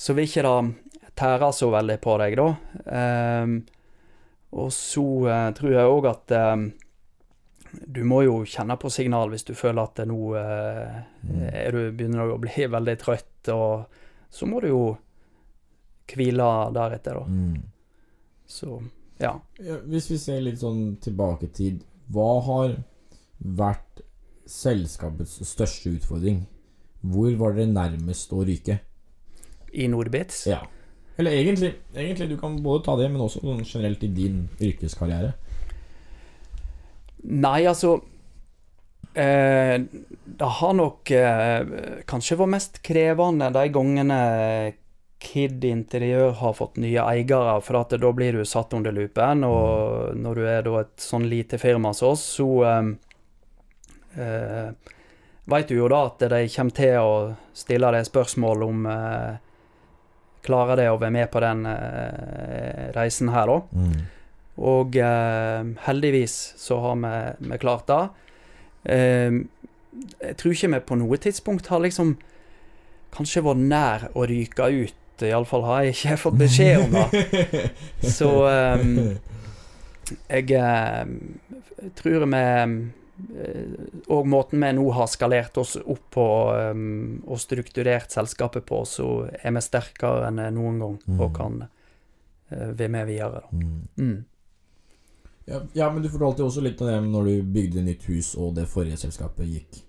Så 0.00 0.14
vil 0.16 0.24
ikke 0.24 0.42
det 0.46 1.10
tære 1.18 1.48
så 1.52 1.66
veldig 1.68 1.96
på 2.00 2.14
deg, 2.22 2.36
da. 2.38 2.44
Eh, 2.88 3.79
og 4.50 4.72
så 4.74 5.04
eh, 5.30 5.48
tror 5.56 5.74
jeg 5.74 5.90
òg 5.96 6.08
at 6.10 6.34
eh, 6.34 6.62
du 7.86 8.00
må 8.08 8.22
jo 8.26 8.40
kjenne 8.48 8.74
på 8.80 8.90
signal 8.90 9.30
hvis 9.30 9.46
du 9.46 9.52
føler 9.54 9.84
at 9.84 10.02
nå 10.10 10.18
eh, 10.40 10.96
er 11.52 11.76
du 11.76 11.82
begynner 11.94 12.34
å 12.34 12.40
bli 12.42 12.66
veldig 12.76 12.96
trøtt, 13.00 13.52
og 13.54 13.86
så 14.30 14.48
må 14.50 14.62
du 14.62 14.70
jo 14.72 14.84
hvile 16.10 16.48
deretter, 16.74 17.20
da. 17.20 17.26
Mm. 17.30 17.60
Så 18.50 18.80
ja. 19.20 19.36
Ja, 19.62 19.76
hvis 19.86 20.08
vi 20.10 20.18
ser 20.18 20.40
litt 20.42 20.58
sånn 20.62 20.96
tilbake 21.02 21.46
i 21.46 21.54
tid, 21.54 21.82
hva 22.10 22.40
har 22.42 22.72
vært 23.38 24.02
selskapets 24.50 25.36
største 25.46 25.92
utfordring? 25.94 26.42
Hvor 27.06 27.30
var 27.38 27.54
dere 27.54 27.70
nærmest 27.70 28.32
å 28.34 28.42
ryke? 28.48 28.80
I 29.70 29.86
Nordbits. 29.92 30.42
Ja. 30.50 30.64
Eller 31.20 31.36
egentlig, 31.36 31.74
egentlig, 31.92 32.30
du 32.30 32.38
kan 32.40 32.56
både 32.64 32.84
ta 32.86 32.96
det, 32.96 33.10
men 33.12 33.20
også 33.20 33.42
sånn 33.44 33.64
generelt 33.66 34.04
i 34.06 34.12
din 34.14 34.44
yrkeskarriere. 34.56 35.34
Nei, 37.20 37.66
altså 37.68 37.98
eh, 39.12 39.74
Det 39.84 40.52
har 40.60 40.76
nok 40.78 41.10
eh, 41.12 41.74
kanskje 42.08 42.38
vært 42.40 42.54
mest 42.54 42.80
krevende 42.86 43.50
de 43.52 43.66
gangene 43.74 44.20
Kid 45.20 45.64
Interiør 45.68 46.32
har 46.40 46.54
fått 46.56 46.78
nye 46.80 47.02
eiere, 47.04 47.58
for 47.60 47.82
at 47.82 47.92
da 48.00 48.12
blir 48.16 48.38
du 48.38 48.46
satt 48.48 48.72
under 48.72 48.94
lupen. 48.96 49.44
Og 49.44 50.16
når 50.16 50.40
du 50.40 50.46
er 50.48 50.70
et 50.80 51.04
sånn 51.04 51.28
lite 51.28 51.60
firma 51.60 51.92
som 51.94 52.14
oss, 52.14 52.24
så 52.38 52.48
eh, 52.64 52.88
eh, 54.24 54.96
veit 55.50 55.68
du 55.68 55.76
jo 55.76 55.92
da 55.92 56.06
at 56.08 56.24
de 56.32 56.40
kommer 56.54 56.76
til 56.80 56.96
å 57.04 57.12
stille 57.52 57.92
deg 57.92 58.08
spørsmål 58.08 58.66
om 58.70 58.88
eh, 58.88 59.49
Klarer 60.46 60.80
det 60.80 60.88
å 60.90 60.98
være 60.98 61.14
med 61.14 61.30
på 61.32 61.42
den 61.44 61.66
eh, 61.68 62.88
reisen 62.96 63.28
her, 63.34 63.50
da? 63.50 63.84
Og 64.60 64.96
eh, 64.96 65.68
heldigvis 65.86 66.36
så 66.60 66.80
har 66.84 66.98
vi, 67.00 67.12
vi 67.50 67.58
klart 67.60 67.86
det. 67.88 68.02
Eh, 68.92 69.40
jeg 70.20 70.36
tror 70.40 70.54
ikke 70.54 70.72
vi 70.74 70.80
på 70.88 70.98
noe 71.00 71.18
tidspunkt 71.20 71.68
har 71.72 71.82
liksom 71.84 72.14
kanskje 73.14 73.44
vært 73.44 73.64
nær 73.70 74.08
å 74.14 74.26
ryke 74.30 74.70
ut. 74.70 74.96
Iallfall 75.20 75.66
har 75.66 75.82
jeg 75.84 75.96
ikke 75.98 76.16
fått 76.16 76.38
beskjed 76.40 76.86
om 76.86 76.94
det. 76.96 77.64
Så 78.18 78.30
eh, 78.48 78.86
jeg 80.30 80.54
eh, 80.56 81.10
tror 81.98 82.24
vi 82.24 82.44
Og 84.10 84.26
måten 84.28 84.62
vi 84.62 84.70
nå 84.76 84.86
har 84.96 85.08
skalert 85.10 85.58
oss 85.60 85.76
opp 85.80 86.06
på 86.14 86.26
um, 86.72 87.20
og 87.26 87.40
strukturert 87.40 88.12
selskapet 88.12 88.66
på, 88.68 88.82
så 88.88 89.08
er 89.32 89.54
vi 89.56 89.62
sterkere 89.64 90.28
enn 90.30 90.42
noen 90.56 90.80
gang 90.82 90.98
og 91.18 91.30
kan 91.36 91.62
uh, 91.64 92.68
være 92.72 92.90
med 92.92 93.08
videre. 93.10 93.42
Da. 93.42 93.62
Mm. 94.00 94.18
Ja, 95.50 95.60
ja, 95.74 95.90
men 95.92 96.02
du 96.02 96.10
fortalte 96.12 96.44
jo 96.44 96.50
også 96.50 96.62
litt 96.62 96.80
om 96.82 96.90
det 96.90 96.98
når 97.08 97.28
du 97.28 97.52
bygde 97.54 97.82
nytt 97.82 98.06
hus 98.10 98.34
og 98.38 98.54
det 98.58 98.68
forrige 98.70 99.00
selskapet 99.00 99.48
gikk. 99.50 99.80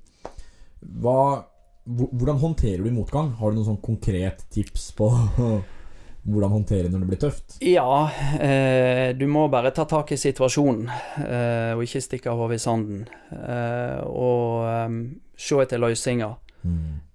Hva, 1.02 1.44
hvordan 1.86 2.42
håndterer 2.42 2.82
du 2.82 2.94
motgang? 2.96 3.36
Har 3.38 3.52
du 3.52 3.60
noen 3.60 3.74
sånn 3.74 3.84
konkret 3.84 4.46
tips 4.54 4.90
på 4.98 5.12
hvordan 6.22 6.54
håndtere 6.54 6.90
når 6.92 7.02
det 7.02 7.10
blir 7.10 7.22
tøft? 7.22 7.58
Ja, 7.66 8.10
eh, 8.38 9.10
du 9.18 9.26
må 9.32 9.48
bare 9.50 9.72
ta 9.74 9.88
tak 9.90 10.12
i 10.14 10.20
situasjonen, 10.22 10.86
eh, 11.26 11.72
og 11.74 11.82
ikke 11.86 12.04
stikke 12.06 12.36
hodet 12.38 12.60
i 12.60 12.64
sanden. 12.66 13.08
Eh, 13.34 14.00
og 14.06 14.68
eh, 14.70 14.96
se 15.42 15.62
etter 15.64 15.82
løsninger. 15.82 16.38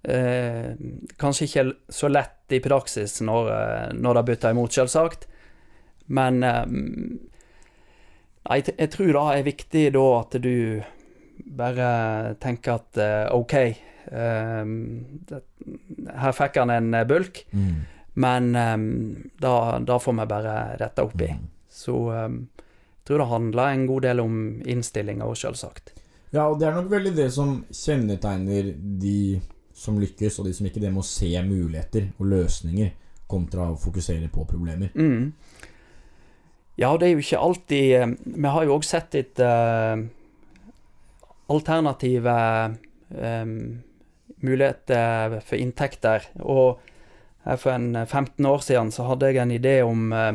Eh, 0.03 0.75
kanskje 1.19 1.47
ikke 1.47 1.65
så 1.93 2.09
lett 2.11 2.51
i 2.51 2.59
praksis 2.63 3.21
når, 3.23 3.49
eh, 3.55 3.89
når 3.95 4.19
det 4.19 4.27
bytter 4.31 4.55
imot, 4.55 4.75
selvsagt. 4.75 5.27
Men 6.07 6.43
eh, 6.43 6.65
jeg, 8.51 8.75
jeg 8.75 8.91
tror 8.91 9.13
det 9.15 9.25
er 9.39 9.47
viktig 9.47 9.89
da 9.95 10.05
at 10.19 10.39
du 10.43 10.53
bare 11.57 11.89
tenker 12.43 12.79
at 12.79 12.99
eh, 13.03 13.35
OK, 13.35 13.53
eh, 14.11 14.71
det, 15.31 15.43
her 16.17 16.35
fikk 16.35 16.59
han 16.59 16.75
en 16.75 16.91
bulk. 17.07 17.45
bulk. 17.51 17.93
Men 18.17 18.55
um, 18.55 18.85
da, 19.37 19.77
da 19.79 19.99
får 20.01 20.15
vi 20.17 20.25
bare 20.29 20.55
rette 20.81 21.05
opp 21.05 21.21
i. 21.21 21.29
Så 21.69 21.95
um, 22.09 22.39
jeg 22.57 23.09
tror 23.09 23.21
det 23.21 23.29
handler 23.29 23.73
en 23.73 23.85
god 23.87 24.07
del 24.07 24.21
om 24.23 24.39
innstillinga, 24.65 25.27
òg, 25.27 25.37
selvsagt. 25.37 25.93
Ja, 26.33 26.47
og 26.49 26.57
det 26.59 26.67
er 26.67 26.75
nok 26.75 26.89
veldig 26.91 27.13
det 27.15 27.29
som 27.31 27.61
kjennetegner 27.71 28.73
de 28.75 29.39
som 29.77 29.99
lykkes, 30.01 30.39
og 30.41 30.49
de 30.49 30.55
som 30.57 30.67
ikke. 30.67 30.81
Det 30.83 30.91
med 30.91 31.05
å 31.05 31.07
se 31.07 31.29
muligheter 31.45 32.09
og 32.17 32.31
løsninger 32.33 32.91
kontra 33.29 33.69
å 33.71 33.79
fokusere 33.79 34.31
på 34.33 34.47
problemer. 34.49 34.91
Mm. 34.97 35.31
Ja, 36.77 36.91
det 36.97 37.07
er 37.07 37.15
jo 37.15 37.23
ikke 37.23 37.41
alltid 37.41 37.85
eh, 37.97 38.11
Vi 38.37 38.49
har 38.53 38.65
jo 38.65 38.75
òg 38.75 38.83
sett 38.85 39.15
litt 39.17 39.39
uh, 39.41 39.97
alternative 41.49 42.35
um, 43.09 43.55
muligheter 44.45 45.39
for 45.45 45.61
inntekter. 45.61 46.27
Og 46.43 46.81
for 47.55 47.71
en 47.71 47.93
15 48.05 48.45
år 48.45 48.63
siden 48.65 48.91
så 48.91 49.07
hadde 49.07 49.31
jeg 49.31 49.39
en 49.39 49.55
idé 49.55 49.79
om 49.87 50.11
eh, 50.11 50.31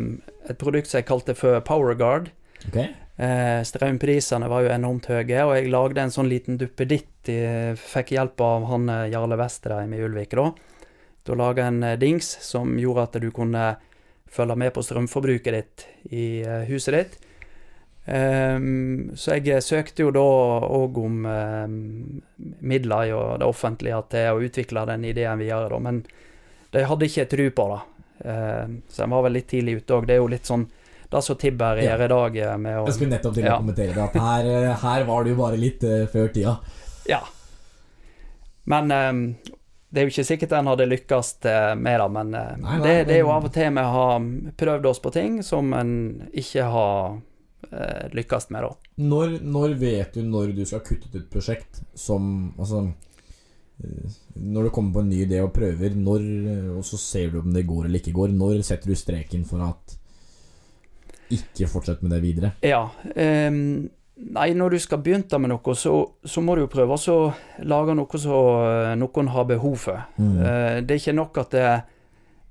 et 0.48 0.58
produkt 0.58 0.88
som 0.88 1.02
jeg 1.02 1.08
kalte 1.10 1.36
for 1.36 1.60
PowerGuard. 1.66 2.30
Okay. 2.70 2.94
Eh, 3.20 3.60
strømprisene 3.68 4.48
var 4.48 4.64
jo 4.64 4.72
enormt 4.72 5.10
høye, 5.12 5.44
og 5.44 5.54
jeg 5.58 5.72
lagde 5.72 6.06
en 6.06 6.14
sånn 6.14 6.30
liten 6.32 6.56
duppeditt. 6.60 7.10
Jeg 7.28 7.76
Fikk 7.78 8.14
hjelp 8.16 8.40
av 8.42 8.68
han 8.70 8.88
eh, 8.88 9.08
Jarle 9.12 9.38
Vesterheim 9.38 9.92
i 9.94 10.00
Ulvik, 10.02 10.32
da. 10.38 10.48
Da 11.28 11.36
laga 11.38 11.68
en 11.68 11.82
eh, 11.86 11.98
dings 12.00 12.32
som 12.42 12.78
gjorde 12.80 13.08
at 13.08 13.20
du 13.22 13.28
kunne 13.34 13.74
følge 14.32 14.56
med 14.56 14.72
på 14.72 14.82
strømforbruket 14.82 15.54
ditt 15.58 15.86
i 16.10 16.24
eh, 16.40 16.64
huset 16.70 16.96
ditt. 16.96 17.20
Um, 18.02 19.12
så 19.14 19.36
jeg 19.36 19.52
eh, 19.52 19.62
søkte 19.62 20.02
jo 20.02 20.10
da 20.10 20.24
òg 20.66 20.96
om 20.98 21.20
um, 21.22 21.76
midler 22.58 23.06
i 23.06 23.12
det 23.38 23.46
offentlige 23.46 24.00
til 24.10 24.32
å 24.32 24.42
utvikle 24.42 24.82
den 24.88 25.06
ideen 25.06 25.38
videre, 25.38 25.68
da. 25.70 25.78
Men 25.78 26.00
de 26.72 26.84
hadde 26.88 27.08
ikke 27.08 27.26
tro 27.30 27.48
på 27.58 27.66
det. 27.72 27.80
Ehm, 28.32 28.78
så 28.88 29.02
jeg 29.04 29.12
var 29.12 29.22
vel 29.26 29.32
litt 29.38 29.48
tidlig 29.50 29.76
ute 29.82 29.96
òg. 29.98 30.06
Det 30.08 30.14
er 30.16 30.22
jo 30.22 30.30
litt 30.32 30.48
sånn 30.48 30.66
det 31.12 31.20
som 31.26 31.36
Tibber 31.36 31.76
Ja. 31.82 31.90
gjør 31.96 32.04
i 32.04 32.08
dag 32.08 32.36
eh, 32.40 32.56
med 32.56 32.76
å 32.80 32.84
Jeg 32.88 32.94
skulle 32.96 33.12
nettopp 33.16 33.34
til 33.36 33.44
Ja. 33.44 33.56
å 33.56 33.60
kommentere 33.60 33.92
det, 33.94 34.04
at 34.06 34.14
her, 34.16 34.46
eh, 34.48 34.76
her 34.80 35.04
var 35.04 35.24
det 35.24 35.30
jo 35.34 35.36
bare 35.42 35.58
litt 35.60 35.84
eh, 35.84 36.06
før 36.08 36.30
tida. 36.32 36.54
Ja. 37.10 37.20
Men 38.64 38.90
ehm, 38.94 39.24
det 39.92 40.00
er 40.00 40.06
jo 40.06 40.12
ikke 40.14 40.24
sikkert 40.24 40.54
en 40.56 40.70
hadde 40.70 40.86
lykkes 40.88 41.32
eh, 41.50 41.74
med 41.76 42.00
det, 42.00 42.08
men 42.14 42.32
eh, 42.38 42.54
Nei, 42.62 42.78
nei, 42.78 42.86
det, 42.86 42.94
det 43.10 43.16
er 43.18 43.22
jo 43.26 43.32
av 43.34 43.44
og 43.50 43.52
til 43.52 43.74
vi 43.76 43.84
har 43.96 44.24
prøvd 44.62 44.88
oss 44.88 45.02
på 45.04 45.12
ting 45.12 45.42
som 45.44 45.72
en 45.76 45.92
ikke 46.32 46.64
har 46.72 47.18
eh, 47.68 48.06
lykkes 48.16 48.48
med, 48.54 48.64
da. 48.64 48.92
Når, 49.02 49.36
når 49.44 49.74
vet 49.82 50.14
du 50.16 50.22
når 50.24 50.54
du 50.56 50.62
skal 50.64 50.80
kutte 50.86 51.10
ut 51.10 51.18
et 51.20 51.28
prosjekt 51.32 51.82
som 51.98 52.54
Altså 52.56 52.86
eh, 52.86 52.92
Når 54.34 54.68
du 54.68 54.70
kommer 54.74 54.96
på 54.96 55.02
en 55.02 55.10
ny 55.10 55.24
idé 55.24 55.40
og 55.42 55.52
prøver, 55.54 55.96
når, 55.98 56.28
eh, 56.52 56.68
og 56.76 56.84
så 56.86 56.98
ser 57.00 57.32
du 57.32 57.40
om 57.40 57.52
det 57.54 57.66
går 57.68 57.88
eller 57.88 58.00
ikke 58.00 58.14
går, 58.16 58.32
når 58.36 58.62
setter 58.66 58.92
du 58.92 58.98
streken 58.98 59.44
for 59.48 59.64
at 59.66 59.98
ikke 61.32 61.68
fortsett 61.70 62.02
med 62.04 62.14
det 62.16 62.22
videre? 62.22 62.52
Ja. 62.66 62.82
Um, 63.16 63.88
nei, 64.36 64.50
når 64.56 64.74
du 64.74 64.78
skal 64.82 65.00
begynne 65.04 65.40
med 65.40 65.54
noe, 65.54 65.76
så, 65.78 65.94
så 66.24 66.44
må 66.44 66.56
du 66.56 66.64
jo 66.66 66.72
prøve 66.72 66.98
å 66.98 67.18
lage 67.64 67.96
noe 67.96 68.20
som 68.20 68.98
noen 69.00 69.32
har 69.32 69.48
behov 69.48 69.78
for. 69.86 70.04
Mm. 70.18 70.34
Uh, 70.38 70.76
det 70.82 70.96
er 70.96 71.00
ikke 71.00 71.16
nok 71.16 71.42
at 71.44 71.56
det, 71.56 71.68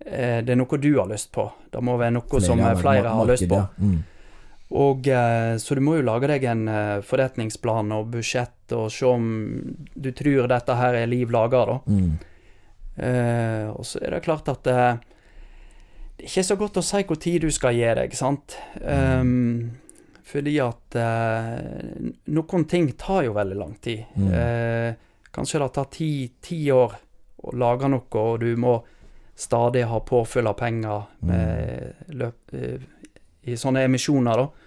eh, 0.05 0.39
det 0.45 0.55
er 0.55 0.59
noe 0.59 0.82
du 0.82 0.91
har 0.97 1.09
lyst 1.11 1.32
på. 1.36 1.45
Det 1.71 1.84
må 1.84 1.97
være 2.01 2.17
noe 2.17 2.41
som 2.43 2.65
av 2.65 2.82
flere 2.82 3.13
har 3.13 3.29
lyst 3.29 3.47
på. 3.49 3.61
Mm. 3.77 3.99
Og 4.72 5.07
eh, 5.07 5.57
Så 5.59 5.76
du 5.76 5.82
må 5.84 5.97
jo 5.97 6.07
lage 6.07 6.30
deg 6.32 6.45
en 6.47 6.67
eh, 6.72 7.03
forretningsplan 7.03 7.91
og 7.95 8.11
budsjett 8.13 8.76
og 8.78 8.88
se 8.93 9.07
om 9.07 9.26
du 9.93 10.11
tror 10.15 10.47
dette 10.47 10.78
her 10.80 10.95
er 11.01 11.09
liv 11.11 11.32
laga, 11.34 11.65
da. 11.67 11.80
Mm. 11.91 12.11
Eh, 12.95 13.67
og 13.72 13.84
så 13.88 13.99
er 13.99 14.15
det 14.15 14.24
klart 14.24 14.47
at 14.51 14.63
det, 14.67 14.80
det 16.15 16.26
er 16.26 16.32
ikke 16.32 16.47
så 16.47 16.57
godt 16.59 16.80
å 16.80 16.86
si 16.86 17.03
hvor 17.09 17.19
tid 17.19 17.43
du 17.43 17.51
skal 17.51 17.76
gi 17.76 17.91
deg, 17.99 18.15
sant. 18.15 18.55
Um, 18.80 19.72
fordi 20.32 20.55
at 20.63 20.95
eh, 20.95 22.11
noen 22.32 22.65
ting 22.69 22.91
tar 22.99 23.26
jo 23.28 23.36
veldig 23.36 23.57
lang 23.59 23.74
tid. 23.84 24.05
Mm. 24.15 24.30
Eh, 24.32 24.93
kanskje 25.32 25.59
det 25.59 25.69
tar 25.76 25.89
ti, 25.91 26.11
ti 26.39 26.61
år 26.72 26.95
å 27.41 27.55
lage 27.57 27.89
noe, 27.91 28.07
og 28.22 28.39
du 28.43 28.51
må 28.59 28.78
stadig 29.36 29.84
ha 29.89 29.99
påfyll 30.05 30.47
av 30.47 30.59
penger 30.59 31.07
med 31.28 32.15
løp, 32.15 32.53
eh, 32.55 32.84
i 33.49 33.57
sånne 33.57 33.84
emisjoner, 33.89 34.43
da. 34.43 34.61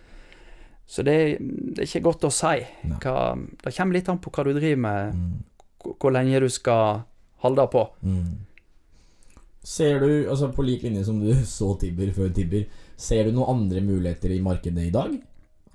Så 0.86 1.02
det, 1.02 1.14
det 1.40 1.80
er 1.82 1.88
ikke 1.88 2.04
godt 2.10 2.26
å 2.28 2.32
si. 2.34 2.58
Hva, 3.00 3.34
det 3.64 3.72
kommer 3.76 3.96
litt 3.96 4.08
an 4.12 4.18
på 4.20 4.30
hva 4.34 4.44
du 4.44 4.52
driver 4.58 4.80
med, 4.84 5.14
Mm. 5.14 5.94
hvor 6.00 6.12
lenge 6.12 6.40
du 6.40 6.48
skal 6.48 7.02
holde 7.44 7.64
på. 7.72 7.86
Mm. 8.04 8.38
Ser 9.64 10.00
du, 10.00 10.28
altså 10.28 10.50
på 10.52 10.64
lik 10.64 10.82
linje 10.84 11.04
som 11.06 11.20
du 11.20 11.30
så 11.48 11.70
Tibber 11.80 12.12
før 12.16 12.32
Tibber, 12.36 12.66
ser 13.00 13.24
du 13.28 13.32
noen 13.36 13.54
andre 13.56 13.80
muligheter 13.84 14.34
i 14.36 14.42
markedet 14.44 14.88
i 14.88 14.92
dag? 14.94 15.14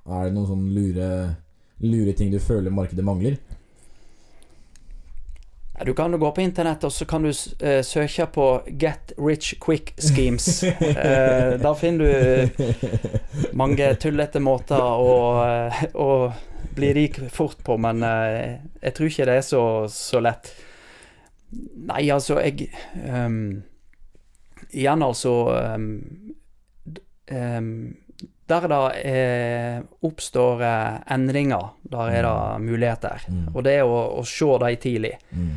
Er 0.09 0.25
det 0.29 0.33
noen 0.35 0.47
sånne 0.49 0.73
lure, 0.73 1.07
lure 1.85 2.13
ting 2.17 2.31
du 2.33 2.39
føler 2.41 2.73
markedet 2.73 3.05
mangler? 3.05 3.37
Du 5.85 5.93
kan 5.93 6.11
jo 6.11 6.17
gå 6.17 6.31
på 6.35 6.41
internett 6.41 6.83
og 6.83 6.91
så 6.91 7.05
kan 7.07 7.23
du 7.23 7.29
uh, 7.29 7.81
søke 7.85 8.25
på 8.33 8.47
'Get 8.67 9.13
rich 9.17 9.59
quick 9.59 9.93
schemes'. 9.97 10.63
uh, 10.67 11.55
da 11.63 11.73
finner 11.73 12.05
du 12.05 13.53
mange 13.53 13.93
tullete 13.95 14.39
måter 14.43 14.81
å, 14.81 15.15
eh, 15.45 15.83
å 15.95 16.33
bli 16.75 16.91
rik 16.93 17.21
fort 17.31 17.63
på, 17.63 17.77
men 17.77 18.03
uh, 18.03 18.59
jeg 18.81 18.95
tror 18.95 19.07
ikke 19.07 19.29
det 19.29 19.37
er 19.39 19.47
så, 19.47 19.63
så 19.87 20.19
lett. 20.19 20.51
Nei, 21.75 22.09
altså, 22.11 22.41
jeg 22.43 22.69
um, 23.07 23.63
Igjen, 24.69 25.01
altså 25.01 25.31
um, 25.49 25.87
ehm, 27.25 27.95
Der 28.49 28.65
da 28.67 28.79
eh, 28.97 29.81
oppstår 30.01 30.63
eh, 30.65 30.95
endringer, 31.13 31.75
der 31.85 32.13
er 32.17 32.25
det 32.25 32.63
muligheter. 32.65 33.21
Mm. 33.29 33.43
Og 33.53 33.63
det 33.67 33.75
er 33.77 33.85
å, 33.85 33.99
å 34.17 34.23
se 34.25 34.49
dem 34.63 34.79
tidlig. 34.81 35.13
Mm. 35.29 35.51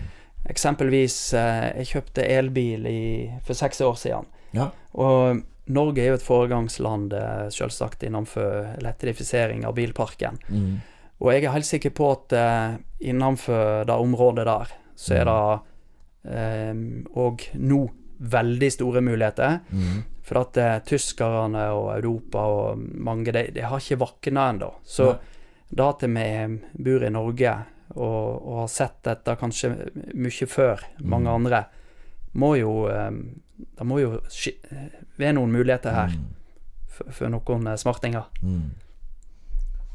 Eksempelvis, 0.52 1.16
eh, 1.38 1.70
jeg 1.80 1.90
kjøpte 1.94 2.26
elbil 2.26 2.86
i, 2.90 3.02
for 3.46 3.56
seks 3.56 3.80
år 3.86 3.96
siden. 3.96 4.28
Ja. 4.52 4.68
Og 5.00 5.40
Norge 5.72 6.02
er 6.02 6.12
jo 6.12 6.18
et 6.18 6.26
foregangsland, 6.26 7.12
eh, 7.16 7.48
selvsagt, 7.54 8.02
innenfor 8.02 8.74
elektrifisering 8.76 9.64
av 9.64 9.76
bilparken. 9.78 10.38
Mm. 10.48 10.80
Og 11.22 11.32
jeg 11.32 11.44
er 11.44 11.54
helt 11.54 11.68
sikker 11.68 11.94
på 11.94 12.10
at 12.12 12.34
eh, 12.34 12.78
innenfor 13.08 13.86
det 13.86 13.98
området 14.04 14.46
der, 14.48 14.72
så 14.98 15.14
er 15.20 15.28
det 15.30 15.42
eh, 16.34 16.74
og 17.14 17.46
nå 17.54 17.82
veldig 18.32 18.70
store 18.74 19.02
muligheter. 19.02 19.60
Mm. 19.70 20.02
For 20.32 20.40
at 20.40 20.56
eh, 20.56 20.78
tyskerne 20.88 21.66
og 21.76 21.90
Europa 21.98 22.40
og 22.48 22.78
mange, 23.04 23.32
de, 23.36 23.42
de 23.52 23.60
har 23.68 23.76
ikke 23.82 23.98
våkna 24.00 24.46
ennå. 24.54 24.70
Så 24.88 25.10
Nei. 25.12 25.18
det 25.76 25.84
at 25.84 26.04
vi 26.08 26.24
bor 26.88 27.04
i 27.04 27.10
Norge 27.12 27.52
og, 27.92 28.40
og 28.40 28.60
har 28.62 28.70
sett 28.72 29.02
dette 29.04 29.34
kanskje 29.36 29.74
mye 30.16 30.46
før 30.48 30.80
mange 31.04 31.28
Mm. 31.28 31.34
andre, 31.34 31.64
må 32.40 32.54
jo 32.56 32.86
eh, 32.88 33.10
Det 33.76 33.84
må 33.86 33.98
jo 34.00 34.14
være 35.20 35.34
noen 35.36 35.52
muligheter 35.52 35.92
her 35.94 36.08
Mm. 36.16 36.24
for, 36.88 37.12
for 37.12 37.28
noen 37.28 37.66
eh, 37.68 37.76
smartinger. 37.76 38.24
Mm. 38.42 38.70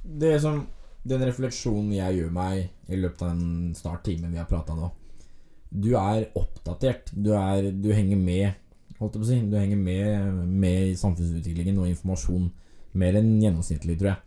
Det 0.04 0.36
som 0.42 0.68
Den 1.08 1.22
refleksjonen 1.26 1.94
jeg 1.96 2.18
gjør 2.20 2.32
meg 2.36 2.70
i 2.92 2.96
løpet 3.00 3.22
av 3.24 3.30
den 3.34 3.74
snart 3.76 4.04
timen 4.04 4.32
vi 4.32 4.38
har 4.42 4.46
prata 4.50 4.76
nå 4.76 4.90
Du 5.72 5.94
er 5.98 6.26
oppdatert. 6.36 7.12
Du, 7.14 7.32
er, 7.34 7.72
du 7.72 7.90
henger 7.94 8.18
med 8.18 8.54
Holdt 8.98 9.18
jeg 9.18 9.22
på 9.22 9.26
å 9.26 9.30
si. 9.30 9.42
Du 9.52 9.58
henger 9.60 9.78
med, 9.78 10.48
med 10.48 10.94
i 10.94 10.96
samfunnsutviklingen 10.98 11.78
og 11.82 11.92
informasjon 11.92 12.48
mer 12.98 13.18
enn 13.20 13.38
gjennomsnittlig, 13.42 13.98
tror 14.00 14.14
jeg. 14.14 14.24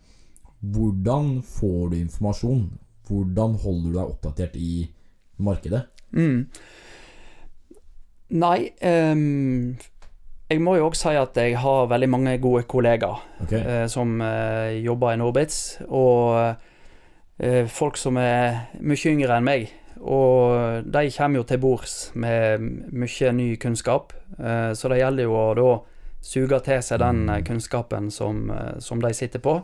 Hvordan 0.61 1.31
får 1.45 1.91
du 1.91 1.97
informasjon? 1.99 2.65
Hvordan 3.09 3.57
holder 3.63 3.87
du 3.87 3.97
deg 3.97 4.03
oppdatert 4.05 4.57
i 4.59 4.73
markedet? 5.41 5.81
Mm. 6.11 6.45
Nei 8.31 8.57
um, 8.83 9.77
Jeg 10.51 10.61
må 10.63 10.75
jo 10.75 10.89
også 10.89 11.09
si 11.09 11.19
at 11.19 11.37
jeg 11.39 11.55
har 11.59 11.87
veldig 11.91 12.09
mange 12.11 12.33
gode 12.43 12.65
kollegaer 12.67 13.19
okay. 13.43 13.61
uh, 13.63 13.85
som 13.91 14.19
uh, 14.19 14.71
jobber 14.75 15.15
i 15.15 15.19
Norbitz, 15.19 15.81
og 15.87 16.55
uh, 17.41 17.65
folk 17.71 17.99
som 17.99 18.19
er 18.19 18.67
mye 18.79 19.15
yngre 19.15 19.39
enn 19.39 19.47
meg. 19.47 19.71
Og 20.01 20.83
de 20.89 21.03
kommer 21.13 21.41
jo 21.41 21.45
til 21.45 21.59
bords 21.61 21.95
med 22.17 22.63
mye 22.89 23.31
ny 23.37 23.55
kunnskap, 23.61 24.13
eh, 24.39 24.71
så 24.73 24.89
det 24.89 24.97
gjelder 25.01 25.27
jo 25.27 25.35
å 25.37 25.53
da 25.57 25.69
suge 26.25 26.59
til 26.65 26.81
seg 26.81 26.99
den 27.03 27.29
eh, 27.29 27.43
kunnskapen 27.45 28.09
som, 28.13 28.49
eh, 28.49 28.79
som 28.81 29.01
de 29.01 29.13
sitter 29.13 29.39
på. 29.39 29.61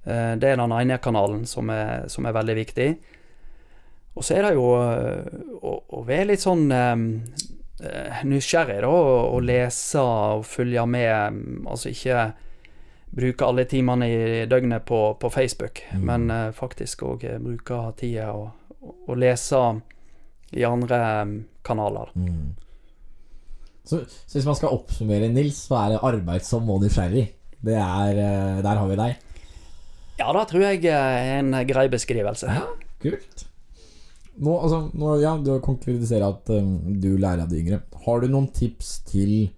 Det 0.00 0.48
er 0.48 0.56
den 0.56 0.72
ene 0.72 0.96
kanalen 0.98 1.42
som 1.46 1.68
er, 1.70 2.06
som 2.08 2.24
er 2.24 2.32
veldig 2.32 2.54
viktig. 2.56 2.86
Og 4.16 4.24
så 4.24 4.38
er 4.38 4.46
det 4.46 4.54
jo 4.56 4.64
å, 4.72 5.72
å 5.92 6.00
være 6.08 6.30
litt 6.30 6.40
sånn 6.40 6.64
nysgjerrig, 8.24 8.78
da, 8.80 8.88
og, 8.88 9.34
og 9.36 9.44
lese 9.44 10.00
og 10.00 10.46
følge 10.48 10.86
med. 10.88 11.36
mm, 11.36 11.66
Altså 11.68 11.92
ikke 11.92 12.24
bruke 13.12 13.44
alle 13.44 13.66
timene 13.68 14.08
i 14.08 14.46
døgnet 14.48 14.88
på, 14.88 15.02
på 15.20 15.30
Facebook, 15.30 15.84
Mm. 15.92 16.06
men 16.06 16.52
faktisk 16.56 17.02
òg 17.02 17.28
bruke 17.44 17.82
tida 18.00 18.32
og, 18.32 18.48
og 18.82 19.16
lese 19.20 19.60
i 20.56 20.64
andre 20.66 21.00
mm, 21.28 21.36
kanaler. 21.66 22.12
Mm. 22.14 22.54
Så, 23.84 24.02
så 24.06 24.38
hvis 24.38 24.46
man 24.46 24.58
skal 24.58 24.74
oppsummere, 24.74 25.28
Nils, 25.32 25.66
så 25.68 25.78
er 25.80 25.94
det 25.94 26.04
arbeidsom 26.06 26.68
og 26.70 26.84
nysgjerrig. 26.84 27.26
Det 27.60 27.76
er, 27.76 28.16
eh, 28.16 28.62
der 28.64 28.80
har 28.80 28.88
vi 28.88 28.98
deg. 29.00 29.26
Ja, 30.20 30.32
det 30.36 30.46
tror 30.50 30.64
jeg 30.66 30.84
er 30.92 31.38
en 31.38 31.54
grei 31.68 31.86
beskrivelse. 31.92 32.50
Ja, 32.52 32.66
Kult. 33.00 33.46
Nå, 34.40 34.54
altså, 34.56 34.82
nå, 34.96 35.14
ja, 35.20 35.34
du 35.40 35.50
har 35.54 35.62
konkretisert 35.64 36.24
at 36.24 36.50
um, 36.54 36.76
du 37.00 37.14
lærer 37.20 37.44
av 37.44 37.50
de 37.50 37.60
yngre. 37.60 37.80
Har 38.06 38.22
du 38.22 38.28
noen 38.30 38.48
tips 38.56 39.00
til 39.08 39.50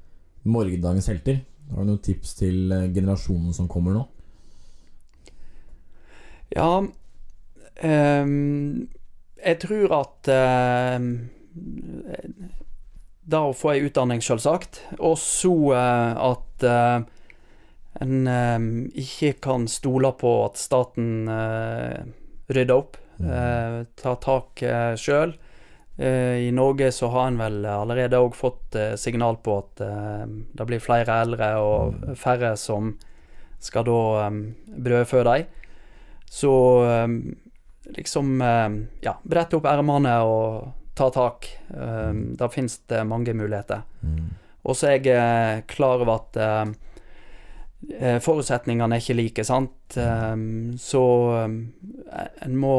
morgendagens 0.43 1.07
helter? 1.11 1.43
Har 1.71 1.85
du 1.85 1.93
noen 1.93 2.03
tips 2.03 2.35
til 2.39 2.73
uh, 2.75 2.89
generasjonen 2.95 3.55
som 3.55 3.71
kommer 3.71 3.95
nå? 3.95 4.07
Ja 6.53 6.83
ehm, 7.81 8.89
Jeg 9.43 9.59
tror 9.65 9.95
at 9.97 10.29
eh, 10.31 10.99
Det 13.23 13.39
å 13.39 13.55
få 13.57 13.73
ei 13.75 13.85
utdanning, 13.87 14.23
selvsagt, 14.23 14.83
og 14.99 15.17
så 15.21 15.55
eh, 15.79 16.23
at 16.31 16.67
eh, 16.67 17.05
en 18.03 18.27
ehm, 18.27 18.69
ikke 18.99 19.35
kan 19.45 19.67
stole 19.69 20.13
på 20.19 20.31
at 20.47 20.59
staten 20.59 21.29
eh, 21.31 22.03
rydder 22.53 22.75
opp, 22.75 22.97
eh, 23.21 23.83
tar 24.01 24.21
tak 24.25 24.63
eh, 24.67 24.95
sjøl. 24.99 25.35
I 26.03 26.49
Norge 26.57 26.87
så 26.97 27.11
har 27.13 27.27
en 27.29 27.37
vel 27.37 27.67
allerede 27.69 28.19
òg 28.19 28.33
fått 28.35 28.75
eh, 28.81 28.95
signal 28.99 29.37
på 29.45 29.59
at 29.61 29.83
eh, 29.85 30.25
det 30.57 30.67
blir 30.67 30.81
flere 30.83 31.19
eldre 31.23 31.51
og 31.61 32.15
færre 32.19 32.55
som 32.59 32.95
skal 33.63 33.85
da 33.87 34.31
brødfø 34.33 35.21
dem. 35.29 35.45
Så 36.33 36.51
um, 37.05 37.19
liksom 37.97 38.41
um, 38.41 38.79
Ja, 39.01 39.17
brette 39.23 39.59
opp 39.59 39.67
ermene 39.71 40.15
og 40.27 40.73
ta 40.95 41.11
tak. 41.11 41.49
Um, 41.69 42.35
da 42.37 42.49
finnes 42.49 42.79
det 42.87 43.05
mange 43.09 43.35
muligheter. 43.35 43.83
Og 44.63 44.77
så 44.79 44.93
er 44.93 44.99
jeg 45.01 45.17
eh, 45.19 45.63
klar 45.67 45.99
over 45.99 46.13
at 46.15 46.37
eh, 46.39 48.19
forutsetningene 48.23 48.95
er 48.95 49.03
ikke 49.03 49.17
like, 49.19 49.45
sant. 49.45 49.97
Um, 49.97 50.77
så 50.79 51.03
um, 51.49 51.57
en 52.47 52.59
må 52.59 52.77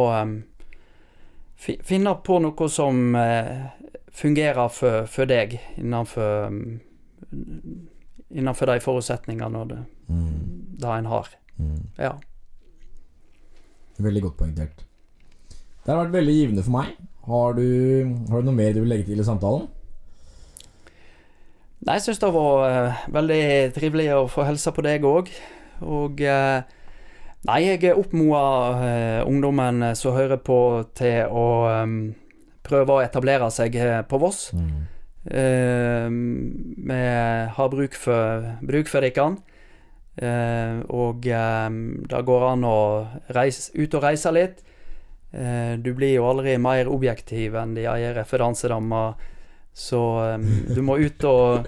fi 1.59 1.75
finne 1.83 2.15
på 2.23 2.39
noe 2.43 2.69
som 2.71 3.17
uh, 3.19 3.67
fungerer 4.15 4.71
for, 4.71 5.09
for 5.11 5.29
deg 5.29 5.59
innenfor 5.77 6.47
um, 6.47 6.79
Innenfor 8.33 8.65
de 8.65 8.81
forutsetningene 8.81 9.59
det, 9.69 9.75
det 10.81 10.89
en 10.89 11.05
har. 11.05 11.27
Ja. 12.01 12.15
Veldig 14.01 14.23
godt 14.25 14.39
poengtert. 14.39 14.81
Det 15.83 15.91
har 15.91 16.05
vært 16.05 16.15
veldig 16.15 16.35
givende 16.37 16.63
for 16.63 16.75
meg. 16.77 16.93
Har 17.27 17.55
du, 17.57 17.65
har 18.31 18.41
du 18.43 18.47
noe 18.47 18.55
mer 18.55 18.75
du 18.75 18.81
vil 18.83 18.91
legge 18.91 19.09
til 19.09 19.19
i 19.19 19.25
samtalen? 19.27 19.67
Nei, 21.83 21.97
jeg 21.97 22.05
syns 22.05 22.21
det 22.21 22.31
var 22.31 22.63
eh, 22.69 23.03
veldig 23.11 23.43
trivelig 23.75 24.07
å 24.15 24.23
få 24.31 24.45
hilse 24.47 24.71
på 24.71 24.83
deg 24.85 25.03
òg. 25.07 25.31
Og 25.83 26.23
eh, 26.23 26.63
Nei, 27.43 27.59
jeg 27.65 27.91
oppmoder 27.99 28.83
eh, 28.87 29.21
ungdommen 29.27 29.89
som 29.99 30.15
hører 30.15 30.39
på, 30.39 30.57
til 30.95 31.27
å 31.27 31.47
prøve 32.63 32.95
å 32.95 33.01
etablere 33.03 33.49
seg 33.51 33.75
på 34.07 34.19
Voss. 34.21 34.45
Eh, 35.27 36.07
vi 36.87 37.01
har 37.57 37.73
bruk 37.75 37.99
for, 37.99 38.47
bruk 38.63 38.87
for 38.87 39.03
dere. 39.03 39.27
Eh, 40.23 40.79
og 40.93 41.27
eh, 41.27 41.69
det 42.13 42.23
går 42.31 42.47
an 42.53 42.63
å 42.69 42.77
reise, 43.35 43.73
ut 43.75 43.99
og 43.99 44.07
reise 44.07 44.31
litt. 44.35 44.63
Eh, 45.33 45.73
du 45.81 45.91
blir 45.97 46.13
jo 46.15 46.29
aldri 46.29 46.55
mer 46.61 46.89
objektiv 46.91 47.57
enn 47.57 47.73
de 47.77 47.87
eier 47.89 48.15
referansedammer. 48.17 49.17
Så 49.73 49.99
du 50.69 50.81
må 50.85 50.99
ut 51.01 51.25
og 51.25 51.67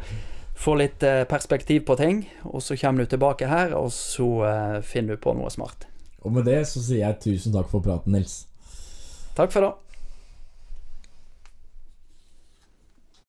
få 0.56 0.76
litt 0.80 1.04
eh, 1.04 1.24
perspektiv 1.28 1.84
på 1.86 1.98
ting, 2.00 2.24
og 2.44 2.64
så 2.64 2.78
kommer 2.80 3.04
du 3.04 3.12
tilbake 3.12 3.50
her, 3.50 3.76
og 3.76 3.92
så 3.94 4.30
eh, 4.48 4.78
finner 4.86 5.18
du 5.18 5.24
på 5.26 5.34
noe 5.36 5.52
smart. 5.54 5.88
Og 6.26 6.34
med 6.34 6.48
det 6.48 6.62
så 6.70 6.82
sier 6.82 7.04
jeg 7.04 7.22
tusen 7.26 7.54
takk 7.54 7.70
for 7.70 7.84
praten, 7.86 8.16
Nils. 8.16 8.46
Takk 9.36 9.52
for 9.54 9.68
det. 9.68 9.74